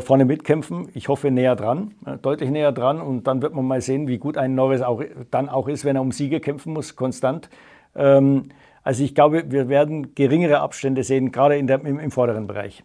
vorne 0.00 0.24
mitkämpfen. 0.24 0.88
Ich 0.94 1.08
hoffe 1.08 1.30
näher 1.30 1.56
dran, 1.56 1.94
äh, 2.04 2.18
deutlich 2.18 2.50
näher 2.50 2.72
dran. 2.72 3.00
Und 3.00 3.26
dann 3.26 3.42
wird 3.42 3.54
man 3.54 3.66
mal 3.66 3.80
sehen, 3.80 4.06
wie 4.06 4.18
gut 4.18 4.36
ein 4.36 4.54
Norris 4.54 4.82
auch, 4.82 5.02
dann 5.30 5.48
auch 5.48 5.68
ist, 5.68 5.84
wenn 5.84 5.96
er 5.96 6.02
um 6.02 6.12
Siege 6.12 6.40
kämpfen 6.40 6.72
muss, 6.72 6.94
konstant. 6.96 7.48
Ähm, 7.94 8.50
also 8.82 9.02
ich 9.04 9.14
glaube, 9.14 9.50
wir 9.50 9.68
werden 9.68 10.14
geringere 10.14 10.60
Abstände 10.60 11.04
sehen, 11.04 11.32
gerade 11.32 11.56
in 11.56 11.66
der, 11.66 11.84
im, 11.84 11.98
im 11.98 12.10
vorderen 12.10 12.46
Bereich. 12.46 12.84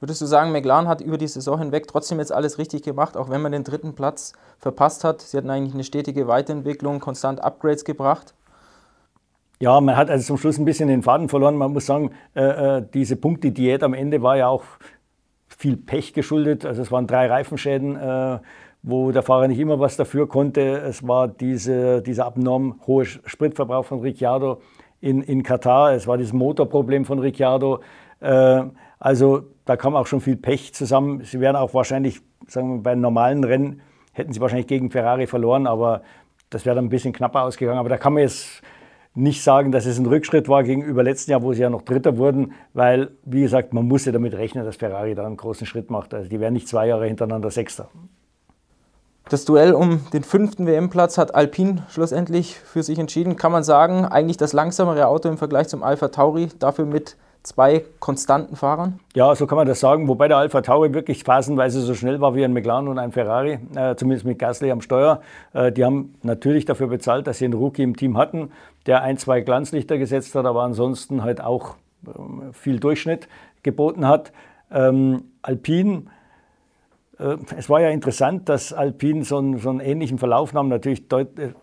Würdest 0.00 0.20
du 0.20 0.26
sagen, 0.26 0.52
McLaren 0.52 0.86
hat 0.86 1.00
über 1.00 1.18
die 1.18 1.26
Saison 1.26 1.58
hinweg 1.58 1.88
trotzdem 1.88 2.18
jetzt 2.18 2.32
alles 2.32 2.58
richtig 2.58 2.82
gemacht, 2.82 3.16
auch 3.16 3.30
wenn 3.30 3.42
man 3.42 3.50
den 3.50 3.64
dritten 3.64 3.94
Platz 3.94 4.32
verpasst 4.58 5.02
hat? 5.02 5.22
Sie 5.22 5.36
hatten 5.36 5.50
eigentlich 5.50 5.74
eine 5.74 5.82
stetige 5.82 6.28
Weiterentwicklung, 6.28 7.00
konstant 7.00 7.42
Upgrades 7.42 7.84
gebracht. 7.84 8.34
Ja, 9.60 9.80
man 9.80 9.96
hat 9.96 10.08
also 10.08 10.24
zum 10.24 10.38
Schluss 10.38 10.56
ein 10.58 10.64
bisschen 10.64 10.88
den 10.88 11.02
Faden 11.02 11.28
verloren. 11.28 11.56
Man 11.56 11.72
muss 11.72 11.86
sagen, 11.86 12.12
äh, 12.36 12.76
äh 12.76 12.86
diese 12.94 13.16
Punkte-Diät 13.16 13.82
am 13.82 13.92
Ende 13.92 14.22
war 14.22 14.36
ja 14.36 14.46
auch 14.46 14.62
viel 15.58 15.76
Pech 15.76 16.14
geschuldet. 16.14 16.64
Also 16.64 16.82
es 16.82 16.92
waren 16.92 17.08
drei 17.08 17.26
Reifenschäden, 17.26 17.96
äh, 17.96 18.38
wo 18.82 19.10
der 19.10 19.22
Fahrer 19.22 19.48
nicht 19.48 19.58
immer 19.58 19.80
was 19.80 19.96
dafür 19.96 20.28
konnte. 20.28 20.60
Es 20.60 21.06
war 21.06 21.26
diese, 21.26 22.00
dieser 22.00 22.26
abnorm 22.26 22.80
hohe 22.86 23.04
Spritverbrauch 23.04 23.84
von 23.84 24.00
Ricciardo 24.00 24.62
in, 25.00 25.20
in 25.20 25.42
Katar. 25.42 25.92
Es 25.92 26.06
war 26.06 26.16
dieses 26.16 26.32
Motorproblem 26.32 27.04
von 27.04 27.18
Ricciardo. 27.18 27.80
Äh, 28.20 28.62
also 29.00 29.42
da 29.64 29.76
kam 29.76 29.96
auch 29.96 30.06
schon 30.06 30.20
viel 30.20 30.36
Pech 30.36 30.74
zusammen. 30.74 31.24
Sie 31.24 31.40
wären 31.40 31.56
auch 31.56 31.74
wahrscheinlich, 31.74 32.20
sagen 32.46 32.76
wir, 32.76 32.82
bei 32.84 32.94
normalen 32.94 33.42
Rennen 33.42 33.80
hätten 34.12 34.32
sie 34.32 34.40
wahrscheinlich 34.40 34.68
gegen 34.68 34.92
Ferrari 34.92 35.26
verloren, 35.26 35.66
aber 35.66 36.02
das 36.50 36.64
wäre 36.64 36.76
dann 36.76 36.86
ein 36.86 36.88
bisschen 36.88 37.12
knapper 37.12 37.42
ausgegangen. 37.42 37.78
Aber 37.78 37.88
da 37.88 37.96
kann 37.96 38.12
man 38.12 38.22
jetzt 38.22 38.62
nicht 39.18 39.42
sagen, 39.42 39.72
dass 39.72 39.86
es 39.86 39.98
ein 39.98 40.06
Rückschritt 40.06 40.48
war 40.48 40.62
gegenüber 40.62 41.02
letzten 41.02 41.32
Jahr, 41.32 41.42
wo 41.42 41.52
sie 41.52 41.62
ja 41.62 41.70
noch 41.70 41.82
Dritter 41.82 42.16
wurden, 42.16 42.52
weil, 42.72 43.10
wie 43.24 43.42
gesagt, 43.42 43.74
man 43.74 43.86
musste 43.86 44.12
damit 44.12 44.34
rechnen, 44.34 44.64
dass 44.64 44.76
Ferrari 44.76 45.14
da 45.14 45.26
einen 45.26 45.36
großen 45.36 45.66
Schritt 45.66 45.90
macht. 45.90 46.14
Also 46.14 46.28
die 46.28 46.40
werden 46.40 46.54
nicht 46.54 46.68
zwei 46.68 46.86
Jahre 46.86 47.06
hintereinander 47.06 47.50
Sechster. 47.50 47.88
Das 49.28 49.44
Duell 49.44 49.74
um 49.74 50.00
den 50.14 50.24
fünften 50.24 50.66
WM-Platz 50.66 51.18
hat 51.18 51.34
Alpine 51.34 51.84
schlussendlich 51.90 52.58
für 52.58 52.82
sich 52.82 52.98
entschieden. 52.98 53.36
Kann 53.36 53.52
man 53.52 53.62
sagen, 53.62 54.06
eigentlich 54.06 54.38
das 54.38 54.54
langsamere 54.54 55.06
Auto 55.06 55.28
im 55.28 55.36
Vergleich 55.36 55.68
zum 55.68 55.82
Alpha 55.82 56.08
Tauri, 56.08 56.48
dafür 56.58 56.86
mit 56.86 57.16
zwei 57.42 57.84
konstanten 58.00 58.56
Fahrern? 58.56 59.00
Ja, 59.14 59.34
so 59.34 59.46
kann 59.46 59.56
man 59.56 59.66
das 59.66 59.80
sagen. 59.80 60.08
Wobei 60.08 60.28
der 60.28 60.38
Alpha 60.38 60.60
Tauri 60.60 60.94
wirklich 60.94 61.24
phasenweise 61.24 61.80
so 61.80 61.94
schnell 61.94 62.20
war 62.20 62.34
wie 62.34 62.44
ein 62.44 62.52
McLaren 62.52 62.88
und 62.88 62.98
ein 62.98 63.12
Ferrari, 63.12 63.58
äh, 63.74 63.96
zumindest 63.96 64.26
mit 64.26 64.38
Gasly 64.38 64.70
am 64.70 64.80
Steuer. 64.80 65.20
Äh, 65.52 65.72
die 65.72 65.84
haben 65.84 66.14
natürlich 66.22 66.64
dafür 66.64 66.88
bezahlt, 66.88 67.26
dass 67.26 67.38
sie 67.38 67.46
einen 67.46 67.54
Rookie 67.54 67.82
im 67.82 67.96
Team 67.96 68.16
hatten, 68.16 68.50
der 68.88 69.02
ein, 69.02 69.16
zwei 69.18 69.40
Glanzlichter 69.42 69.98
gesetzt 69.98 70.34
hat, 70.34 70.46
aber 70.46 70.62
ansonsten 70.62 71.22
halt 71.22 71.40
auch 71.40 71.76
äh, 72.06 72.52
viel 72.52 72.80
Durchschnitt 72.80 73.28
geboten 73.62 74.08
hat. 74.08 74.32
Ähm, 74.72 75.24
Alpine 75.42 76.04
äh, 77.18 77.36
es 77.56 77.68
war 77.68 77.80
ja 77.80 77.90
interessant, 77.90 78.48
dass 78.48 78.72
Alpine 78.72 79.24
so 79.24 79.38
einen, 79.38 79.58
so 79.58 79.70
einen 79.70 79.80
ähnlichen 79.80 80.18
Verlauf 80.18 80.52
nahm, 80.52 80.68
natürlich 80.68 81.04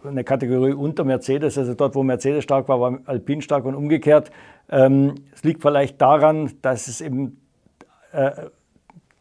eine 0.04 0.24
Kategorie 0.24 0.74
unter 0.74 1.04
Mercedes. 1.04 1.58
Also 1.58 1.74
dort, 1.74 1.96
wo 1.96 2.04
Mercedes 2.04 2.44
stark 2.44 2.68
war, 2.68 2.80
war 2.80 3.00
Alpine 3.06 3.42
stark 3.42 3.66
und 3.66 3.76
umgekehrt. 3.76 4.32
Ähm, 4.70 5.16
es 5.34 5.44
liegt 5.44 5.62
vielleicht 5.62 6.02
daran, 6.02 6.54
dass 6.62 6.88
es 6.88 7.02
eben 7.02 7.42
äh, 8.12 8.32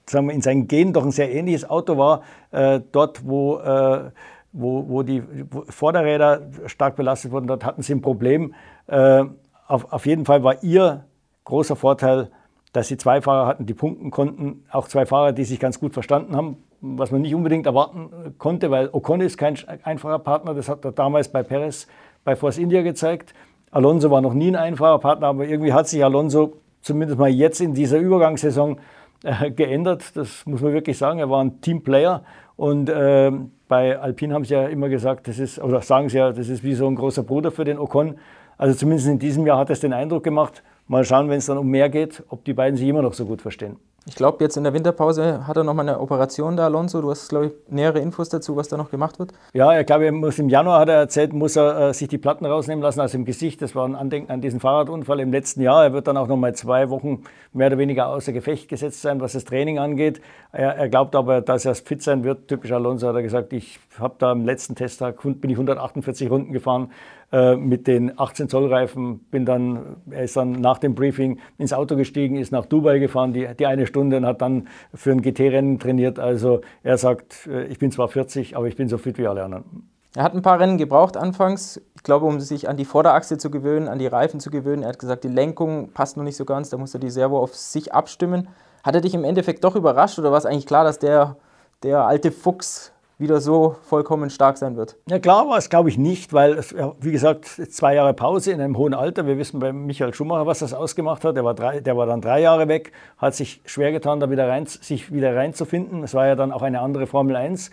sagen 0.06 0.26
wir, 0.26 0.34
in 0.34 0.42
seinen 0.42 0.68
Genen 0.68 0.92
doch 0.92 1.04
ein 1.04 1.10
sehr 1.10 1.32
ähnliches 1.32 1.68
Auto 1.68 1.96
war. 1.96 2.22
Äh, 2.50 2.80
dort, 2.92 3.26
wo, 3.26 3.58
äh, 3.58 4.10
wo, 4.54 4.88
wo 4.88 5.02
die 5.02 5.22
Vorderräder 5.68 6.42
stark 6.66 6.96
belastet 6.96 7.32
wurden, 7.32 7.46
dort 7.46 7.64
hatten 7.64 7.82
sie 7.82 7.92
ein 7.92 8.00
Problem. 8.00 8.54
Äh, 8.86 9.24
auf, 9.66 9.92
auf 9.92 10.06
jeden 10.06 10.24
Fall 10.24 10.42
war 10.42 10.62
ihr 10.62 11.04
großer 11.44 11.76
Vorteil, 11.76 12.30
dass 12.72 12.88
sie 12.88 12.96
zwei 12.96 13.20
Fahrer 13.20 13.46
hatten, 13.46 13.66
die 13.66 13.74
punkten 13.74 14.10
konnten, 14.10 14.64
auch 14.70 14.88
zwei 14.88 15.06
Fahrer, 15.06 15.32
die 15.32 15.44
sich 15.44 15.60
ganz 15.60 15.78
gut 15.78 15.92
verstanden 15.92 16.34
haben, 16.36 16.56
was 16.80 17.10
man 17.10 17.22
nicht 17.22 17.34
unbedingt 17.34 17.66
erwarten 17.66 18.34
konnte, 18.38 18.70
weil 18.70 18.88
Ocon 18.92 19.20
ist 19.20 19.38
kein 19.38 19.56
einfacher 19.82 20.18
Partner, 20.18 20.54
das 20.54 20.68
hat 20.68 20.84
er 20.84 20.92
damals 20.92 21.28
bei 21.28 21.42
Perez 21.42 21.86
bei 22.24 22.36
Force 22.36 22.58
India 22.58 22.82
gezeigt. 22.82 23.34
Alonso 23.70 24.10
war 24.10 24.20
noch 24.20 24.34
nie 24.34 24.48
ein 24.48 24.56
einfacher 24.56 24.98
Partner, 24.98 25.28
aber 25.28 25.46
irgendwie 25.46 25.72
hat 25.72 25.88
sich 25.88 26.04
Alonso 26.04 26.54
zumindest 26.80 27.18
mal 27.18 27.30
jetzt 27.30 27.60
in 27.60 27.74
dieser 27.74 27.98
Übergangssaison 27.98 28.78
äh, 29.24 29.50
geändert. 29.50 30.16
Das 30.16 30.46
muss 30.46 30.60
man 30.60 30.72
wirklich 30.72 30.98
sagen. 30.98 31.18
Er 31.18 31.30
war 31.30 31.42
ein 31.42 31.60
Teamplayer 31.60 32.22
und 32.56 32.88
äh, 32.88 33.32
bei 33.68 33.98
Alpine 33.98 34.34
haben 34.34 34.44
sie 34.44 34.54
ja 34.54 34.66
immer 34.68 34.88
gesagt, 34.88 35.26
das 35.26 35.38
ist, 35.38 35.58
oder 35.58 35.82
sagen 35.82 36.08
sie 36.08 36.18
ja, 36.18 36.30
das 36.30 36.48
ist 36.48 36.62
wie 36.62 36.74
so 36.74 36.86
ein 36.86 36.94
großer 36.94 37.22
Bruder 37.22 37.50
für 37.50 37.64
den 37.64 37.78
Ocon. 37.78 38.16
Also 38.56 38.76
zumindest 38.78 39.08
in 39.08 39.18
diesem 39.18 39.46
Jahr 39.46 39.58
hat 39.58 39.70
es 39.70 39.80
den 39.80 39.92
Eindruck 39.92 40.22
gemacht. 40.22 40.62
Mal 40.86 41.04
schauen, 41.04 41.28
wenn 41.28 41.38
es 41.38 41.46
dann 41.46 41.58
um 41.58 41.68
mehr 41.68 41.88
geht, 41.88 42.22
ob 42.28 42.44
die 42.44 42.52
beiden 42.52 42.76
sich 42.76 42.86
immer 42.86 43.02
noch 43.02 43.14
so 43.14 43.24
gut 43.24 43.42
verstehen. 43.42 43.78
Ich 44.06 44.16
glaube, 44.16 44.44
jetzt 44.44 44.58
in 44.58 44.64
der 44.64 44.74
Winterpause 44.74 45.46
hat 45.46 45.56
er 45.56 45.64
noch 45.64 45.72
mal 45.72 45.80
eine 45.80 45.98
Operation 45.98 46.58
da, 46.58 46.66
Alonso. 46.66 47.00
Du 47.00 47.10
hast, 47.10 47.30
glaube 47.30 47.46
ich, 47.46 47.52
nähere 47.68 48.00
Infos 48.00 48.28
dazu, 48.28 48.54
was 48.54 48.68
da 48.68 48.76
noch 48.76 48.90
gemacht 48.90 49.18
wird. 49.18 49.32
Ja, 49.54 49.80
ich 49.80 49.86
glaube, 49.86 50.04
im 50.06 50.48
Januar 50.50 50.80
hat 50.80 50.90
er 50.90 50.96
erzählt, 50.96 51.32
muss 51.32 51.56
er 51.56 51.88
äh, 51.88 51.94
sich 51.94 52.08
die 52.08 52.18
Platten 52.18 52.44
rausnehmen 52.44 52.82
lassen, 52.82 53.00
also 53.00 53.16
im 53.16 53.24
Gesicht. 53.24 53.62
Das 53.62 53.74
war 53.74 53.88
ein 53.88 53.94
Andenken 53.94 54.30
an 54.30 54.42
diesen 54.42 54.60
Fahrradunfall 54.60 55.20
im 55.20 55.32
letzten 55.32 55.62
Jahr. 55.62 55.84
Er 55.84 55.92
wird 55.94 56.06
dann 56.06 56.18
auch 56.18 56.28
noch 56.28 56.36
mal 56.36 56.54
zwei 56.54 56.90
Wochen 56.90 57.24
mehr 57.54 57.68
oder 57.68 57.78
weniger 57.78 58.08
außer 58.08 58.34
Gefecht 58.34 58.68
gesetzt 58.68 59.00
sein, 59.00 59.22
was 59.22 59.32
das 59.32 59.46
Training 59.46 59.78
angeht. 59.78 60.20
Er, 60.52 60.76
er 60.76 60.90
glaubt 60.90 61.16
aber, 61.16 61.40
dass 61.40 61.64
er 61.64 61.74
fit 61.74 62.02
sein 62.02 62.24
wird. 62.24 62.48
Typisch 62.48 62.72
Alonso 62.72 63.08
hat 63.08 63.14
er 63.14 63.22
gesagt, 63.22 63.54
ich 63.54 63.80
habe 63.98 64.16
da 64.18 64.32
am 64.32 64.44
letzten 64.44 64.74
Testtag 64.74 65.22
bin 65.22 65.48
ich 65.48 65.56
148 65.56 66.30
Runden 66.30 66.52
gefahren 66.52 66.90
äh, 67.32 67.56
mit 67.56 67.88
den 67.88 68.16
18 68.18 68.48
Zoll 68.48 68.72
Reifen. 68.72 69.18
Bin 69.30 69.44
dann, 69.44 69.96
er 70.10 70.24
ist 70.24 70.36
dann 70.36 70.52
nach 70.52 70.78
dem 70.78 70.94
Briefing 70.94 71.40
ins 71.58 71.72
Auto 71.72 71.96
gestiegen, 71.96 72.36
ist 72.36 72.52
nach 72.52 72.66
Dubai 72.66 72.98
gefahren, 72.98 73.32
die, 73.32 73.48
die 73.58 73.66
eine 73.66 73.86
Stunde 73.94 74.16
und 74.16 74.26
hat 74.26 74.42
dann 74.42 74.66
für 74.92 75.12
ein 75.12 75.22
GT-Rennen 75.22 75.78
trainiert. 75.78 76.18
Also 76.18 76.62
er 76.82 76.98
sagt, 76.98 77.46
äh, 77.46 77.66
ich 77.66 77.78
bin 77.78 77.92
zwar 77.92 78.08
40, 78.08 78.56
aber 78.56 78.66
ich 78.66 78.74
bin 78.76 78.88
so 78.88 78.98
fit 78.98 79.18
wie 79.18 79.26
alle 79.26 79.44
anderen. 79.44 79.88
Er 80.16 80.24
hat 80.24 80.34
ein 80.34 80.42
paar 80.42 80.60
Rennen 80.60 80.78
gebraucht 80.78 81.16
anfangs, 81.16 81.80
ich 81.96 82.02
glaube, 82.04 82.26
um 82.26 82.40
sich 82.40 82.68
an 82.68 82.76
die 82.76 82.84
Vorderachse 82.84 83.36
zu 83.36 83.50
gewöhnen, 83.50 83.88
an 83.88 83.98
die 83.98 84.06
Reifen 84.06 84.38
zu 84.38 84.50
gewöhnen. 84.50 84.82
Er 84.82 84.90
hat 84.90 84.98
gesagt, 84.98 85.24
die 85.24 85.28
Lenkung 85.28 85.90
passt 85.92 86.16
noch 86.16 86.22
nicht 86.22 86.36
so 86.36 86.44
ganz, 86.44 86.70
da 86.70 86.76
muss 86.76 86.94
er 86.94 87.00
die 87.00 87.10
Servo 87.10 87.40
auf 87.40 87.54
sich 87.56 87.92
abstimmen. 87.92 88.48
Hat 88.84 88.94
er 88.94 89.00
dich 89.00 89.14
im 89.14 89.24
Endeffekt 89.24 89.64
doch 89.64 89.74
überrascht 89.74 90.18
oder 90.18 90.30
war 90.30 90.38
es 90.38 90.46
eigentlich 90.46 90.66
klar, 90.66 90.84
dass 90.84 91.00
der, 91.00 91.36
der 91.82 92.06
alte 92.06 92.30
Fuchs 92.30 92.92
wieder 93.18 93.40
so 93.40 93.76
vollkommen 93.82 94.30
stark 94.30 94.58
sein 94.58 94.76
wird. 94.76 94.96
Ja, 95.08 95.18
klar 95.18 95.48
war 95.48 95.58
es, 95.58 95.70
glaube 95.70 95.88
ich, 95.88 95.98
nicht, 95.98 96.32
weil, 96.32 96.58
wie 97.00 97.12
gesagt, 97.12 97.46
zwei 97.46 97.94
Jahre 97.94 98.14
Pause 98.14 98.52
in 98.52 98.60
einem 98.60 98.76
hohen 98.76 98.94
Alter. 98.94 99.26
Wir 99.26 99.38
wissen 99.38 99.60
bei 99.60 99.72
Michael 99.72 100.14
Schumacher, 100.14 100.46
was 100.46 100.58
das 100.58 100.74
ausgemacht 100.74 101.24
hat. 101.24 101.36
Der 101.36 101.44
war, 101.44 101.54
drei, 101.54 101.80
der 101.80 101.96
war 101.96 102.06
dann 102.06 102.20
drei 102.20 102.40
Jahre 102.40 102.68
weg, 102.68 102.92
hat 103.18 103.34
sich 103.34 103.60
schwer 103.64 103.92
getan, 103.92 104.20
da 104.20 104.30
wieder 104.30 104.48
rein, 104.48 104.66
sich 104.66 105.12
wieder 105.12 105.36
reinzufinden. 105.36 106.02
Es 106.02 106.14
war 106.14 106.26
ja 106.26 106.34
dann 106.34 106.52
auch 106.52 106.62
eine 106.62 106.80
andere 106.80 107.06
Formel 107.06 107.36
1. 107.36 107.70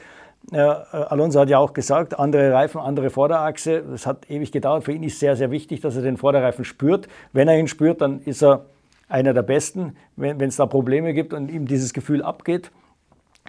Äh, 0.52 0.58
Alonso 0.58 1.40
hat 1.40 1.50
ja 1.50 1.60
auch 1.60 1.74
gesagt, 1.74 2.18
andere 2.18 2.52
Reifen, 2.52 2.80
andere 2.80 3.10
Vorderachse. 3.10 3.84
Das 3.90 4.06
hat 4.06 4.30
ewig 4.30 4.52
gedauert. 4.52 4.84
Für 4.84 4.92
ihn 4.92 5.04
ist 5.04 5.20
sehr, 5.20 5.36
sehr 5.36 5.52
wichtig, 5.52 5.82
dass 5.82 5.96
er 5.96 6.02
den 6.02 6.18
Vorderreifen 6.18 6.66
spürt. 6.66 7.08
Wenn 7.34 7.48
er 7.48 7.58
ihn 7.60 7.68
spürt, 7.68 8.02
dann 8.02 8.22
ist 8.22 8.44
er 8.44 8.66
einer 9.08 9.34
der 9.34 9.44
Besten. 9.44 9.96
Wenn 10.16 10.42
es 10.42 10.56
da 10.56 10.66
Probleme 10.66 11.14
gibt 11.14 11.34
und 11.34 11.50
ihm 11.50 11.68
dieses 11.68 11.94
Gefühl 11.94 12.24
abgeht, 12.24 12.72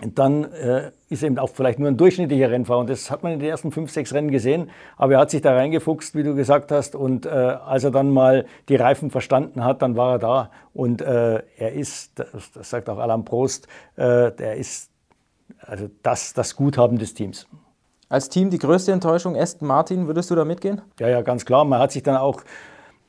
dann 0.00 0.44
äh, 0.52 0.90
ist 1.10 1.22
er 1.22 1.28
eben 1.28 1.38
auch 1.38 1.50
vielleicht 1.50 1.78
nur 1.78 1.88
ein 1.88 1.96
durchschnittlicher 1.96 2.50
Rennfahrer. 2.50 2.80
Und 2.80 2.90
das 2.90 3.10
hat 3.10 3.22
man 3.22 3.32
in 3.32 3.40
den 3.40 3.48
ersten 3.48 3.70
fünf, 3.72 3.90
sechs 3.90 4.12
Rennen 4.14 4.30
gesehen. 4.30 4.70
Aber 4.96 5.14
er 5.14 5.20
hat 5.20 5.30
sich 5.30 5.42
da 5.42 5.54
reingefuchst, 5.54 6.14
wie 6.14 6.22
du 6.22 6.34
gesagt 6.34 6.72
hast. 6.72 6.94
Und 6.94 7.26
äh, 7.26 7.28
als 7.28 7.84
er 7.84 7.90
dann 7.90 8.10
mal 8.10 8.46
die 8.68 8.76
Reifen 8.76 9.10
verstanden 9.10 9.64
hat, 9.64 9.82
dann 9.82 9.96
war 9.96 10.12
er 10.12 10.18
da. 10.18 10.50
Und 10.72 11.02
äh, 11.02 11.42
er 11.56 11.72
ist, 11.72 12.18
das, 12.18 12.52
das, 12.52 12.70
sagt 12.70 12.88
auch 12.88 12.98
Alain 12.98 13.24
Prost, 13.24 13.68
äh, 13.96 14.32
der 14.32 14.56
ist 14.56 14.90
also 15.60 15.88
das, 16.02 16.32
das 16.32 16.56
Guthaben 16.56 16.98
des 16.98 17.14
Teams. 17.14 17.46
Als 18.08 18.28
Team 18.28 18.50
die 18.50 18.58
größte 18.58 18.92
Enttäuschung, 18.92 19.36
Aston 19.36 19.68
Martin, 19.68 20.06
würdest 20.06 20.30
du 20.30 20.34
da 20.34 20.44
mitgehen? 20.44 20.82
Ja, 20.98 21.08
ja, 21.08 21.22
ganz 21.22 21.44
klar. 21.44 21.64
Man 21.64 21.78
hat 21.78 21.92
sich 21.92 22.02
dann 22.02 22.16
auch 22.16 22.42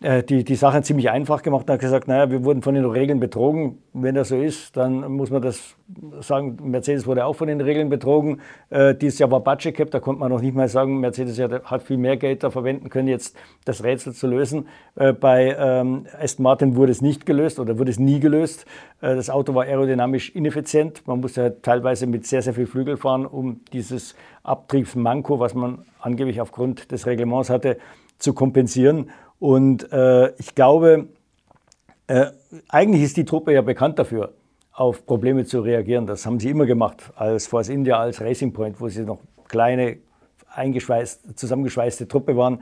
äh, 0.04 0.22
die, 0.22 0.44
die 0.44 0.56
Sache 0.56 0.82
ziemlich 0.82 1.10
einfach 1.10 1.42
gemacht 1.42 1.64
und 1.64 1.74
hat 1.74 1.80
gesagt, 1.80 2.10
naja, 2.10 2.30
wir 2.30 2.44
wurden 2.44 2.62
von 2.62 2.76
den 2.76 2.84
Regeln 2.86 3.22
betrogen. 3.22 3.82
Wenn 3.94 4.16
das 4.16 4.28
so 4.30 4.36
ist, 4.36 4.76
dann 4.76 5.14
muss 5.14 5.30
man 5.30 5.42
das 5.42 5.76
sagen, 6.20 6.58
Mercedes 6.62 7.08
wurde 7.08 7.26
auch 7.26 7.34
von 7.34 7.48
den 7.48 7.62
Regeln 7.62 7.90
betrogen. 7.90 8.42
Äh, 8.70 8.96
dieses 8.96 9.20
Jahr 9.20 9.32
war 9.32 9.40
Budget 9.40 9.76
Cap, 9.76 9.92
da 9.92 10.02
konnte 10.02 10.20
man 10.20 10.30
noch 10.30 10.42
nicht 10.42 10.56
mal 10.56 10.68
sagen, 10.68 11.00
Mercedes 11.00 11.40
hat 11.40 11.84
viel 11.84 11.98
mehr 11.98 12.18
Geld 12.18 12.44
da 12.44 12.50
verwenden 12.50 12.90
können, 12.90 13.08
jetzt 13.08 13.38
das 13.64 13.84
Rätsel 13.84 14.14
zu 14.14 14.28
lösen. 14.28 14.68
Äh, 14.96 15.14
bei 15.14 15.56
ähm, 15.58 16.06
Aston 16.20 16.44
Martin 16.44 16.76
wurde 16.76 16.92
es 16.92 17.02
nicht 17.02 17.26
gelöst 17.26 17.60
oder 17.60 17.80
wurde 17.80 17.92
es 17.92 18.00
nie 18.00 18.20
gelöst. 18.20 18.66
Äh, 19.00 19.16
das 19.16 19.30
Auto 19.30 19.56
war 19.56 19.64
aerodynamisch 19.64 20.32
ineffizient. 20.36 21.08
Man 21.08 21.22
musste 21.22 21.44
halt 21.44 21.64
teilweise 21.64 22.08
mit 22.08 22.28
sehr, 22.28 22.42
sehr 22.42 22.54
viel 22.54 22.68
Flügel 22.68 22.98
fahren, 22.98 23.26
um 23.26 23.62
dieses 23.72 24.16
Abtriebsmanko, 24.44 25.40
was 25.40 25.54
man 25.54 25.86
angeblich 26.02 26.42
aufgrund 26.42 26.92
des 26.92 27.06
Reglements 27.06 27.50
hatte, 27.50 27.78
zu 28.18 28.34
kompensieren. 28.34 29.10
Und 29.44 29.92
äh, 29.92 30.32
ich 30.38 30.56
glaube, 30.56 31.10
äh, 32.08 32.28
eigentlich 32.70 33.04
ist 33.04 33.18
die 33.18 33.26
Truppe 33.26 33.52
ja 33.52 33.62
bekannt 33.62 34.00
dafür, 34.00 34.32
auf 34.72 35.06
Probleme 35.06 35.44
zu 35.44 35.60
reagieren. 35.60 36.06
Das 36.06 36.26
haben 36.26 36.40
sie 36.40 36.50
immer 36.50 36.66
gemacht, 36.66 37.12
als 37.18 37.48
Force 37.48 37.68
India, 37.68 38.00
als 38.00 38.22
Racing 38.22 38.54
Point, 38.54 38.80
wo 38.80 38.88
sie 38.88 39.02
noch 39.02 39.20
kleine, 39.50 39.98
eingeschweißt, 40.48 41.38
zusammengeschweißte 41.38 42.08
Truppe 42.08 42.38
waren. 42.38 42.62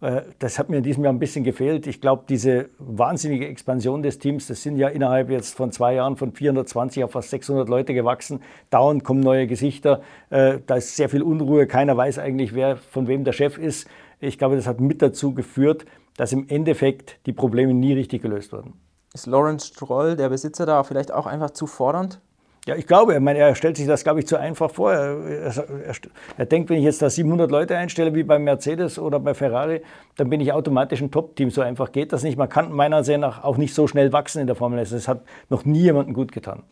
Äh, 0.00 0.22
das 0.38 0.60
hat 0.60 0.70
mir 0.70 0.76
in 0.76 0.84
diesem 0.84 1.02
Jahr 1.02 1.12
ein 1.12 1.18
bisschen 1.18 1.42
gefehlt. 1.42 1.88
Ich 1.88 2.00
glaube, 2.00 2.22
diese 2.28 2.70
wahnsinnige 2.78 3.48
Expansion 3.48 4.00
des 4.04 4.20
Teams, 4.20 4.46
das 4.46 4.62
sind 4.62 4.76
ja 4.76 4.86
innerhalb 4.86 5.30
jetzt 5.30 5.56
von 5.56 5.72
zwei 5.72 5.94
Jahren 5.94 6.16
von 6.16 6.30
420 6.30 7.02
auf 7.02 7.10
fast 7.10 7.30
600 7.30 7.68
Leute 7.68 7.92
gewachsen. 7.92 8.40
Dauernd 8.70 9.02
kommen 9.02 9.18
neue 9.18 9.48
Gesichter. 9.48 10.00
Äh, 10.30 10.60
da 10.64 10.76
ist 10.76 10.94
sehr 10.94 11.08
viel 11.08 11.22
Unruhe. 11.22 11.66
Keiner 11.66 11.96
weiß 11.96 12.20
eigentlich, 12.20 12.54
wer 12.54 12.76
von 12.76 13.08
wem 13.08 13.24
der 13.24 13.32
Chef 13.32 13.58
ist. 13.58 13.88
Ich 14.20 14.38
glaube, 14.38 14.54
das 14.54 14.66
hat 14.66 14.80
mit 14.80 15.00
dazu 15.02 15.32
geführt, 15.32 15.86
dass 16.20 16.34
im 16.34 16.46
Endeffekt 16.50 17.18
die 17.24 17.32
Probleme 17.32 17.72
nie 17.72 17.94
richtig 17.94 18.20
gelöst 18.20 18.52
wurden. 18.52 18.74
Ist 19.14 19.26
Lawrence 19.26 19.68
Stroll, 19.68 20.16
der 20.16 20.28
Besitzer, 20.28 20.66
da 20.66 20.84
vielleicht 20.84 21.10
auch 21.12 21.24
einfach 21.24 21.52
zu 21.52 21.66
fordernd? 21.66 22.20
Ja, 22.66 22.74
ich 22.74 22.86
glaube, 22.86 23.14
ich 23.14 23.20
meine, 23.20 23.38
er 23.38 23.54
stellt 23.54 23.78
sich 23.78 23.86
das, 23.86 24.04
glaube 24.04 24.20
ich, 24.20 24.26
zu 24.26 24.36
einfach 24.36 24.70
vor. 24.70 24.92
Er, 24.92 25.16
er, 25.24 25.94
er, 26.36 26.44
denkt, 26.44 26.68
wenn 26.68 26.76
ich 26.76 26.84
jetzt 26.84 27.00
da 27.00 27.08
700 27.08 27.50
Leute 27.50 27.74
einstelle, 27.74 28.14
wie 28.14 28.22
bei 28.22 28.38
Mercedes 28.38 28.98
oder 28.98 29.18
bei 29.18 29.32
Ferrari, 29.32 29.80
dann 30.16 30.28
bin 30.28 30.42
ich 30.42 30.52
automatisch 30.52 31.00
ein 31.00 31.10
Top-Team. 31.10 31.50
So 31.50 31.62
einfach 31.62 31.90
geht 31.90 32.12
das 32.12 32.22
nicht. 32.22 32.36
Man 32.36 32.50
kann 32.50 32.70
meiner 32.70 32.96
Ansicht 32.98 33.18
nach 33.18 33.42
auch 33.42 33.56
nicht 33.56 33.72
so 33.72 33.86
schnell 33.86 34.12
wachsen 34.12 34.42
in 34.42 34.46
der 34.46 34.56
Formel 34.56 34.78
1. 34.78 34.90
Das 34.90 35.08
hat 35.08 35.22
noch 35.48 35.64
nie 35.64 35.80
jemandem 35.80 36.12
gut 36.12 36.32
getan. 36.32 36.64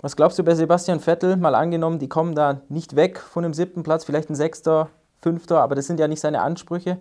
Was 0.00 0.16
glaubst 0.16 0.40
du 0.40 0.42
bei 0.42 0.56
Sebastian 0.56 0.98
Vettel? 0.98 1.36
Mal 1.36 1.54
angenommen, 1.54 2.00
die 2.00 2.08
kommen 2.08 2.34
da 2.34 2.62
nicht 2.68 2.96
weg 2.96 3.20
von 3.20 3.44
dem 3.44 3.54
siebten 3.54 3.84
Platz, 3.84 4.04
vielleicht 4.04 4.28
ein 4.28 4.34
sechster, 4.34 4.88
fünfter, 5.22 5.60
aber 5.60 5.76
das 5.76 5.86
sind 5.86 6.00
ja 6.00 6.08
nicht 6.08 6.20
seine 6.20 6.40
Ansprüche. 6.40 6.98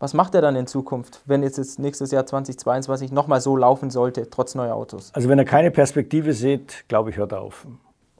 Was 0.00 0.14
macht 0.14 0.34
er 0.34 0.40
dann 0.40 0.56
in 0.56 0.66
Zukunft, 0.66 1.20
wenn 1.26 1.42
jetzt, 1.42 1.78
nächstes 1.78 2.10
Jahr 2.10 2.24
2022 2.24 3.12
nochmal 3.12 3.42
so 3.42 3.54
laufen 3.54 3.90
sollte, 3.90 4.30
trotz 4.30 4.54
neuer 4.54 4.74
Autos? 4.74 5.12
Also 5.12 5.28
wenn 5.28 5.38
er 5.38 5.44
keine 5.44 5.70
Perspektive 5.70 6.32
sieht, 6.32 6.86
glaube 6.88 7.10
ich, 7.10 7.18
hört 7.18 7.32
er 7.32 7.42
auf. 7.42 7.66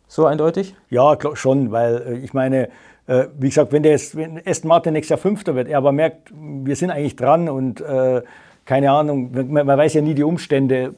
So 0.07 0.27
eindeutig? 0.27 0.75
Ja, 0.91 1.17
schon, 1.33 1.73
weil 1.73 2.03
äh, 2.03 2.19
ich 2.19 2.35
meine, 2.35 2.69
äh, 3.07 3.29
wie 3.39 3.49
gesagt, 3.49 3.73
wenn 3.73 3.83
der 3.83 3.93
jetzt, 3.93 4.15
wenn 4.15 4.43
Aston 4.47 4.69
Martin 4.69 4.93
nächstes 4.93 5.09
Jahr 5.09 5.19
Fünfter 5.19 5.55
wird, 5.55 5.69
er 5.69 5.79
aber 5.79 5.93
merkt, 5.93 6.31
wir 6.35 6.77
sind 6.77 6.91
eigentlich 6.91 7.17
dran 7.17 7.49
und 7.49 7.81
äh, 7.81 8.21
keine 8.67 8.91
Ahnung, 8.91 9.31
man, 9.33 9.67
man, 9.67 9.79
weiß 9.79 9.95
ja 9.95 10.03
nie 10.03 10.15
die 10.15 10.23
Umstände. 10.23 10.95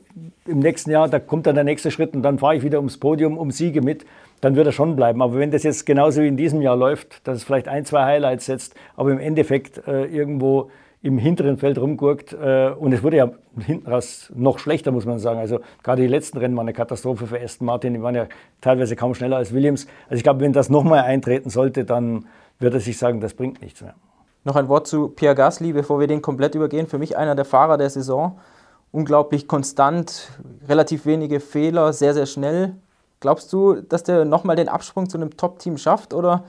Im 0.47 0.59
nächsten 0.59 0.91
Jahr, 0.91 1.09
da 1.09 1.21
kommt 1.21 1.47
dann 1.47 1.55
der 1.55 1.63
nächste 1.63 1.93
Schritt 1.93 2.13
und 2.13 2.23
dann 2.23 2.41
fahre 2.41 2.57
ich 2.57 2.65
wieder 2.65 2.79
ums 2.79 2.99
Podium, 2.99 3.39
um 3.39 3.53
Siege 3.53 3.83
mit 3.83 4.05
dann 4.43 4.57
wird 4.57 4.67
er 4.67 4.73
schon 4.73 4.97
bleiben. 4.97 5.23
Aber 5.23 5.37
wenn 5.39 5.51
das 5.51 5.63
jetzt 5.63 5.87
genauso 5.87 6.21
wie 6.21 6.29
in 6.29 6.37
diesem 6.37 6.61
Jahr 6.61 6.77
läuft, 6.77 7.27
dass 7.27 7.39
es 7.39 7.45
vielleicht 7.45 7.69
ein, 7.69 7.87
zwei 7.87 8.05
Highlights 8.05 8.47
setzt, 8.47 8.75
aber 8.97 9.11
im 9.13 9.19
Endeffekt 9.19 9.87
äh, 9.87 10.05
irgendwo 10.05 10.71
im 11.01 11.17
hinteren 11.17 11.57
Feld 11.57 11.79
rumgurkt 11.79 12.33
äh, 12.33 12.71
und 12.71 12.93
es 12.93 13.03
wurde 13.03 13.17
ja 13.17 13.31
hinten 13.59 13.91
raus 13.91 14.33
noch 14.35 14.59
schlechter, 14.59 14.93
muss 14.93 15.07
man 15.07 15.19
sagen. 15.19 15.39
Also 15.39 15.61
gerade 15.83 16.03
die 16.03 16.09
letzten 16.09 16.39
Rennen 16.39 16.57
waren 16.57 16.67
eine 16.67 16.73
Katastrophe 16.73 17.27
für 17.27 17.41
Aston 17.41 17.67
Martin, 17.67 17.95
die 17.95 18.03
waren 18.03 18.15
ja 18.15 18.27
teilweise 18.61 18.95
kaum 18.95 19.15
schneller 19.15 19.37
als 19.37 19.53
Williams. 19.53 19.87
Also 20.05 20.17
ich 20.17 20.23
glaube, 20.23 20.41
wenn 20.41 20.53
das 20.53 20.69
nochmal 20.71 21.01
eintreten 21.01 21.49
sollte, 21.49 21.85
dann 21.85 22.27
wird 22.59 22.75
er 22.75 22.81
sich 22.81 22.99
sagen, 22.99 23.21
das 23.21 23.35
bringt 23.35 23.63
nichts 23.63 23.81
mehr. 23.81 23.95
Noch 24.45 24.57
ein 24.57 24.69
Wort 24.69 24.89
zu 24.89 25.09
Pierre 25.09 25.37
Gasly, 25.37 25.73
bevor 25.73 26.01
wir 26.01 26.09
den 26.09 26.21
komplett 26.21 26.57
übergehen. 26.57 26.89
Für 26.89 26.99
mich 26.99 27.17
einer 27.17 27.37
der 27.37 27.45
Fahrer 27.45 27.79
der 27.79 27.91
Saison. 27.91 28.41
Unglaublich 28.91 29.47
konstant, 29.47 30.31
relativ 30.69 31.07
wenige 31.07 31.39
Fehler, 31.39 31.93
sehr, 31.93 32.13
sehr 32.13 32.27
schnell. 32.27 32.75
Glaubst 33.23 33.53
du, 33.53 33.77
dass 33.77 34.03
der 34.03 34.25
nochmal 34.25 34.57
den 34.57 34.69
Absprung 34.69 35.09
zu 35.09 35.17
einem 35.17 35.37
Top-Team 35.37 35.79
schafft 35.79 36.13
oder 36.13 36.43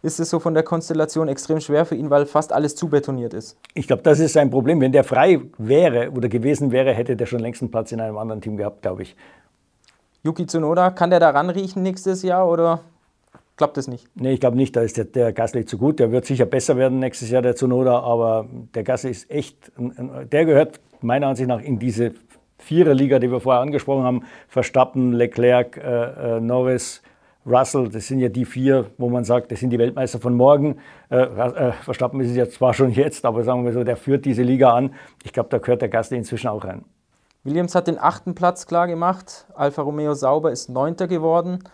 ist 0.00 0.20
es 0.20 0.30
so 0.30 0.38
von 0.38 0.54
der 0.54 0.62
Konstellation 0.62 1.26
extrem 1.26 1.60
schwer 1.60 1.84
für 1.84 1.96
ihn, 1.96 2.08
weil 2.08 2.24
fast 2.24 2.52
alles 2.52 2.76
zu 2.76 2.88
betoniert 2.88 3.34
ist? 3.34 3.58
Ich 3.74 3.88
glaube, 3.88 4.04
das 4.04 4.20
ist 4.20 4.34
sein 4.34 4.48
Problem. 4.48 4.80
Wenn 4.80 4.92
der 4.92 5.02
frei 5.02 5.40
wäre 5.58 6.12
oder 6.12 6.28
gewesen 6.28 6.70
wäre, 6.70 6.94
hätte 6.94 7.16
der 7.16 7.26
schon 7.26 7.40
längst 7.40 7.62
einen 7.62 7.72
Platz 7.72 7.90
in 7.90 8.00
einem 8.00 8.16
anderen 8.16 8.40
Team 8.40 8.56
gehabt, 8.56 8.82
glaube 8.82 9.02
ich. 9.02 9.16
Yuki 10.22 10.46
Tsunoda, 10.46 10.90
kann 10.90 11.10
der 11.10 11.18
da 11.18 11.30
ranriechen 11.30 11.82
nächstes 11.82 12.22
Jahr 12.22 12.48
oder 12.48 12.80
klappt 13.56 13.76
das 13.76 13.88
nicht? 13.88 14.06
Nee, 14.14 14.34
ich 14.34 14.40
glaube 14.40 14.56
nicht, 14.56 14.76
da 14.76 14.82
ist 14.82 14.98
der, 14.98 15.06
der 15.06 15.32
Gasly 15.32 15.64
zu 15.64 15.78
gut. 15.78 15.98
Der 15.98 16.12
wird 16.12 16.26
sicher 16.26 16.46
besser 16.46 16.76
werden 16.76 17.00
nächstes 17.00 17.28
Jahr, 17.28 17.42
der 17.42 17.56
Tsunoda, 17.56 17.98
aber 17.98 18.46
der 18.72 18.84
Gasly 18.84 19.10
ist 19.10 19.28
echt, 19.28 19.72
der 19.76 20.44
gehört 20.44 20.78
meiner 21.00 21.26
Ansicht 21.26 21.48
nach 21.48 21.60
in 21.60 21.80
diese 21.80 22.12
Viererliga, 22.60 23.18
die 23.18 23.30
wir 23.30 23.40
vorher 23.40 23.62
angesprochen 23.62 24.04
haben, 24.04 24.24
Verstappen, 24.48 25.12
Leclerc, 25.12 25.76
äh, 25.76 26.36
äh, 26.36 26.40
Norris, 26.40 27.02
Russell, 27.46 27.88
das 27.88 28.06
sind 28.06 28.20
ja 28.20 28.28
die 28.28 28.44
vier, 28.44 28.90
wo 28.98 29.08
man 29.08 29.24
sagt, 29.24 29.50
das 29.50 29.60
sind 29.60 29.70
die 29.70 29.78
Weltmeister 29.78 30.18
von 30.18 30.36
morgen. 30.36 30.78
Äh, 31.08 31.22
äh, 31.22 31.72
Verstappen 31.72 32.20
ist 32.20 32.30
es 32.30 32.36
ja 32.36 32.48
zwar 32.48 32.74
schon 32.74 32.90
jetzt, 32.90 33.24
aber 33.24 33.44
sagen 33.44 33.64
wir 33.64 33.72
so, 33.72 33.82
der 33.82 33.96
führt 33.96 34.24
diese 34.24 34.42
Liga 34.42 34.74
an. 34.74 34.94
Ich 35.24 35.32
glaube, 35.32 35.48
da 35.48 35.58
gehört 35.58 35.80
der 35.80 35.88
Gasly 35.88 36.18
inzwischen 36.18 36.48
auch 36.48 36.64
rein. 36.64 36.84
Williams 37.42 37.74
hat 37.74 37.86
den 37.86 37.98
achten 37.98 38.34
Platz 38.34 38.66
klar 38.66 38.86
gemacht. 38.86 39.46
Alfa 39.54 39.80
Romeo 39.80 40.12
Sauber 40.12 40.52
ist 40.52 40.68
neunter 40.68 41.08
geworden. 41.08 41.64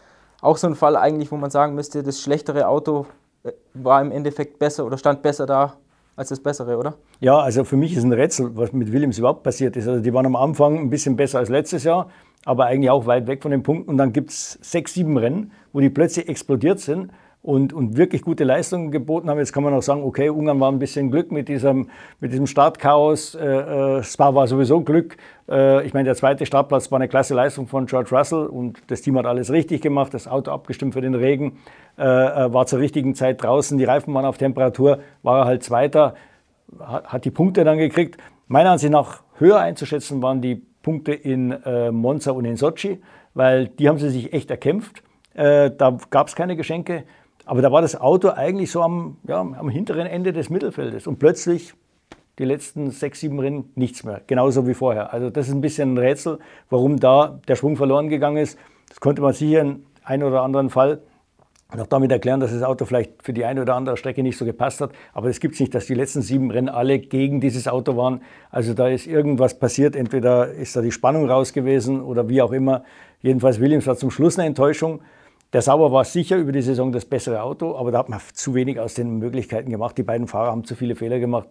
Auch 0.41 0.57
so 0.57 0.69
ein 0.69 0.77
Fall 0.77 0.97
eigentlich, 0.97 1.33
wo 1.33 1.37
man 1.37 1.51
sagen 1.51 1.75
müsste, 1.75 2.05
das 2.05 2.21
schlechtere 2.21 2.69
Auto 2.69 3.07
äh, 3.43 3.51
war 3.75 4.01
im 4.01 4.13
Endeffekt 4.13 4.61
besser 4.61 4.87
oder 4.87 4.99
stand 4.99 5.23
besser 5.23 5.47
da 5.47 5.75
als 6.17 6.31
das 6.31 6.41
bessere, 6.41 6.79
oder? 6.79 6.95
Ja, 7.21 7.39
also 7.39 7.65
für 7.65 7.77
mich 7.77 7.95
ist 7.97 8.03
ein 8.03 8.13
Rätsel, 8.13 8.57
was 8.57 8.73
mit 8.73 8.93
Williams 8.93 9.19
überhaupt 9.19 9.43
passiert 9.43 9.77
ist. 9.77 9.87
Also 9.87 10.03
die 10.03 10.13
waren 10.13 10.27
am 10.27 10.37
Anfang 10.37 10.79
ein 10.79 10.91
bisschen 10.91 11.17
besser 11.17 11.39
als 11.39 11.51
letztes 11.51 11.85
Jahr, 11.85 12.09
aber 12.45 12.67
eigentlich 12.67 12.91
auch 12.91 13.07
weit 13.07 13.27
weg 13.27 13.43
von 13.43 13.51
den 13.51 13.63
Punkten. 13.63 13.91
Und 13.91 13.99
dann 13.99 14.13
gibt 14.13 14.31
es 14.31 14.59
sechs, 14.63 14.95
sieben 14.95 15.19
Rennen, 15.19 15.53
wo 15.73 15.81
die 15.81 15.91
plötzlich 15.91 16.29
explodiert 16.29 16.81
sind 16.81 17.11
und, 17.47 17.73
und 17.73 17.97
wirklich 17.97 18.23
gute 18.23 18.43
Leistungen 18.43 18.91
geboten 18.91 19.31
haben. 19.31 19.39
Jetzt 19.39 19.53
kann 19.53 19.63
man 19.63 19.73
auch 19.73 19.83
sagen, 19.83 20.03
okay, 20.03 20.31
Ungarn 20.31 20.59
war 20.59 20.71
ein 20.71 20.81
bisschen 20.81 21.13
Glück 21.13 21.31
mit 21.31 21.49
diesem, 21.49 21.89
mit 22.19 22.33
diesem 22.33 22.49
Startchaos. 22.49 23.37
Äh, 23.37 23.47
äh, 23.47 24.03
Spa 24.03 24.35
war 24.35 24.49
sowieso 24.49 24.81
Glück. 24.81 25.17
Äh, 25.49 25.87
ich 25.87 25.95
meine, 25.95 26.07
der 26.07 26.17
zweite 26.17 26.45
Startplatz 26.45 26.91
war 26.91 26.99
eine 26.99 27.07
klasse 27.07 27.35
Leistung 27.35 27.69
von 27.69 27.87
George 27.87 28.11
Russell 28.11 28.47
und 28.47 28.83
das 28.89 29.01
Team 29.03 29.17
hat 29.17 29.27
alles 29.27 29.53
richtig 29.53 29.81
gemacht. 29.81 30.13
Das 30.13 30.27
Auto 30.27 30.51
abgestimmt 30.51 30.95
für 30.95 31.01
den 31.01 31.15
Regen, 31.15 31.59
äh, 31.97 32.03
äh 32.03 32.53
war 32.53 32.67
zur 32.67 32.81
richtigen 32.81 33.15
Zeit 33.15 33.41
draußen. 33.45 33.79
Die 33.79 33.85
Reifen 33.85 34.13
waren 34.13 34.25
auf 34.25 34.39
Temperatur, 34.39 34.99
war 35.23 35.43
er 35.43 35.45
halt 35.45 35.63
Zweiter, 35.63 36.15
hat, 36.81 37.07
hat 37.07 37.25
die 37.25 37.31
Punkte 37.31 37.63
dann 37.63 37.79
gekriegt. 37.79 38.17
Meiner 38.49 38.71
Ansicht 38.73 38.93
nach 38.93 39.23
höher 39.39 39.61
einzuschätzen 39.61 40.21
waren 40.21 40.41
die 40.41 40.57
Punkte 40.83 41.13
in 41.13 41.53
äh, 41.53 41.93
Monza 41.93 42.33
und 42.33 42.45
in 42.45 42.57
Sochi, 42.57 43.01
weil 43.35 43.69
die 43.69 43.89
haben 43.89 43.99
sie 43.99 44.11
sich 44.11 44.33
echt 44.33 44.51
erkämpft. 44.51 45.05
da 45.35 45.99
gab 46.09 46.29
es 46.29 46.35
keine 46.35 46.57
Geschenke. 46.57 47.05
Aber 47.47 47.63
da 47.63 47.73
war 47.73 47.81
das 47.81 47.99
Auto 47.99 48.29
eigentlich 48.29 48.71
so 48.71 48.83
am, 48.83 49.17
ja, 49.27 49.41
am 49.41 49.69
hinteren 49.69 50.07
Ende 50.07 50.33
des 50.33 50.51
Mittelfeldes 50.51 51.07
und 51.07 51.19
plötzlich 51.19 51.75
die 52.39 52.45
letzten 52.45 52.91
sechs, 52.91 53.21
sieben 53.21 53.39
Rennen 53.39 53.71
nichts 53.77 54.05
mehr, 54.05 54.21
genauso 54.27 54.67
wie 54.67 54.75
vorher. 54.75 55.13
Also 55.13 55.31
das 55.31 55.49
ist 55.49 55.55
ein 55.55 55.61
bisschen 55.61 55.95
ein 55.95 55.99
Rätsel, 55.99 56.39
warum 56.69 56.99
da 56.99 57.41
der 57.49 57.55
Schwung 57.55 57.77
verloren 57.77 58.09
gegangen 58.09 58.37
ist. 58.37 58.59
Das 58.89 59.01
konnte 59.01 59.23
man 59.23 59.33
sicher 59.33 59.63
in 59.63 59.87
einem 60.05 60.29
oder 60.29 60.43
anderen 60.43 60.69
Fall 60.69 61.01
noch 61.75 61.87
damit 61.87 62.13
erklären, 62.13 62.41
dass 62.41 62.53
das 62.53 62.63
Auto 62.63 62.85
vielleicht 62.85 63.23
für 63.23 63.33
die 63.33 63.45
eine 63.45 63.63
oder 63.63 63.75
andere 63.75 63.97
Strecke 63.97 64.23
nicht 64.23 64.39
so 64.39 64.45
gepasst 64.45 64.81
hat. 64.81 64.91
Aber 65.13 65.29
es 65.29 65.41
gibt 65.41 65.59
nicht, 65.59 65.75
dass 65.75 65.87
die 65.87 65.95
letzten 65.95 66.23
sieben 66.23 66.51
Rennen 66.51 66.69
alle 66.69 66.99
gegen 66.99 67.41
dieses 67.41 67.67
Auto 67.69 67.97
waren. 67.97 68.23
Also 68.51 68.75
da 68.75 68.89
ist 68.89 69.07
irgendwas 69.07 69.59
passiert. 69.59 69.97
Entweder 69.97 70.53
ist 70.53 70.77
da 70.77 70.81
die 70.81 70.93
Spannung 70.93 71.29
raus 71.29 71.53
gewesen 71.53 72.03
oder 72.03 72.29
wie 72.29 72.41
auch 72.43 72.53
immer. 72.53 72.85
Jedenfalls 73.21 73.61
Williams 73.61 73.87
war 73.87 73.97
zum 73.97 74.11
Schluss 74.11 74.39
eine 74.39 74.47
Enttäuschung. 74.47 75.01
Der 75.53 75.63
Sauber 75.63 75.93
war 75.93 76.05
sicher 76.05 76.37
über 76.37 76.53
die 76.53 76.61
Saison 76.61 76.93
das 76.93 77.05
bessere 77.05 77.43
Auto, 77.43 77.77
aber 77.77 77.93
da 77.93 77.99
hat 77.99 78.09
man 78.09 78.21
zu 78.33 78.55
wenig 78.55 78.81
aus 78.81 78.95
den 78.95 79.19
Möglichkeiten 79.19 79.71
gemacht. 79.71 79.97
Die 79.97 80.03
beiden 80.03 80.27
Fahrer 80.27 80.51
haben 80.51 80.65
zu 80.65 80.75
viele 80.75 80.97
Fehler 80.97 81.19
gemacht. 81.19 81.49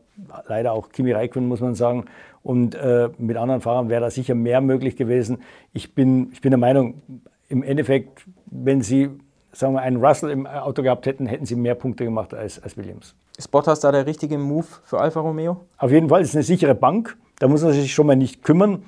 Leider 0.48 0.74
auch 0.74 0.90
Kimi 0.90 1.12
Räikkönen, 1.14 1.48
muss 1.48 1.62
man 1.62 1.76
sagen. 1.76 2.06
Und 2.44 2.76
äh, 2.76 3.10
mit 3.18 3.38
anderen 3.38 3.62
Fahrern 3.62 3.90
wäre 3.90 4.02
da 4.02 4.10
sicher 4.10 4.36
mehr 4.36 4.62
möglich 4.62 4.98
gewesen. 4.98 5.40
Ich 5.74 5.96
bin, 5.96 6.30
ich 6.34 6.42
bin 6.42 6.52
der 6.52 6.60
Meinung, 6.60 7.02
im 7.48 7.64
Endeffekt, 7.64 8.26
wenn 8.48 8.82
sie 8.82 9.10
sagen 9.56 9.74
wir, 9.74 9.82
einen 9.82 10.04
Russell 10.04 10.30
im 10.30 10.46
Auto 10.46 10.84
gehabt 10.84 11.06
hätten, 11.06 11.26
hätten 11.26 11.46
sie 11.46 11.56
mehr 11.56 11.76
Punkte 11.76 12.04
gemacht 12.04 12.34
als, 12.34 12.62
als 12.62 12.78
Williams. 12.78 13.16
Ist 13.38 13.50
Bottas 13.50 13.80
da 13.80 13.92
der 13.92 14.06
richtige 14.06 14.38
Move 14.38 14.68
für 14.84 15.00
Alfa 15.00 15.20
Romeo? 15.20 15.66
Auf 15.78 15.92
jeden 15.92 16.10
Fall, 16.10 16.22
es 16.22 16.30
ist 16.30 16.36
eine 16.36 16.44
sichere 16.44 16.76
Bank. 16.76 17.18
Da 17.40 17.48
muss 17.48 17.64
man 17.64 17.74
sich 17.74 17.94
schon 17.94 18.08
mal 18.08 18.16
nicht 18.16 18.44
kümmern. 18.44 18.84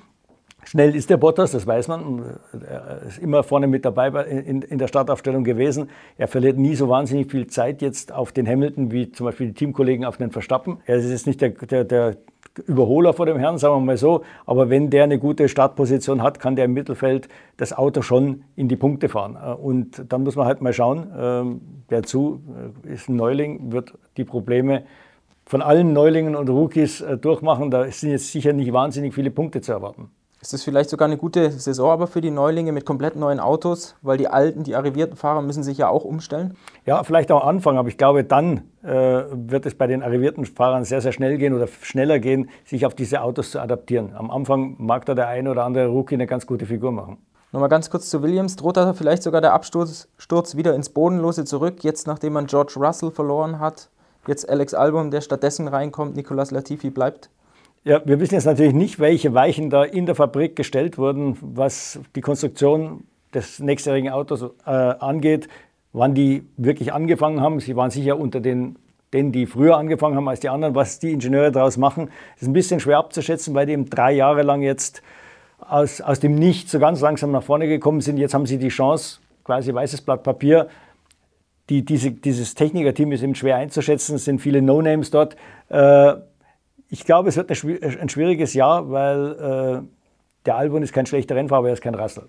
Schnell 0.67 0.97
ist 0.97 1.09
der 1.09 1.15
Bottas, 1.15 1.51
das 1.51 1.65
weiß 1.65 1.87
man. 1.87 2.23
Er 2.51 3.01
ist 3.07 3.19
immer 3.19 3.43
vorne 3.43 3.67
mit 3.67 3.85
dabei 3.85 4.09
in, 4.25 4.61
in, 4.61 4.77
der 4.77 4.89
Startaufstellung 4.89 5.45
gewesen. 5.45 5.89
Er 6.17 6.27
verliert 6.27 6.57
nie 6.57 6.75
so 6.75 6.89
wahnsinnig 6.89 7.31
viel 7.31 7.47
Zeit 7.47 7.81
jetzt 7.81 8.11
auf 8.11 8.33
den 8.33 8.45
Hamilton 8.45 8.91
wie 8.91 9.09
zum 9.09 9.27
Beispiel 9.27 9.47
die 9.47 9.53
Teamkollegen 9.53 10.03
auf 10.03 10.17
den 10.17 10.29
Verstappen. 10.29 10.79
Er 10.85 10.97
ist 10.97 11.09
jetzt 11.09 11.25
nicht 11.25 11.39
der, 11.39 11.51
der, 11.51 11.85
der 11.85 12.17
Überholer 12.65 13.13
vor 13.13 13.25
dem 13.25 13.37
Herrn, 13.37 13.57
sagen 13.57 13.75
wir 13.75 13.79
mal 13.79 13.95
so. 13.95 14.25
Aber 14.45 14.69
wenn 14.69 14.89
der 14.89 15.05
eine 15.05 15.19
gute 15.19 15.47
Startposition 15.47 16.21
hat, 16.21 16.41
kann 16.41 16.57
der 16.57 16.65
im 16.65 16.73
Mittelfeld 16.73 17.29
das 17.55 17.71
Auto 17.71 18.01
schon 18.01 18.43
in 18.57 18.67
die 18.67 18.75
Punkte 18.75 19.07
fahren. 19.07 19.37
Und 19.37 20.11
dann 20.11 20.23
muss 20.23 20.35
man 20.35 20.47
halt 20.47 20.61
mal 20.61 20.73
schauen, 20.73 21.07
ähm, 21.17 21.61
wer 21.87 22.03
zu 22.03 22.41
äh, 22.83 22.93
ist 22.93 23.07
ein 23.07 23.15
Neuling, 23.15 23.71
wird 23.71 23.93
die 24.17 24.25
Probleme 24.25 24.83
von 25.45 25.61
allen 25.61 25.93
Neulingen 25.93 26.35
und 26.35 26.49
Rookies 26.49 26.99
äh, 26.99 27.17
durchmachen. 27.17 27.71
Da 27.71 27.89
sind 27.89 28.11
jetzt 28.11 28.33
sicher 28.33 28.51
nicht 28.51 28.73
wahnsinnig 28.73 29.13
viele 29.13 29.31
Punkte 29.31 29.61
zu 29.61 29.71
erwarten. 29.71 30.11
Ist 30.39 30.53
das 30.53 30.63
vielleicht 30.63 30.91
sogar 30.91 31.07
eine 31.07 31.17
gute 31.17 31.51
Saison 31.51 31.89
aber 31.89 32.05
für 32.05 32.21
die 32.21 32.29
Neulinge 32.29 32.71
mit 32.71 32.85
komplett 32.85 33.15
neuen 33.15 33.39
Autos, 33.39 33.95
weil 34.03 34.17
die 34.17 34.27
alten, 34.27 34.63
die 34.63 34.75
arrivierten 34.75 35.17
Fahrer 35.17 35.41
müssen 35.41 35.63
sich 35.63 35.79
ja 35.79 35.89
auch 35.89 36.05
umstellen? 36.05 36.55
Ja, 36.85 37.03
vielleicht 37.03 37.31
auch 37.31 37.43
anfangen, 37.43 37.79
aber 37.79 37.89
ich 37.89 37.97
glaube, 37.97 38.23
dann 38.23 38.61
äh, 38.83 39.23
wird 39.31 39.65
es 39.65 39.73
bei 39.73 39.87
den 39.87 40.03
arrivierten 40.03 40.45
Fahrern 40.45 40.83
sehr, 40.83 41.01
sehr 41.01 41.11
schnell 41.11 41.39
gehen 41.39 41.55
oder 41.55 41.67
schneller 41.67 42.19
gehen, 42.19 42.49
sich 42.65 42.85
auf 42.85 42.93
diese 42.93 43.21
Autos 43.21 43.49
zu 43.49 43.59
adaptieren. 43.59 44.15
Am 44.15 44.29
Anfang 44.29 44.75
mag 44.77 45.05
da 45.05 45.15
der 45.15 45.27
eine 45.27 45.49
oder 45.49 45.65
andere 45.65 45.87
Rookie 45.87 46.15
eine 46.15 46.27
ganz 46.27 46.45
gute 46.45 46.67
Figur 46.67 46.91
machen. 46.91 47.17
Nochmal 47.51 47.69
ganz 47.69 47.89
kurz 47.89 48.09
zu 48.09 48.21
Williams. 48.21 48.57
Droht 48.57 48.77
da 48.77 48.93
vielleicht 48.93 49.23
sogar 49.23 49.41
der 49.41 49.53
Absturz 49.53 50.07
Sturz 50.17 50.55
wieder 50.55 50.75
ins 50.75 50.89
Bodenlose 50.89 51.45
zurück, 51.45 51.83
jetzt 51.83 52.05
nachdem 52.05 52.33
man 52.33 52.45
George 52.45 52.73
Russell 52.77 53.09
verloren 53.09 53.59
hat? 53.59 53.89
Jetzt 54.27 54.47
Alex 54.47 54.73
Album, 54.75 55.09
der 55.09 55.21
stattdessen 55.21 55.67
reinkommt, 55.67 56.15
Nicolas 56.15 56.51
Latifi 56.51 56.89
bleibt? 56.89 57.29
Ja, 57.87 58.01
wir 58.03 58.19
wissen 58.19 58.33
jetzt 58.33 58.43
natürlich 58.43 58.73
nicht, 58.73 58.99
welche 58.99 59.33
Weichen 59.33 59.69
da 59.69 59.85
in 59.85 60.05
der 60.05 60.13
Fabrik 60.13 60.57
gestellt 60.57 60.97
wurden, 60.97 61.37
was 61.39 62.01
die 62.17 62.19
Konstruktion 62.19 63.05
des 63.33 63.59
nächstjährigen 63.59 64.09
Autos 64.09 64.41
äh, 64.65 64.71
angeht, 64.71 65.47
wann 65.93 66.13
die 66.13 66.43
wirklich 66.57 66.91
angefangen 66.91 67.39
haben. 67.39 67.61
Sie 67.61 67.77
waren 67.77 67.89
sicher 67.89 68.19
unter 68.19 68.41
den, 68.41 68.75
denen, 69.13 69.31
die 69.31 69.45
früher 69.45 69.77
angefangen 69.77 70.17
haben 70.17 70.27
als 70.27 70.41
die 70.41 70.49
anderen. 70.49 70.75
Was 70.75 70.99
die 70.99 71.13
Ingenieure 71.13 71.49
daraus 71.49 71.77
machen, 71.77 72.09
ist 72.37 72.45
ein 72.45 72.51
bisschen 72.51 72.81
schwer 72.81 72.97
abzuschätzen, 72.97 73.55
weil 73.55 73.67
die 73.67 73.71
eben 73.71 73.89
drei 73.89 74.11
Jahre 74.11 74.41
lang 74.41 74.63
jetzt 74.63 75.01
aus, 75.61 76.01
aus 76.01 76.19
dem 76.19 76.35
Nichts 76.35 76.73
so 76.73 76.79
ganz 76.79 76.99
langsam 76.99 77.31
nach 77.31 77.43
vorne 77.43 77.69
gekommen 77.69 78.01
sind. 78.01 78.17
Jetzt 78.17 78.33
haben 78.33 78.47
sie 78.47 78.57
die 78.57 78.67
Chance, 78.67 79.19
quasi 79.45 79.73
weißes 79.73 80.01
Blatt 80.01 80.23
Papier. 80.23 80.67
Die, 81.69 81.85
diese, 81.85 82.11
dieses 82.11 82.53
Technikerteam 82.53 83.13
ist 83.13 83.23
eben 83.23 83.35
schwer 83.35 83.55
einzuschätzen. 83.55 84.17
Es 84.17 84.25
sind 84.25 84.41
viele 84.41 84.61
No-Names 84.61 85.09
dort. 85.09 85.37
Äh, 85.69 86.15
ich 86.89 87.03
glaube, 87.03 87.29
es 87.29 87.37
wird 87.37 87.49
ein 87.49 88.09
schwieriges 88.09 88.53
Jahr, 88.53 88.89
weil 88.89 89.83
äh, 89.83 89.87
der 90.45 90.55
Albon 90.55 90.83
ist 90.83 90.93
kein 90.93 91.05
schlechter 91.05 91.35
Rennfahrer, 91.35 91.67
er 91.67 91.73
ist 91.73 91.81
kein 91.81 91.95
Russell. 91.95 92.27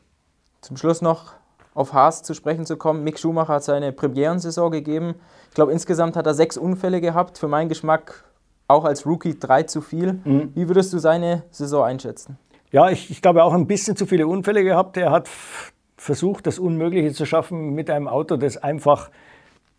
Zum 0.60 0.76
Schluss 0.76 1.02
noch 1.02 1.34
auf 1.74 1.92
Haas 1.92 2.24
zu 2.24 2.34
sprechen 2.34 2.66
zu 2.66 2.76
kommen. 2.76 3.04
Mick 3.04 3.20
Schumacher 3.20 3.54
hat 3.54 3.64
seine 3.64 3.92
Premierensaison 3.92 4.72
gegeben. 4.72 5.14
Ich 5.48 5.54
glaube, 5.54 5.70
insgesamt 5.70 6.16
hat 6.16 6.26
er 6.26 6.34
sechs 6.34 6.56
Unfälle 6.56 7.00
gehabt. 7.00 7.38
Für 7.38 7.46
meinen 7.46 7.68
Geschmack 7.68 8.24
auch 8.66 8.84
als 8.84 9.06
Rookie 9.06 9.38
drei 9.38 9.62
zu 9.62 9.80
viel. 9.80 10.14
Mhm. 10.24 10.52
Wie 10.54 10.68
würdest 10.68 10.92
du 10.92 10.98
seine 10.98 11.44
Saison 11.50 11.84
einschätzen? 11.84 12.36
Ja, 12.72 12.90
ich, 12.90 13.10
ich 13.10 13.22
glaube 13.22 13.44
auch 13.44 13.54
ein 13.54 13.66
bisschen 13.68 13.96
zu 13.96 14.06
viele 14.06 14.26
Unfälle 14.26 14.64
gehabt. 14.64 14.96
Er 14.96 15.12
hat 15.12 15.28
versucht, 15.96 16.46
das 16.46 16.58
Unmögliche 16.58 17.12
zu 17.12 17.24
schaffen 17.24 17.74
mit 17.74 17.90
einem 17.90 18.08
Auto, 18.08 18.36
das 18.36 18.56
einfach 18.56 19.10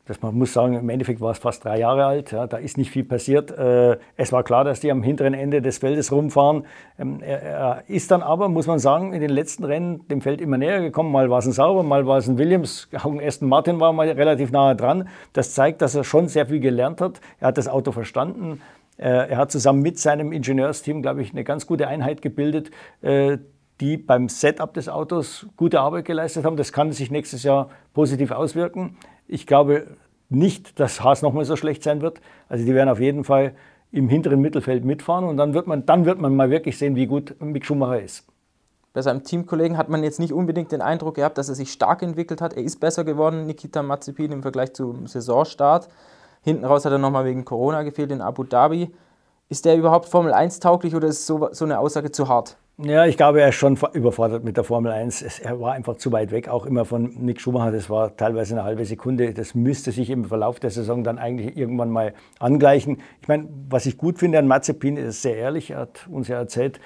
das 0.10 0.24
man 0.24 0.36
muss 0.36 0.54
sagen, 0.54 0.74
im 0.74 0.90
Endeffekt 0.90 1.22
war 1.22 1.30
es 1.30 1.38
fast 1.38 1.64
drei 1.64 1.78
Jahre 1.78 2.04
alt. 2.04 2.32
Ja, 2.32 2.48
da 2.48 2.58
ist 2.58 2.80
nicht 2.80 2.90
viel 2.90 3.04
passiert. 3.04 3.52
Äh, 3.52 4.00
es 4.18 4.32
war 4.32 4.42
klar, 4.44 4.64
dass 4.64 4.80
die 4.80 4.90
am 4.90 5.04
hinteren 5.04 5.36
Ende 5.36 5.62
des 5.62 5.78
Feldes 5.78 6.12
rumfahren. 6.12 6.66
Ähm, 6.98 7.20
er, 7.22 7.84
ist 7.88 8.10
dann 8.10 8.24
aber, 8.24 8.50
muss 8.50 8.66
man 8.66 8.80
sagen, 8.80 9.14
in 9.14 9.22
den 9.22 9.30
letzten 9.30 9.66
Rennen 9.66 10.08
dem 10.08 10.22
Feld 10.22 10.42
immer 10.42 10.58
näher 10.58 10.82
gekommen. 10.82 11.12
Mal 11.12 11.30
war 11.30 11.38
es 11.38 11.46
ein 11.46 11.52
Sauber, 11.52 11.84
mal 11.84 12.08
war 12.08 12.18
es 12.18 12.28
ein 12.28 12.40
Williams. 12.40 12.90
Auch 12.98 13.06
ein 13.06 13.22
Aston 13.22 13.48
Martin 13.48 13.80
war 13.80 13.94
mal 13.94 14.10
relativ 14.10 14.52
nahe 14.52 14.76
dran. 14.76 15.08
Das 15.34 15.54
zeigt, 15.54 15.84
dass 15.84 15.94
er 15.94 16.04
schon 16.04 16.28
sehr 16.28 16.48
viel 16.48 16.60
gelernt 16.60 17.02
hat. 17.02 17.22
Er 17.40 17.50
hat 17.50 17.60
das 17.60 17.68
Auto 17.68 17.92
verstanden. 17.92 18.62
Äh, 18.98 19.30
er 19.30 19.38
hat 19.38 19.52
zusammen 19.52 19.84
mit 19.84 20.00
seinem 20.00 20.32
Ingenieursteam, 20.32 21.04
glaube 21.04 21.22
ich, 21.22 21.34
eine 21.34 21.44
ganz 21.44 21.68
gute 21.68 21.88
Einheit 21.88 22.24
gebildet 22.24 22.72
äh, 23.04 23.38
die 23.80 23.96
beim 23.96 24.28
Setup 24.28 24.74
des 24.74 24.90
Autos 24.90 25.48
gute 25.56 25.80
Arbeit 25.80 26.06
geleistet 26.06 26.44
haben. 26.44 26.58
Das 26.58 26.74
kann 26.74 26.92
sich 26.92 27.12
nächstes 27.12 27.44
Jahr 27.44 27.70
positiv 27.94 28.32
auswirken. 28.32 28.98
Ich 29.32 29.46
glaube 29.46 29.86
nicht, 30.30 30.80
dass 30.80 31.04
Haas 31.04 31.22
nochmal 31.22 31.46
so 31.46 31.56
schlecht 31.56 31.84
sein 31.84 32.02
wird. 32.02 32.20
Also 32.50 32.66
die 32.66 32.74
werden 32.74 32.90
auf 32.90 33.00
jeden 33.00 33.24
Fall 33.24 33.54
im 33.92 34.10
hinteren 34.10 34.42
Mittelfeld 34.42 34.84
mitfahren 34.84 35.26
und 35.26 35.38
dann 35.38 35.54
wird 35.54 35.68
man, 35.68 35.86
dann 35.86 36.06
wird 36.06 36.20
man 36.20 36.36
mal 36.36 36.50
wirklich 36.50 36.80
sehen, 36.80 36.96
wie 36.96 37.06
gut 37.06 37.36
Mick 37.40 37.64
Schumacher 37.64 38.02
ist. 38.02 38.26
Bei 38.92 39.04
seinem 39.04 39.24
Teamkollegen 39.24 39.78
hat 39.78 39.88
man 39.88 40.04
jetzt 40.04 40.20
nicht 40.20 40.34
unbedingt 40.34 40.72
den 40.72 40.82
Eindruck 40.82 41.16
gehabt, 41.16 41.38
dass 41.38 41.48
er 41.48 41.54
sich 41.54 41.72
stark 41.72 42.02
entwickelt 42.02 42.42
hat. 42.42 42.54
Er 42.54 42.64
ist 42.64 42.80
besser 42.80 43.04
geworden, 43.04 43.46
Nikita 43.46 43.84
Mazepin, 43.84 44.32
im 44.32 44.42
Vergleich 44.42 44.74
zum 44.74 45.06
Saisonstart. 45.06 45.90
Hinten 46.42 46.66
raus 46.66 46.86
hat 46.86 46.92
er 46.92 46.98
nochmal 46.98 47.26
wegen 47.26 47.46
Corona 47.46 47.84
gefehlt 47.84 48.12
in 48.12 48.22
Abu 48.22 48.44
Dhabi. 48.44 48.92
Ist 49.48 49.66
der 49.66 49.78
überhaupt 49.78 50.10
Formel 50.10 50.34
1 50.34 50.60
tauglich 50.60 50.96
oder 50.96 51.08
ist 51.08 51.28
so, 51.28 51.50
so 51.52 51.66
eine 51.66 51.78
Aussage 51.78 52.12
zu 52.12 52.28
hart? 52.28 52.58
Ja, 52.82 53.06
ich 53.06 53.18
glaube, 53.18 53.42
er 53.42 53.50
ist 53.50 53.56
schon 53.56 53.78
überfordert 53.92 54.46
mit 54.46 54.56
der 54.56 54.64
Formel 54.64 54.94
1. 54.94 55.40
er 55.40 55.60
war 55.60 55.74
einfach 55.74 55.98
zu 55.98 56.14
weit 56.14 56.32
weg, 56.32 56.48
auch 56.48 56.66
immer 56.66 56.86
von 56.86 57.14
Mick 57.20 57.42
Schumacher. 57.42 57.74
Das 57.74 57.90
war 57.90 58.16
teilweise 58.16 58.56
eine 58.56 58.64
halbe 58.64 58.86
Sekunde. 58.86 59.34
Das 59.34 59.54
müsste 59.54 59.92
sich 59.92 60.10
im 60.10 60.24
Verlauf 60.24 60.62
der 60.62 60.70
Saison 60.70 61.04
dann 61.04 61.18
eigentlich 61.18 61.58
irgendwann 61.58 61.90
mal 61.90 62.14
angleichen. 62.40 63.02
Ich 63.22 63.28
meine, 63.28 63.50
was 63.70 63.86
ich 63.86 63.98
gut 63.98 64.18
finde 64.18 64.40
an 64.40 64.48
Mazepin, 64.48 64.96
ist 64.96 65.22
sehr 65.22 65.36
ehrlich. 65.36 65.72
Er 65.72 65.80
hat 65.80 66.08
uns 66.10 66.30
ja 66.30 66.38
erzählt, 66.38 66.80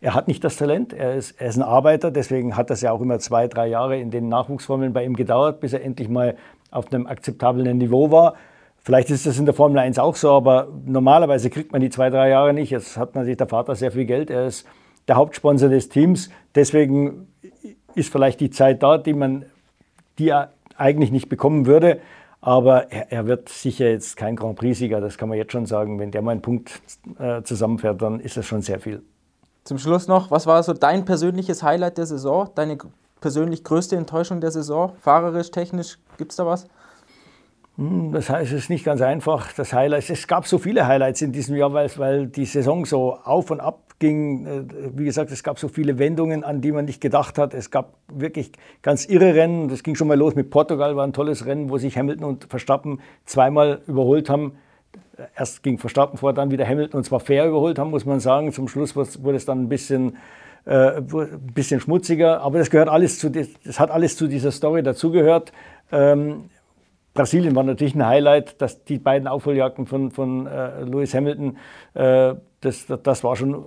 er 0.00 0.14
hat 0.14 0.26
nicht 0.26 0.42
das 0.42 0.56
Talent. 0.56 0.94
Er 0.94 1.16
ist, 1.16 1.38
er 1.38 1.48
ist 1.48 1.56
ein 1.56 1.62
Arbeiter. 1.62 2.10
Deswegen 2.10 2.56
hat 2.56 2.70
das 2.70 2.80
ja 2.80 2.92
auch 2.92 3.02
immer 3.02 3.18
zwei, 3.18 3.46
drei 3.46 3.66
Jahre 3.66 3.98
in 3.98 4.10
den 4.10 4.30
Nachwuchsformeln 4.30 4.94
bei 4.94 5.04
ihm 5.04 5.16
gedauert, 5.16 5.60
bis 5.60 5.74
er 5.74 5.84
endlich 5.84 6.08
mal 6.08 6.36
auf 6.70 6.90
einem 6.90 7.06
akzeptablen 7.06 7.76
Niveau 7.76 8.10
war. 8.10 8.36
Vielleicht 8.78 9.10
ist 9.10 9.26
das 9.26 9.38
in 9.38 9.44
der 9.44 9.54
Formel 9.54 9.80
1 9.80 9.98
auch 9.98 10.16
so, 10.16 10.32
aber 10.32 10.68
normalerweise 10.86 11.50
kriegt 11.50 11.72
man 11.72 11.82
die 11.82 11.90
zwei, 11.90 12.08
drei 12.08 12.30
Jahre 12.30 12.54
nicht. 12.54 12.70
Jetzt 12.70 12.96
hat 12.96 13.14
natürlich 13.14 13.36
der 13.36 13.48
Vater 13.48 13.74
sehr 13.74 13.92
viel 13.92 14.06
Geld. 14.06 14.30
Er 14.30 14.46
ist 14.46 14.66
der 15.08 15.16
Hauptsponsor 15.16 15.68
des 15.68 15.88
Teams. 15.88 16.30
Deswegen 16.54 17.28
ist 17.94 18.10
vielleicht 18.10 18.40
die 18.40 18.50
Zeit 18.50 18.82
da, 18.82 18.98
die 18.98 19.14
man 19.14 19.46
die 20.18 20.28
er 20.28 20.52
eigentlich 20.76 21.10
nicht 21.10 21.28
bekommen 21.28 21.66
würde. 21.66 22.00
Aber 22.40 22.92
er, 22.92 23.10
er 23.10 23.26
wird 23.26 23.48
sicher 23.48 23.90
jetzt 23.90 24.16
kein 24.16 24.36
Grand 24.36 24.56
Prix-Sieger, 24.58 25.00
das 25.00 25.18
kann 25.18 25.28
man 25.28 25.38
jetzt 25.38 25.52
schon 25.52 25.66
sagen. 25.66 25.98
Wenn 25.98 26.10
der 26.10 26.22
mal 26.22 26.32
einen 26.32 26.42
Punkt 26.42 26.80
äh, 27.18 27.42
zusammenfährt, 27.42 28.00
dann 28.02 28.20
ist 28.20 28.36
das 28.36 28.46
schon 28.46 28.62
sehr 28.62 28.78
viel. 28.78 29.02
Zum 29.64 29.78
Schluss 29.78 30.06
noch, 30.06 30.30
was 30.30 30.46
war 30.46 30.62
so 30.62 30.72
dein 30.72 31.04
persönliches 31.04 31.62
Highlight 31.62 31.98
der 31.98 32.06
Saison? 32.06 32.50
Deine 32.54 32.78
persönlich 33.20 33.64
größte 33.64 33.96
Enttäuschung 33.96 34.40
der 34.40 34.52
Saison? 34.52 34.92
Fahrerisch, 35.00 35.50
technisch, 35.50 35.98
gibt 36.18 36.30
es 36.30 36.36
da 36.36 36.46
was? 36.46 36.68
Hm, 37.76 38.12
das 38.12 38.30
heißt, 38.30 38.52
es 38.52 38.64
ist 38.64 38.70
nicht 38.70 38.84
ganz 38.84 39.00
einfach. 39.00 39.52
Das 39.54 39.72
Highlight, 39.72 40.08
es 40.08 40.28
gab 40.28 40.46
so 40.46 40.58
viele 40.58 40.86
Highlights 40.86 41.22
in 41.22 41.32
diesem 41.32 41.56
Jahr, 41.56 41.72
weil, 41.72 41.90
weil 41.96 42.26
die 42.28 42.44
Saison 42.44 42.84
so 42.84 43.14
auf 43.24 43.50
und 43.50 43.60
ab 43.60 43.85
ging. 43.98 44.46
Äh, 44.46 44.64
wie 44.96 45.04
gesagt, 45.04 45.30
es 45.30 45.42
gab 45.42 45.58
so 45.58 45.68
viele 45.68 45.98
Wendungen, 45.98 46.44
an 46.44 46.60
die 46.60 46.72
man 46.72 46.84
nicht 46.84 47.00
gedacht 47.00 47.38
hat. 47.38 47.54
Es 47.54 47.70
gab 47.70 47.94
wirklich 48.08 48.52
ganz 48.82 49.06
irre 49.06 49.34
Rennen. 49.34 49.68
Das 49.68 49.82
ging 49.82 49.94
schon 49.94 50.08
mal 50.08 50.18
los 50.18 50.34
mit 50.34 50.50
Portugal, 50.50 50.96
war 50.96 51.06
ein 51.06 51.12
tolles 51.12 51.46
Rennen, 51.46 51.70
wo 51.70 51.78
sich 51.78 51.96
Hamilton 51.96 52.24
und 52.24 52.44
Verstappen 52.44 53.00
zweimal 53.24 53.80
überholt 53.86 54.28
haben. 54.28 54.56
Erst 55.34 55.62
ging 55.62 55.78
Verstappen 55.78 56.18
vor, 56.18 56.32
dann 56.32 56.50
wieder 56.50 56.66
Hamilton 56.66 56.98
und 56.98 57.04
zwar 57.04 57.20
fair 57.20 57.46
überholt 57.46 57.78
haben, 57.78 57.90
muss 57.90 58.04
man 58.04 58.20
sagen. 58.20 58.52
Zum 58.52 58.68
Schluss 58.68 58.94
wurde 58.96 59.36
es 59.36 59.46
dann 59.46 59.62
ein 59.62 59.68
bisschen, 59.68 60.16
äh, 60.66 60.98
ein 60.98 61.52
bisschen 61.54 61.80
schmutziger. 61.80 62.42
Aber 62.42 62.58
das 62.58 62.70
gehört 62.70 62.88
alles 62.88 63.18
zu, 63.18 63.30
das 63.30 63.80
hat 63.80 63.90
alles 63.90 64.16
zu 64.16 64.26
dieser 64.26 64.50
Story 64.50 64.82
dazugehört. 64.82 65.52
Ähm, 65.90 66.50
Brasilien 67.16 67.56
war 67.56 67.64
natürlich 67.64 67.94
ein 67.96 68.06
Highlight, 68.06 68.60
dass 68.62 68.84
die 68.84 68.98
beiden 68.98 69.26
Aufholjagden 69.26 69.86
von, 69.86 70.12
von 70.12 70.46
äh, 70.46 70.82
Lewis 70.82 71.14
Hamilton, 71.14 71.56
äh, 71.94 72.34
das, 72.60 72.86
das 72.86 73.24
war 73.24 73.36
schon 73.36 73.64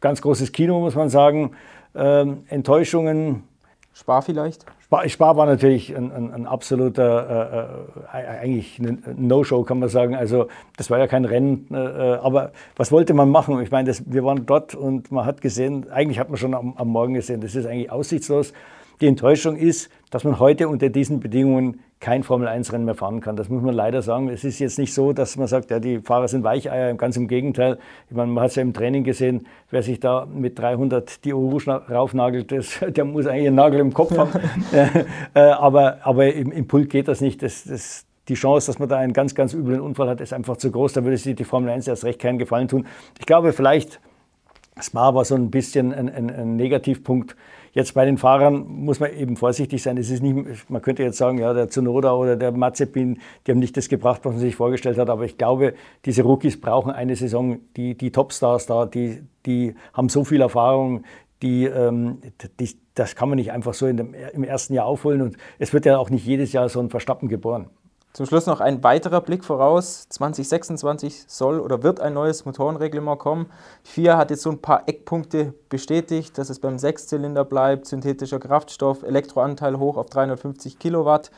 ganz 0.00 0.22
großes 0.22 0.52
Kino, 0.52 0.80
muss 0.80 0.94
man 0.94 1.08
sagen. 1.08 1.52
Ähm, 1.94 2.44
Enttäuschungen. 2.48 3.44
Spar 3.92 4.22
vielleicht? 4.22 4.64
Spar, 4.80 5.08
Spar 5.08 5.36
war 5.36 5.46
natürlich 5.46 5.94
ein, 5.96 6.12
ein, 6.12 6.32
ein 6.32 6.46
absoluter, 6.46 7.90
äh, 8.12 8.18
äh 8.18 8.26
eigentlich 8.40 8.78
ein 8.78 9.02
No-Show, 9.16 9.64
kann 9.64 9.80
man 9.80 9.88
sagen. 9.88 10.14
Also 10.14 10.46
das 10.76 10.88
war 10.88 10.98
ja 10.98 11.06
kein 11.06 11.24
Rennen, 11.24 11.66
äh, 11.72 11.76
äh, 11.76 12.14
aber 12.18 12.52
was 12.76 12.92
wollte 12.92 13.12
man 13.12 13.28
machen? 13.28 13.60
Ich 13.60 13.70
meine, 13.70 13.88
das, 13.88 14.04
wir 14.10 14.24
waren 14.24 14.46
dort 14.46 14.74
und 14.74 15.10
man 15.10 15.26
hat 15.26 15.40
gesehen, 15.40 15.90
eigentlich 15.90 16.18
hat 16.18 16.28
man 16.28 16.38
schon 16.38 16.54
am, 16.54 16.74
am 16.76 16.88
Morgen 16.88 17.14
gesehen, 17.14 17.40
das 17.40 17.54
ist 17.54 17.66
eigentlich 17.66 17.90
aussichtslos. 17.90 18.52
Die 19.00 19.06
Enttäuschung 19.06 19.56
ist, 19.56 19.90
dass 20.10 20.24
man 20.24 20.38
heute 20.38 20.68
unter 20.68 20.88
diesen 20.88 21.20
Bedingungen 21.20 21.80
kein 22.00 22.22
Formel-1-Rennen 22.22 22.84
mehr 22.84 22.94
fahren 22.94 23.20
kann. 23.20 23.36
Das 23.36 23.48
muss 23.48 23.62
man 23.62 23.74
leider 23.74 24.02
sagen. 24.02 24.28
Es 24.28 24.44
ist 24.44 24.58
jetzt 24.60 24.78
nicht 24.78 24.94
so, 24.94 25.12
dass 25.12 25.36
man 25.36 25.48
sagt, 25.48 25.70
ja, 25.70 25.80
die 25.80 25.98
Fahrer 25.98 26.28
sind 26.28 26.44
Weicheier, 26.44 26.94
ganz 26.94 27.16
im 27.16 27.26
Gegenteil. 27.26 27.78
Ich 28.08 28.16
meine, 28.16 28.30
man 28.30 28.44
hat 28.44 28.50
es 28.50 28.56
ja 28.56 28.62
im 28.62 28.72
Training 28.72 29.02
gesehen, 29.02 29.46
wer 29.70 29.82
sich 29.82 29.98
da 29.98 30.26
mit 30.26 30.58
300 30.58 31.24
die 31.24 31.34
Uhr 31.34 31.60
raufnagelt, 31.90 32.52
das, 32.52 32.78
der 32.88 33.04
muss 33.04 33.26
eigentlich 33.26 33.48
einen 33.48 33.56
Nagel 33.56 33.80
im 33.80 33.92
Kopf 33.92 34.16
haben. 34.16 34.30
Äh, 35.34 35.40
aber, 35.40 35.98
aber 36.02 36.32
im, 36.32 36.52
im 36.52 36.66
Pult 36.66 36.90
geht 36.90 37.08
das 37.08 37.20
nicht. 37.20 37.42
Das, 37.42 37.64
das, 37.64 38.06
die 38.28 38.34
Chance, 38.34 38.66
dass 38.66 38.78
man 38.78 38.88
da 38.88 38.96
einen 38.96 39.12
ganz, 39.12 39.34
ganz 39.34 39.52
üblen 39.54 39.80
Unfall 39.80 40.08
hat, 40.08 40.20
ist 40.20 40.32
einfach 40.32 40.56
zu 40.56 40.70
groß. 40.70 40.92
Da 40.92 41.04
würde 41.04 41.16
sich 41.16 41.34
die 41.34 41.44
Formel 41.44 41.70
1 41.70 41.88
erst 41.88 42.04
recht 42.04 42.20
keinen 42.20 42.38
Gefallen 42.38 42.68
tun. 42.68 42.86
Ich 43.18 43.26
glaube, 43.26 43.52
vielleicht, 43.52 44.00
Spa 44.80 45.14
war 45.14 45.24
so 45.24 45.34
ein 45.34 45.50
bisschen 45.50 45.92
ein, 45.92 46.08
ein, 46.08 46.30
ein 46.30 46.56
Negativpunkt 46.56 47.36
Jetzt 47.72 47.94
bei 47.94 48.04
den 48.04 48.18
Fahrern 48.18 48.66
muss 48.66 49.00
man 49.00 49.12
eben 49.12 49.36
vorsichtig 49.36 49.82
sein. 49.82 49.96
Es 49.96 50.10
ist 50.10 50.22
nicht, 50.22 50.70
man 50.70 50.82
könnte 50.82 51.02
jetzt 51.02 51.18
sagen, 51.18 51.38
ja, 51.38 51.52
der 51.52 51.68
Zunoda 51.68 52.12
oder 52.12 52.36
der 52.36 52.52
Mazepin, 52.52 53.18
die 53.46 53.50
haben 53.50 53.58
nicht 53.58 53.76
das 53.76 53.88
gebracht, 53.88 54.20
was 54.24 54.32
man 54.32 54.40
sich 54.40 54.56
vorgestellt 54.56 54.98
hat. 54.98 55.10
Aber 55.10 55.24
ich 55.24 55.38
glaube, 55.38 55.74
diese 56.04 56.22
Rookies 56.22 56.60
brauchen 56.60 56.90
eine 56.90 57.16
Saison. 57.16 57.60
Die, 57.76 57.96
die 57.96 58.10
Topstars 58.10 58.66
da, 58.66 58.86
die, 58.86 59.22
die 59.46 59.74
haben 59.92 60.08
so 60.08 60.24
viel 60.24 60.40
Erfahrung, 60.40 61.04
die, 61.42 61.66
ähm, 61.66 62.18
die, 62.58 62.76
das 62.94 63.14
kann 63.14 63.28
man 63.28 63.36
nicht 63.36 63.52
einfach 63.52 63.74
so 63.74 63.86
dem, 63.86 64.14
im 64.32 64.44
ersten 64.44 64.74
Jahr 64.74 64.86
aufholen. 64.86 65.22
Und 65.22 65.36
es 65.58 65.72
wird 65.72 65.86
ja 65.86 65.98
auch 65.98 66.10
nicht 66.10 66.26
jedes 66.26 66.52
Jahr 66.52 66.68
so 66.68 66.80
ein 66.80 66.90
Verstappen 66.90 67.28
geboren. 67.28 67.66
Zum 68.18 68.26
Schluss 68.26 68.46
noch 68.46 68.60
ein 68.60 68.82
weiterer 68.82 69.20
Blick 69.20 69.44
voraus. 69.44 70.08
2026 70.08 71.26
soll 71.28 71.60
oder 71.60 71.84
wird 71.84 72.00
ein 72.00 72.14
neues 72.14 72.44
Motorenreglement 72.44 73.20
kommen. 73.20 73.46
FIA 73.84 74.16
hat 74.16 74.32
jetzt 74.32 74.42
so 74.42 74.50
ein 74.50 74.60
paar 74.60 74.88
Eckpunkte 74.88 75.54
bestätigt, 75.68 76.36
dass 76.36 76.50
es 76.50 76.58
beim 76.58 76.80
Sechszylinder 76.80 77.44
bleibt, 77.44 77.86
synthetischer 77.86 78.40
Kraftstoff, 78.40 79.04
Elektroanteil 79.04 79.78
hoch 79.78 79.96
auf 79.96 80.06
350 80.06 80.80
Kilowatt. 80.80 81.30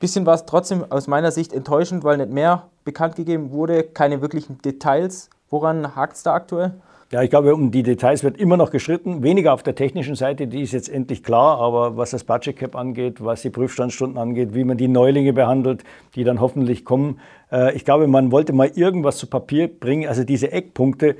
Bisschen 0.00 0.26
war 0.26 0.34
es 0.34 0.44
trotzdem 0.44 0.84
aus 0.92 1.06
meiner 1.06 1.32
Sicht 1.32 1.54
enttäuschend, 1.54 2.04
weil 2.04 2.18
nicht 2.18 2.28
mehr 2.28 2.68
bekannt 2.84 3.16
gegeben 3.16 3.50
wurde, 3.50 3.82
keine 3.82 4.20
wirklichen 4.20 4.60
Details. 4.60 5.30
Woran 5.48 5.96
hakt 5.96 6.16
es 6.16 6.24
da 6.24 6.34
aktuell? 6.34 6.74
Ja, 7.12 7.22
ich 7.22 7.28
glaube, 7.28 7.54
um 7.54 7.70
die 7.70 7.82
Details 7.82 8.24
wird 8.24 8.38
immer 8.38 8.56
noch 8.56 8.70
geschritten. 8.70 9.22
Weniger 9.22 9.52
auf 9.52 9.62
der 9.62 9.74
technischen 9.74 10.14
Seite, 10.14 10.46
die 10.46 10.62
ist 10.62 10.72
jetzt 10.72 10.88
endlich 10.88 11.22
klar, 11.22 11.58
aber 11.60 11.98
was 11.98 12.12
das 12.12 12.24
Budget 12.24 12.56
Cap 12.56 12.74
angeht, 12.74 13.22
was 13.22 13.42
die 13.42 13.50
Prüfstandsstunden 13.50 14.16
angeht, 14.16 14.54
wie 14.54 14.64
man 14.64 14.78
die 14.78 14.88
Neulinge 14.88 15.34
behandelt, 15.34 15.84
die 16.14 16.24
dann 16.24 16.40
hoffentlich 16.40 16.86
kommen. 16.86 17.20
Äh, 17.50 17.76
ich 17.76 17.84
glaube, 17.84 18.06
man 18.06 18.32
wollte 18.32 18.54
mal 18.54 18.70
irgendwas 18.74 19.18
zu 19.18 19.26
Papier 19.26 19.68
bringen, 19.68 20.08
also 20.08 20.24
diese 20.24 20.52
Eckpunkte, 20.52 21.16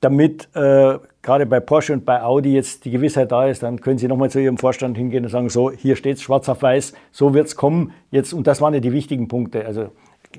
damit 0.00 0.48
äh, 0.56 0.98
gerade 1.22 1.46
bei 1.46 1.60
Porsche 1.60 1.92
und 1.92 2.04
bei 2.04 2.20
Audi 2.20 2.54
jetzt 2.54 2.84
die 2.84 2.90
Gewissheit 2.90 3.30
da 3.30 3.46
ist, 3.46 3.62
dann 3.62 3.80
können 3.80 3.98
Sie 3.98 4.08
nochmal 4.08 4.30
zu 4.30 4.40
Ihrem 4.40 4.58
Vorstand 4.58 4.96
hingehen 4.96 5.22
und 5.24 5.30
sagen, 5.30 5.50
so, 5.50 5.70
hier 5.70 5.94
steht 5.94 6.16
es 6.16 6.22
schwarz 6.22 6.48
auf 6.48 6.62
weiß, 6.62 6.94
so 7.12 7.32
wird 7.32 7.46
es 7.46 7.54
kommen. 7.54 7.92
Jetzt, 8.10 8.32
und 8.32 8.48
das 8.48 8.60
waren 8.60 8.74
ja 8.74 8.80
die 8.80 8.92
wichtigen 8.92 9.28
Punkte. 9.28 9.64
Also 9.66 9.90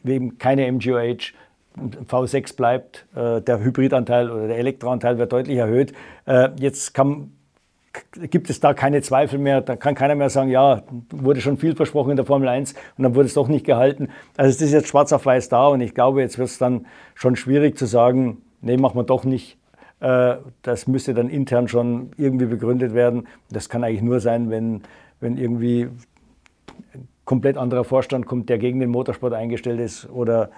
eben 0.05 0.37
keine 0.37 0.69
MGOH, 0.69 1.31
V6 2.07 2.55
bleibt, 2.55 3.05
äh, 3.15 3.41
der 3.41 3.59
Hybridanteil 3.63 4.29
oder 4.29 4.47
der 4.47 4.57
Elektroanteil 4.57 5.17
wird 5.17 5.31
deutlich 5.31 5.57
erhöht. 5.57 5.93
Äh, 6.25 6.49
jetzt 6.59 6.93
kann, 6.93 7.31
gibt 8.29 8.49
es 8.49 8.59
da 8.59 8.73
keine 8.73 9.01
Zweifel 9.01 9.39
mehr. 9.39 9.61
Da 9.61 9.75
kann 9.75 9.95
keiner 9.95 10.15
mehr 10.15 10.29
sagen, 10.29 10.49
ja, 10.49 10.83
wurde 11.09 11.41
schon 11.41 11.57
viel 11.57 11.75
versprochen 11.75 12.11
in 12.11 12.15
der 12.15 12.25
Formel 12.25 12.47
1 12.47 12.73
und 12.97 13.03
dann 13.03 13.15
wurde 13.15 13.27
es 13.27 13.33
doch 13.33 13.47
nicht 13.47 13.65
gehalten. 13.65 14.09
Also 14.37 14.49
es 14.49 14.61
ist 14.61 14.71
jetzt 14.71 14.87
schwarz 14.87 15.13
auf 15.13 15.25
weiß 15.25 15.49
da 15.49 15.67
und 15.67 15.81
ich 15.81 15.93
glaube, 15.93 16.21
jetzt 16.21 16.37
wird 16.37 16.49
es 16.49 16.57
dann 16.57 16.85
schon 17.15 17.35
schwierig 17.35 17.77
zu 17.77 17.85
sagen, 17.85 18.41
nee, 18.61 18.77
machen 18.77 18.97
wir 18.97 19.03
doch 19.03 19.23
nicht. 19.23 19.57
Äh, 19.99 20.35
das 20.61 20.87
müsste 20.87 21.13
dann 21.13 21.29
intern 21.29 21.67
schon 21.67 22.11
irgendwie 22.17 22.45
begründet 22.45 22.93
werden. 22.93 23.27
Das 23.49 23.69
kann 23.69 23.83
eigentlich 23.83 24.01
nur 24.01 24.19
sein, 24.19 24.49
wenn, 24.49 24.81
wenn 25.19 25.37
irgendwie 25.37 25.89
ein 26.93 27.07
komplett 27.25 27.57
anderer 27.57 27.83
Vorstand 27.83 28.25
kommt, 28.25 28.49
der 28.49 28.57
gegen 28.57 28.79
den 28.79 28.89
Motorsport 28.89 29.33
eingestellt 29.33 29.79
ist 29.79 30.09
oder 30.09 30.49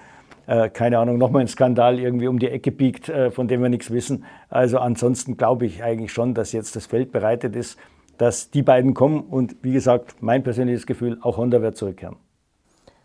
äh, 0.47 0.69
keine 0.69 0.99
Ahnung, 0.99 1.17
nochmal 1.17 1.41
ein 1.41 1.47
Skandal 1.47 1.99
irgendwie 1.99 2.27
um 2.27 2.39
die 2.39 2.49
Ecke 2.49 2.71
biegt, 2.71 3.10
äh, 3.10 3.32
von 3.32 3.47
dem 3.47 3.62
wir 3.62 3.69
nichts 3.69 3.91
wissen. 3.91 4.25
Also 4.49 4.80
ansonsten 4.80 5.38
glaube 5.38 5.65
ich 5.65 5.84
eigentlich 5.84 6.12
schon, 6.12 6.34
dass 6.34 6.51
jetzt 6.51 6.75
das 6.75 6.86
Feld 6.86 7.12
bereitet 7.12 7.56
ist, 7.56 7.77
dass 8.17 8.51
die 8.51 8.63
beiden 8.63 8.93
kommen 8.93 9.21
und 9.21 9.56
wie 9.62 9.73
gesagt, 9.73 10.15
mein 10.21 10.43
persönliches 10.43 10.86
Gefühl, 10.86 11.17
auch 11.21 11.38
Honda 11.38 11.62
wird 11.62 11.77
zurückkehren. 11.77 12.17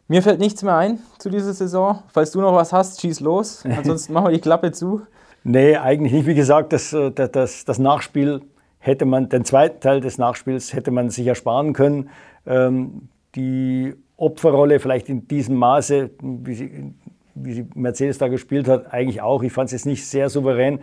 Mir 0.09 0.23
fällt 0.23 0.39
nichts 0.39 0.63
mehr 0.63 0.77
ein 0.77 1.01
zu 1.19 1.31
dieser 1.31 1.53
Saison. 1.53 2.03
Falls 2.13 2.31
du 2.31 2.41
noch 2.41 2.55
was 2.55 2.73
hast, 2.73 3.01
schieß 3.01 3.21
los. 3.21 3.65
Ansonsten 3.65 4.13
machen 4.13 4.27
wir 4.27 4.33
die 4.33 4.41
Klappe 4.41 4.73
zu. 4.73 5.03
Nee, 5.49 5.77
eigentlich 5.77 6.13
nicht. 6.13 6.27
Wie 6.27 6.35
gesagt, 6.35 6.73
das, 6.73 6.93
äh, 6.93 7.13
das, 7.13 7.65
das 7.65 7.79
Nachspiel 7.79 8.41
hätte 8.81 9.05
man, 9.05 9.29
den 9.29 9.45
zweiten 9.45 9.79
Teil 9.79 10.01
des 10.01 10.19
Nachspiels 10.19 10.73
hätte 10.73 10.91
man 10.91 11.09
sich 11.09 11.25
ersparen 11.25 11.73
können. 11.73 12.11
Ähm, 12.47 13.09
die 13.37 13.95
Opferrolle 14.17 14.81
vielleicht 14.81 15.09
in 15.09 15.29
diesem 15.29 15.55
Maße, 15.55 16.11
wie 16.21 16.55
sie 16.55 16.95
wie 17.37 17.67
Mercedes 17.75 18.19
da 18.19 18.29
gespielt 18.29 18.69
hat, 18.69 18.93
eigentlich 18.93 19.21
auch. 19.21 19.43
Ich 19.43 19.53
fand 19.53 19.67
es 19.67 19.73
jetzt 19.73 19.87
nicht 19.87 20.07
sehr 20.07 20.29
souverän, 20.29 20.81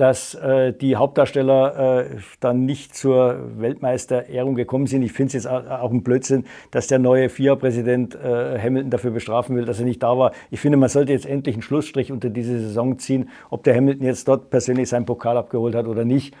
dass 0.00 0.34
äh, 0.34 0.72
die 0.72 0.96
Hauptdarsteller 0.96 2.06
äh, 2.06 2.16
dann 2.40 2.64
nicht 2.64 2.94
zur 2.94 3.60
Weltmeisterehrung 3.60 4.54
gekommen 4.54 4.86
sind. 4.86 5.02
Ich 5.02 5.12
finde 5.12 5.26
es 5.28 5.44
jetzt 5.44 5.46
auch 5.46 5.90
ein 5.90 6.02
Blödsinn, 6.02 6.46
dass 6.70 6.86
der 6.86 6.98
neue 6.98 7.28
FIA-Präsident 7.28 8.14
äh, 8.14 8.58
Hamilton 8.58 8.90
dafür 8.90 9.10
bestrafen 9.10 9.56
will, 9.56 9.66
dass 9.66 9.78
er 9.78 9.84
nicht 9.84 10.02
da 10.02 10.16
war. 10.16 10.32
Ich 10.50 10.58
finde, 10.60 10.78
man 10.78 10.88
sollte 10.88 11.12
jetzt 11.12 11.26
endlich 11.26 11.54
einen 11.54 11.62
Schlussstrich 11.62 12.12
unter 12.12 12.30
diese 12.30 12.58
Saison 12.58 12.98
ziehen, 12.98 13.28
ob 13.50 13.62
der 13.62 13.76
Hamilton 13.76 14.06
jetzt 14.06 14.26
dort 14.26 14.48
persönlich 14.48 14.88
seinen 14.88 15.04
Pokal 15.04 15.36
abgeholt 15.36 15.74
hat 15.74 15.86
oder 15.86 16.06
nicht. 16.06 16.34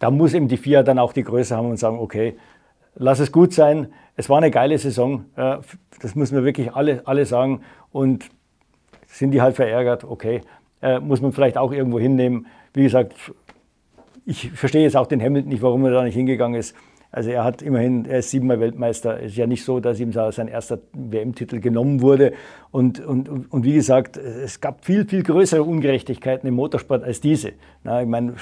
Da 0.00 0.10
muss 0.10 0.34
eben 0.34 0.48
die 0.48 0.56
FIA 0.56 0.82
dann 0.82 0.98
auch 0.98 1.12
die 1.12 1.22
Größe 1.22 1.56
haben 1.56 1.70
und 1.70 1.76
sagen, 1.76 2.00
okay, 2.00 2.36
lass 2.96 3.20
es 3.20 3.30
gut 3.30 3.52
sein. 3.52 3.92
Es 4.16 4.28
war 4.28 4.38
eine 4.38 4.50
geile 4.50 4.76
Saison. 4.78 5.26
Das 5.36 6.16
müssen 6.16 6.34
wir 6.34 6.44
wirklich 6.44 6.74
alle, 6.74 7.02
alle 7.06 7.24
sagen. 7.24 7.62
Und 7.92 8.28
sind 9.06 9.32
die 9.32 9.42
halt 9.42 9.56
verärgert, 9.56 10.04
okay, 10.04 10.40
äh, 10.80 10.98
muss 10.98 11.20
man 11.20 11.32
vielleicht 11.32 11.58
auch 11.58 11.72
irgendwo 11.72 11.98
hinnehmen. 11.98 12.46
Wie 12.72 12.82
gesagt, 12.82 13.14
ich 14.24 14.50
verstehe 14.52 14.82
jetzt 14.82 14.96
auch 14.96 15.06
den 15.06 15.22
Hamilton 15.22 15.50
nicht, 15.50 15.62
warum 15.62 15.84
er 15.84 15.92
da 15.92 16.02
nicht 16.02 16.14
hingegangen 16.14 16.58
ist. 16.58 16.74
Also 17.14 17.28
er 17.28 17.44
hat 17.44 17.60
immerhin, 17.60 18.06
er 18.06 18.20
ist 18.20 18.30
siebenmal 18.30 18.58
Weltmeister. 18.58 19.20
Es 19.20 19.32
ist 19.32 19.36
ja 19.36 19.46
nicht 19.46 19.64
so, 19.64 19.80
dass 19.80 20.00
ihm 20.00 20.12
sein 20.12 20.48
erster 20.48 20.78
WM-Titel 20.94 21.60
genommen 21.60 22.00
wurde. 22.00 22.32
Und, 22.70 23.00
und, 23.04 23.52
und 23.52 23.64
wie 23.64 23.74
gesagt, 23.74 24.16
es 24.16 24.62
gab 24.62 24.82
viel, 24.86 25.06
viel 25.06 25.22
größere 25.22 25.62
Ungerechtigkeiten 25.62 26.48
im 26.48 26.54
Motorsport 26.54 27.04
als 27.04 27.20
diese. 27.20 27.52
Na, 27.84 28.00
ich 28.00 28.08
meine, 28.08 28.32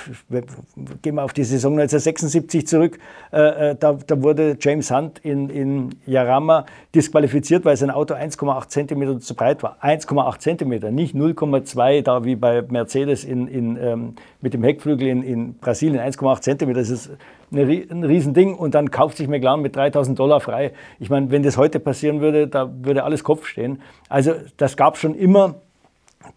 gehen 1.02 1.16
wir 1.16 1.24
auf 1.24 1.32
die 1.32 1.42
Saison 1.42 1.72
1976 1.72 2.64
zurück. 2.64 3.00
Äh, 3.32 3.70
äh, 3.70 3.74
da, 3.74 3.98
da, 4.06 4.22
wurde 4.22 4.56
James 4.60 4.92
Hunt 4.92 5.18
in, 5.18 5.50
in 5.50 5.96
Yarama 6.06 6.64
disqualifiziert, 6.94 7.64
weil 7.64 7.76
sein 7.76 7.90
Auto 7.90 8.14
1,8 8.14 8.68
Zentimeter 8.68 9.18
zu 9.18 9.34
breit 9.34 9.64
war. 9.64 9.78
1,8 9.82 10.38
Zentimeter, 10.38 10.92
nicht 10.92 11.16
0,2 11.16 12.02
da 12.02 12.24
wie 12.24 12.36
bei 12.36 12.62
Mercedes 12.62 13.24
in, 13.24 13.48
in, 13.48 13.76
ähm, 13.82 14.14
mit 14.40 14.54
dem 14.54 14.62
Heckflügel 14.62 15.08
in, 15.08 15.22
in 15.24 15.54
Brasilien. 15.54 15.98
1,8 15.98 16.40
Zentimeter, 16.42 16.78
das 16.78 16.90
ist 16.90 17.10
ein 17.52 18.04
Riesending 18.04 18.54
und 18.54 18.74
dann 18.74 18.90
kauft 18.90 19.16
sich 19.16 19.28
McLaren 19.28 19.60
mit 19.60 19.74
3000 19.76 20.18
Dollar 20.18 20.40
frei. 20.40 20.72
Ich 20.98 21.10
meine, 21.10 21.30
wenn 21.30 21.42
das 21.42 21.56
heute 21.56 21.80
passieren 21.80 22.20
würde, 22.20 22.48
da 22.48 22.70
würde 22.82 23.04
alles 23.04 23.24
Kopf 23.24 23.46
stehen. 23.46 23.82
Also 24.08 24.34
das 24.56 24.76
gab 24.76 24.96
schon 24.96 25.14
immer 25.14 25.56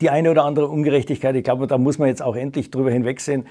die 0.01 0.09
eine 0.09 0.31
oder 0.31 0.45
andere 0.45 0.67
Ungerechtigkeit. 0.67 1.35
Ich 1.35 1.43
glaube, 1.43 1.67
da 1.67 1.77
muss 1.77 1.99
man 1.99 2.07
jetzt 2.07 2.21
auch 2.21 2.35
endlich 2.35 2.71
drüber 2.71 2.91
hinwegsehen. 2.91 3.45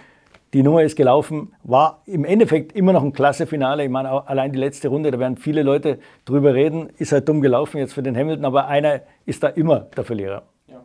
Die 0.54 0.62
Nummer 0.62 0.82
ist 0.82 0.96
gelaufen, 0.96 1.54
war 1.62 2.02
im 2.04 2.24
Endeffekt 2.24 2.72
immer 2.72 2.92
noch 2.92 3.02
ein 3.02 3.14
klasse 3.14 3.46
Finale. 3.46 3.84
Ich 3.84 3.90
meine, 3.90 4.28
allein 4.28 4.52
die 4.52 4.58
letzte 4.58 4.88
Runde, 4.88 5.10
da 5.10 5.18
werden 5.18 5.38
viele 5.38 5.62
Leute 5.62 5.98
drüber 6.26 6.52
reden, 6.52 6.90
ist 6.98 7.12
halt 7.12 7.26
dumm 7.26 7.40
gelaufen 7.40 7.78
jetzt 7.78 7.94
für 7.94 8.02
den 8.02 8.16
Hamilton, 8.16 8.44
aber 8.44 8.68
einer 8.68 9.00
ist 9.24 9.42
da 9.42 9.48
immer 9.48 9.86
der 9.96 10.04
Verlierer. 10.04 10.42
Ja. 10.66 10.82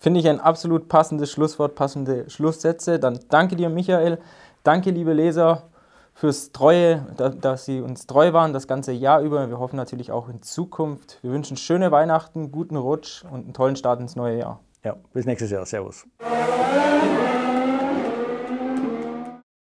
Finde 0.00 0.18
ich 0.18 0.28
ein 0.28 0.40
absolut 0.40 0.88
passendes 0.88 1.30
Schlusswort, 1.30 1.76
passende 1.76 2.28
Schlusssätze. 2.28 2.98
Dann 2.98 3.20
danke 3.28 3.54
dir, 3.54 3.68
Michael. 3.68 4.18
Danke, 4.64 4.90
liebe 4.90 5.12
Leser 5.12 5.62
fürs 6.16 6.50
Treue, 6.50 7.06
dass 7.40 7.66
Sie 7.66 7.80
uns 7.80 8.06
treu 8.06 8.32
waren 8.32 8.54
das 8.54 8.66
ganze 8.66 8.92
Jahr 8.92 9.20
über. 9.20 9.48
Wir 9.48 9.58
hoffen 9.58 9.76
natürlich 9.76 10.10
auch 10.10 10.28
in 10.28 10.42
Zukunft. 10.42 11.18
Wir 11.22 11.30
wünschen 11.30 11.58
schöne 11.58 11.92
Weihnachten, 11.92 12.50
guten 12.50 12.76
Rutsch 12.76 13.22
und 13.24 13.44
einen 13.44 13.52
tollen 13.52 13.76
Start 13.76 14.00
ins 14.00 14.16
neue 14.16 14.38
Jahr. 14.38 14.60
Ja, 14.82 14.96
bis 15.12 15.26
nächstes 15.26 15.50
Jahr. 15.50 15.66
Servus. 15.66 16.06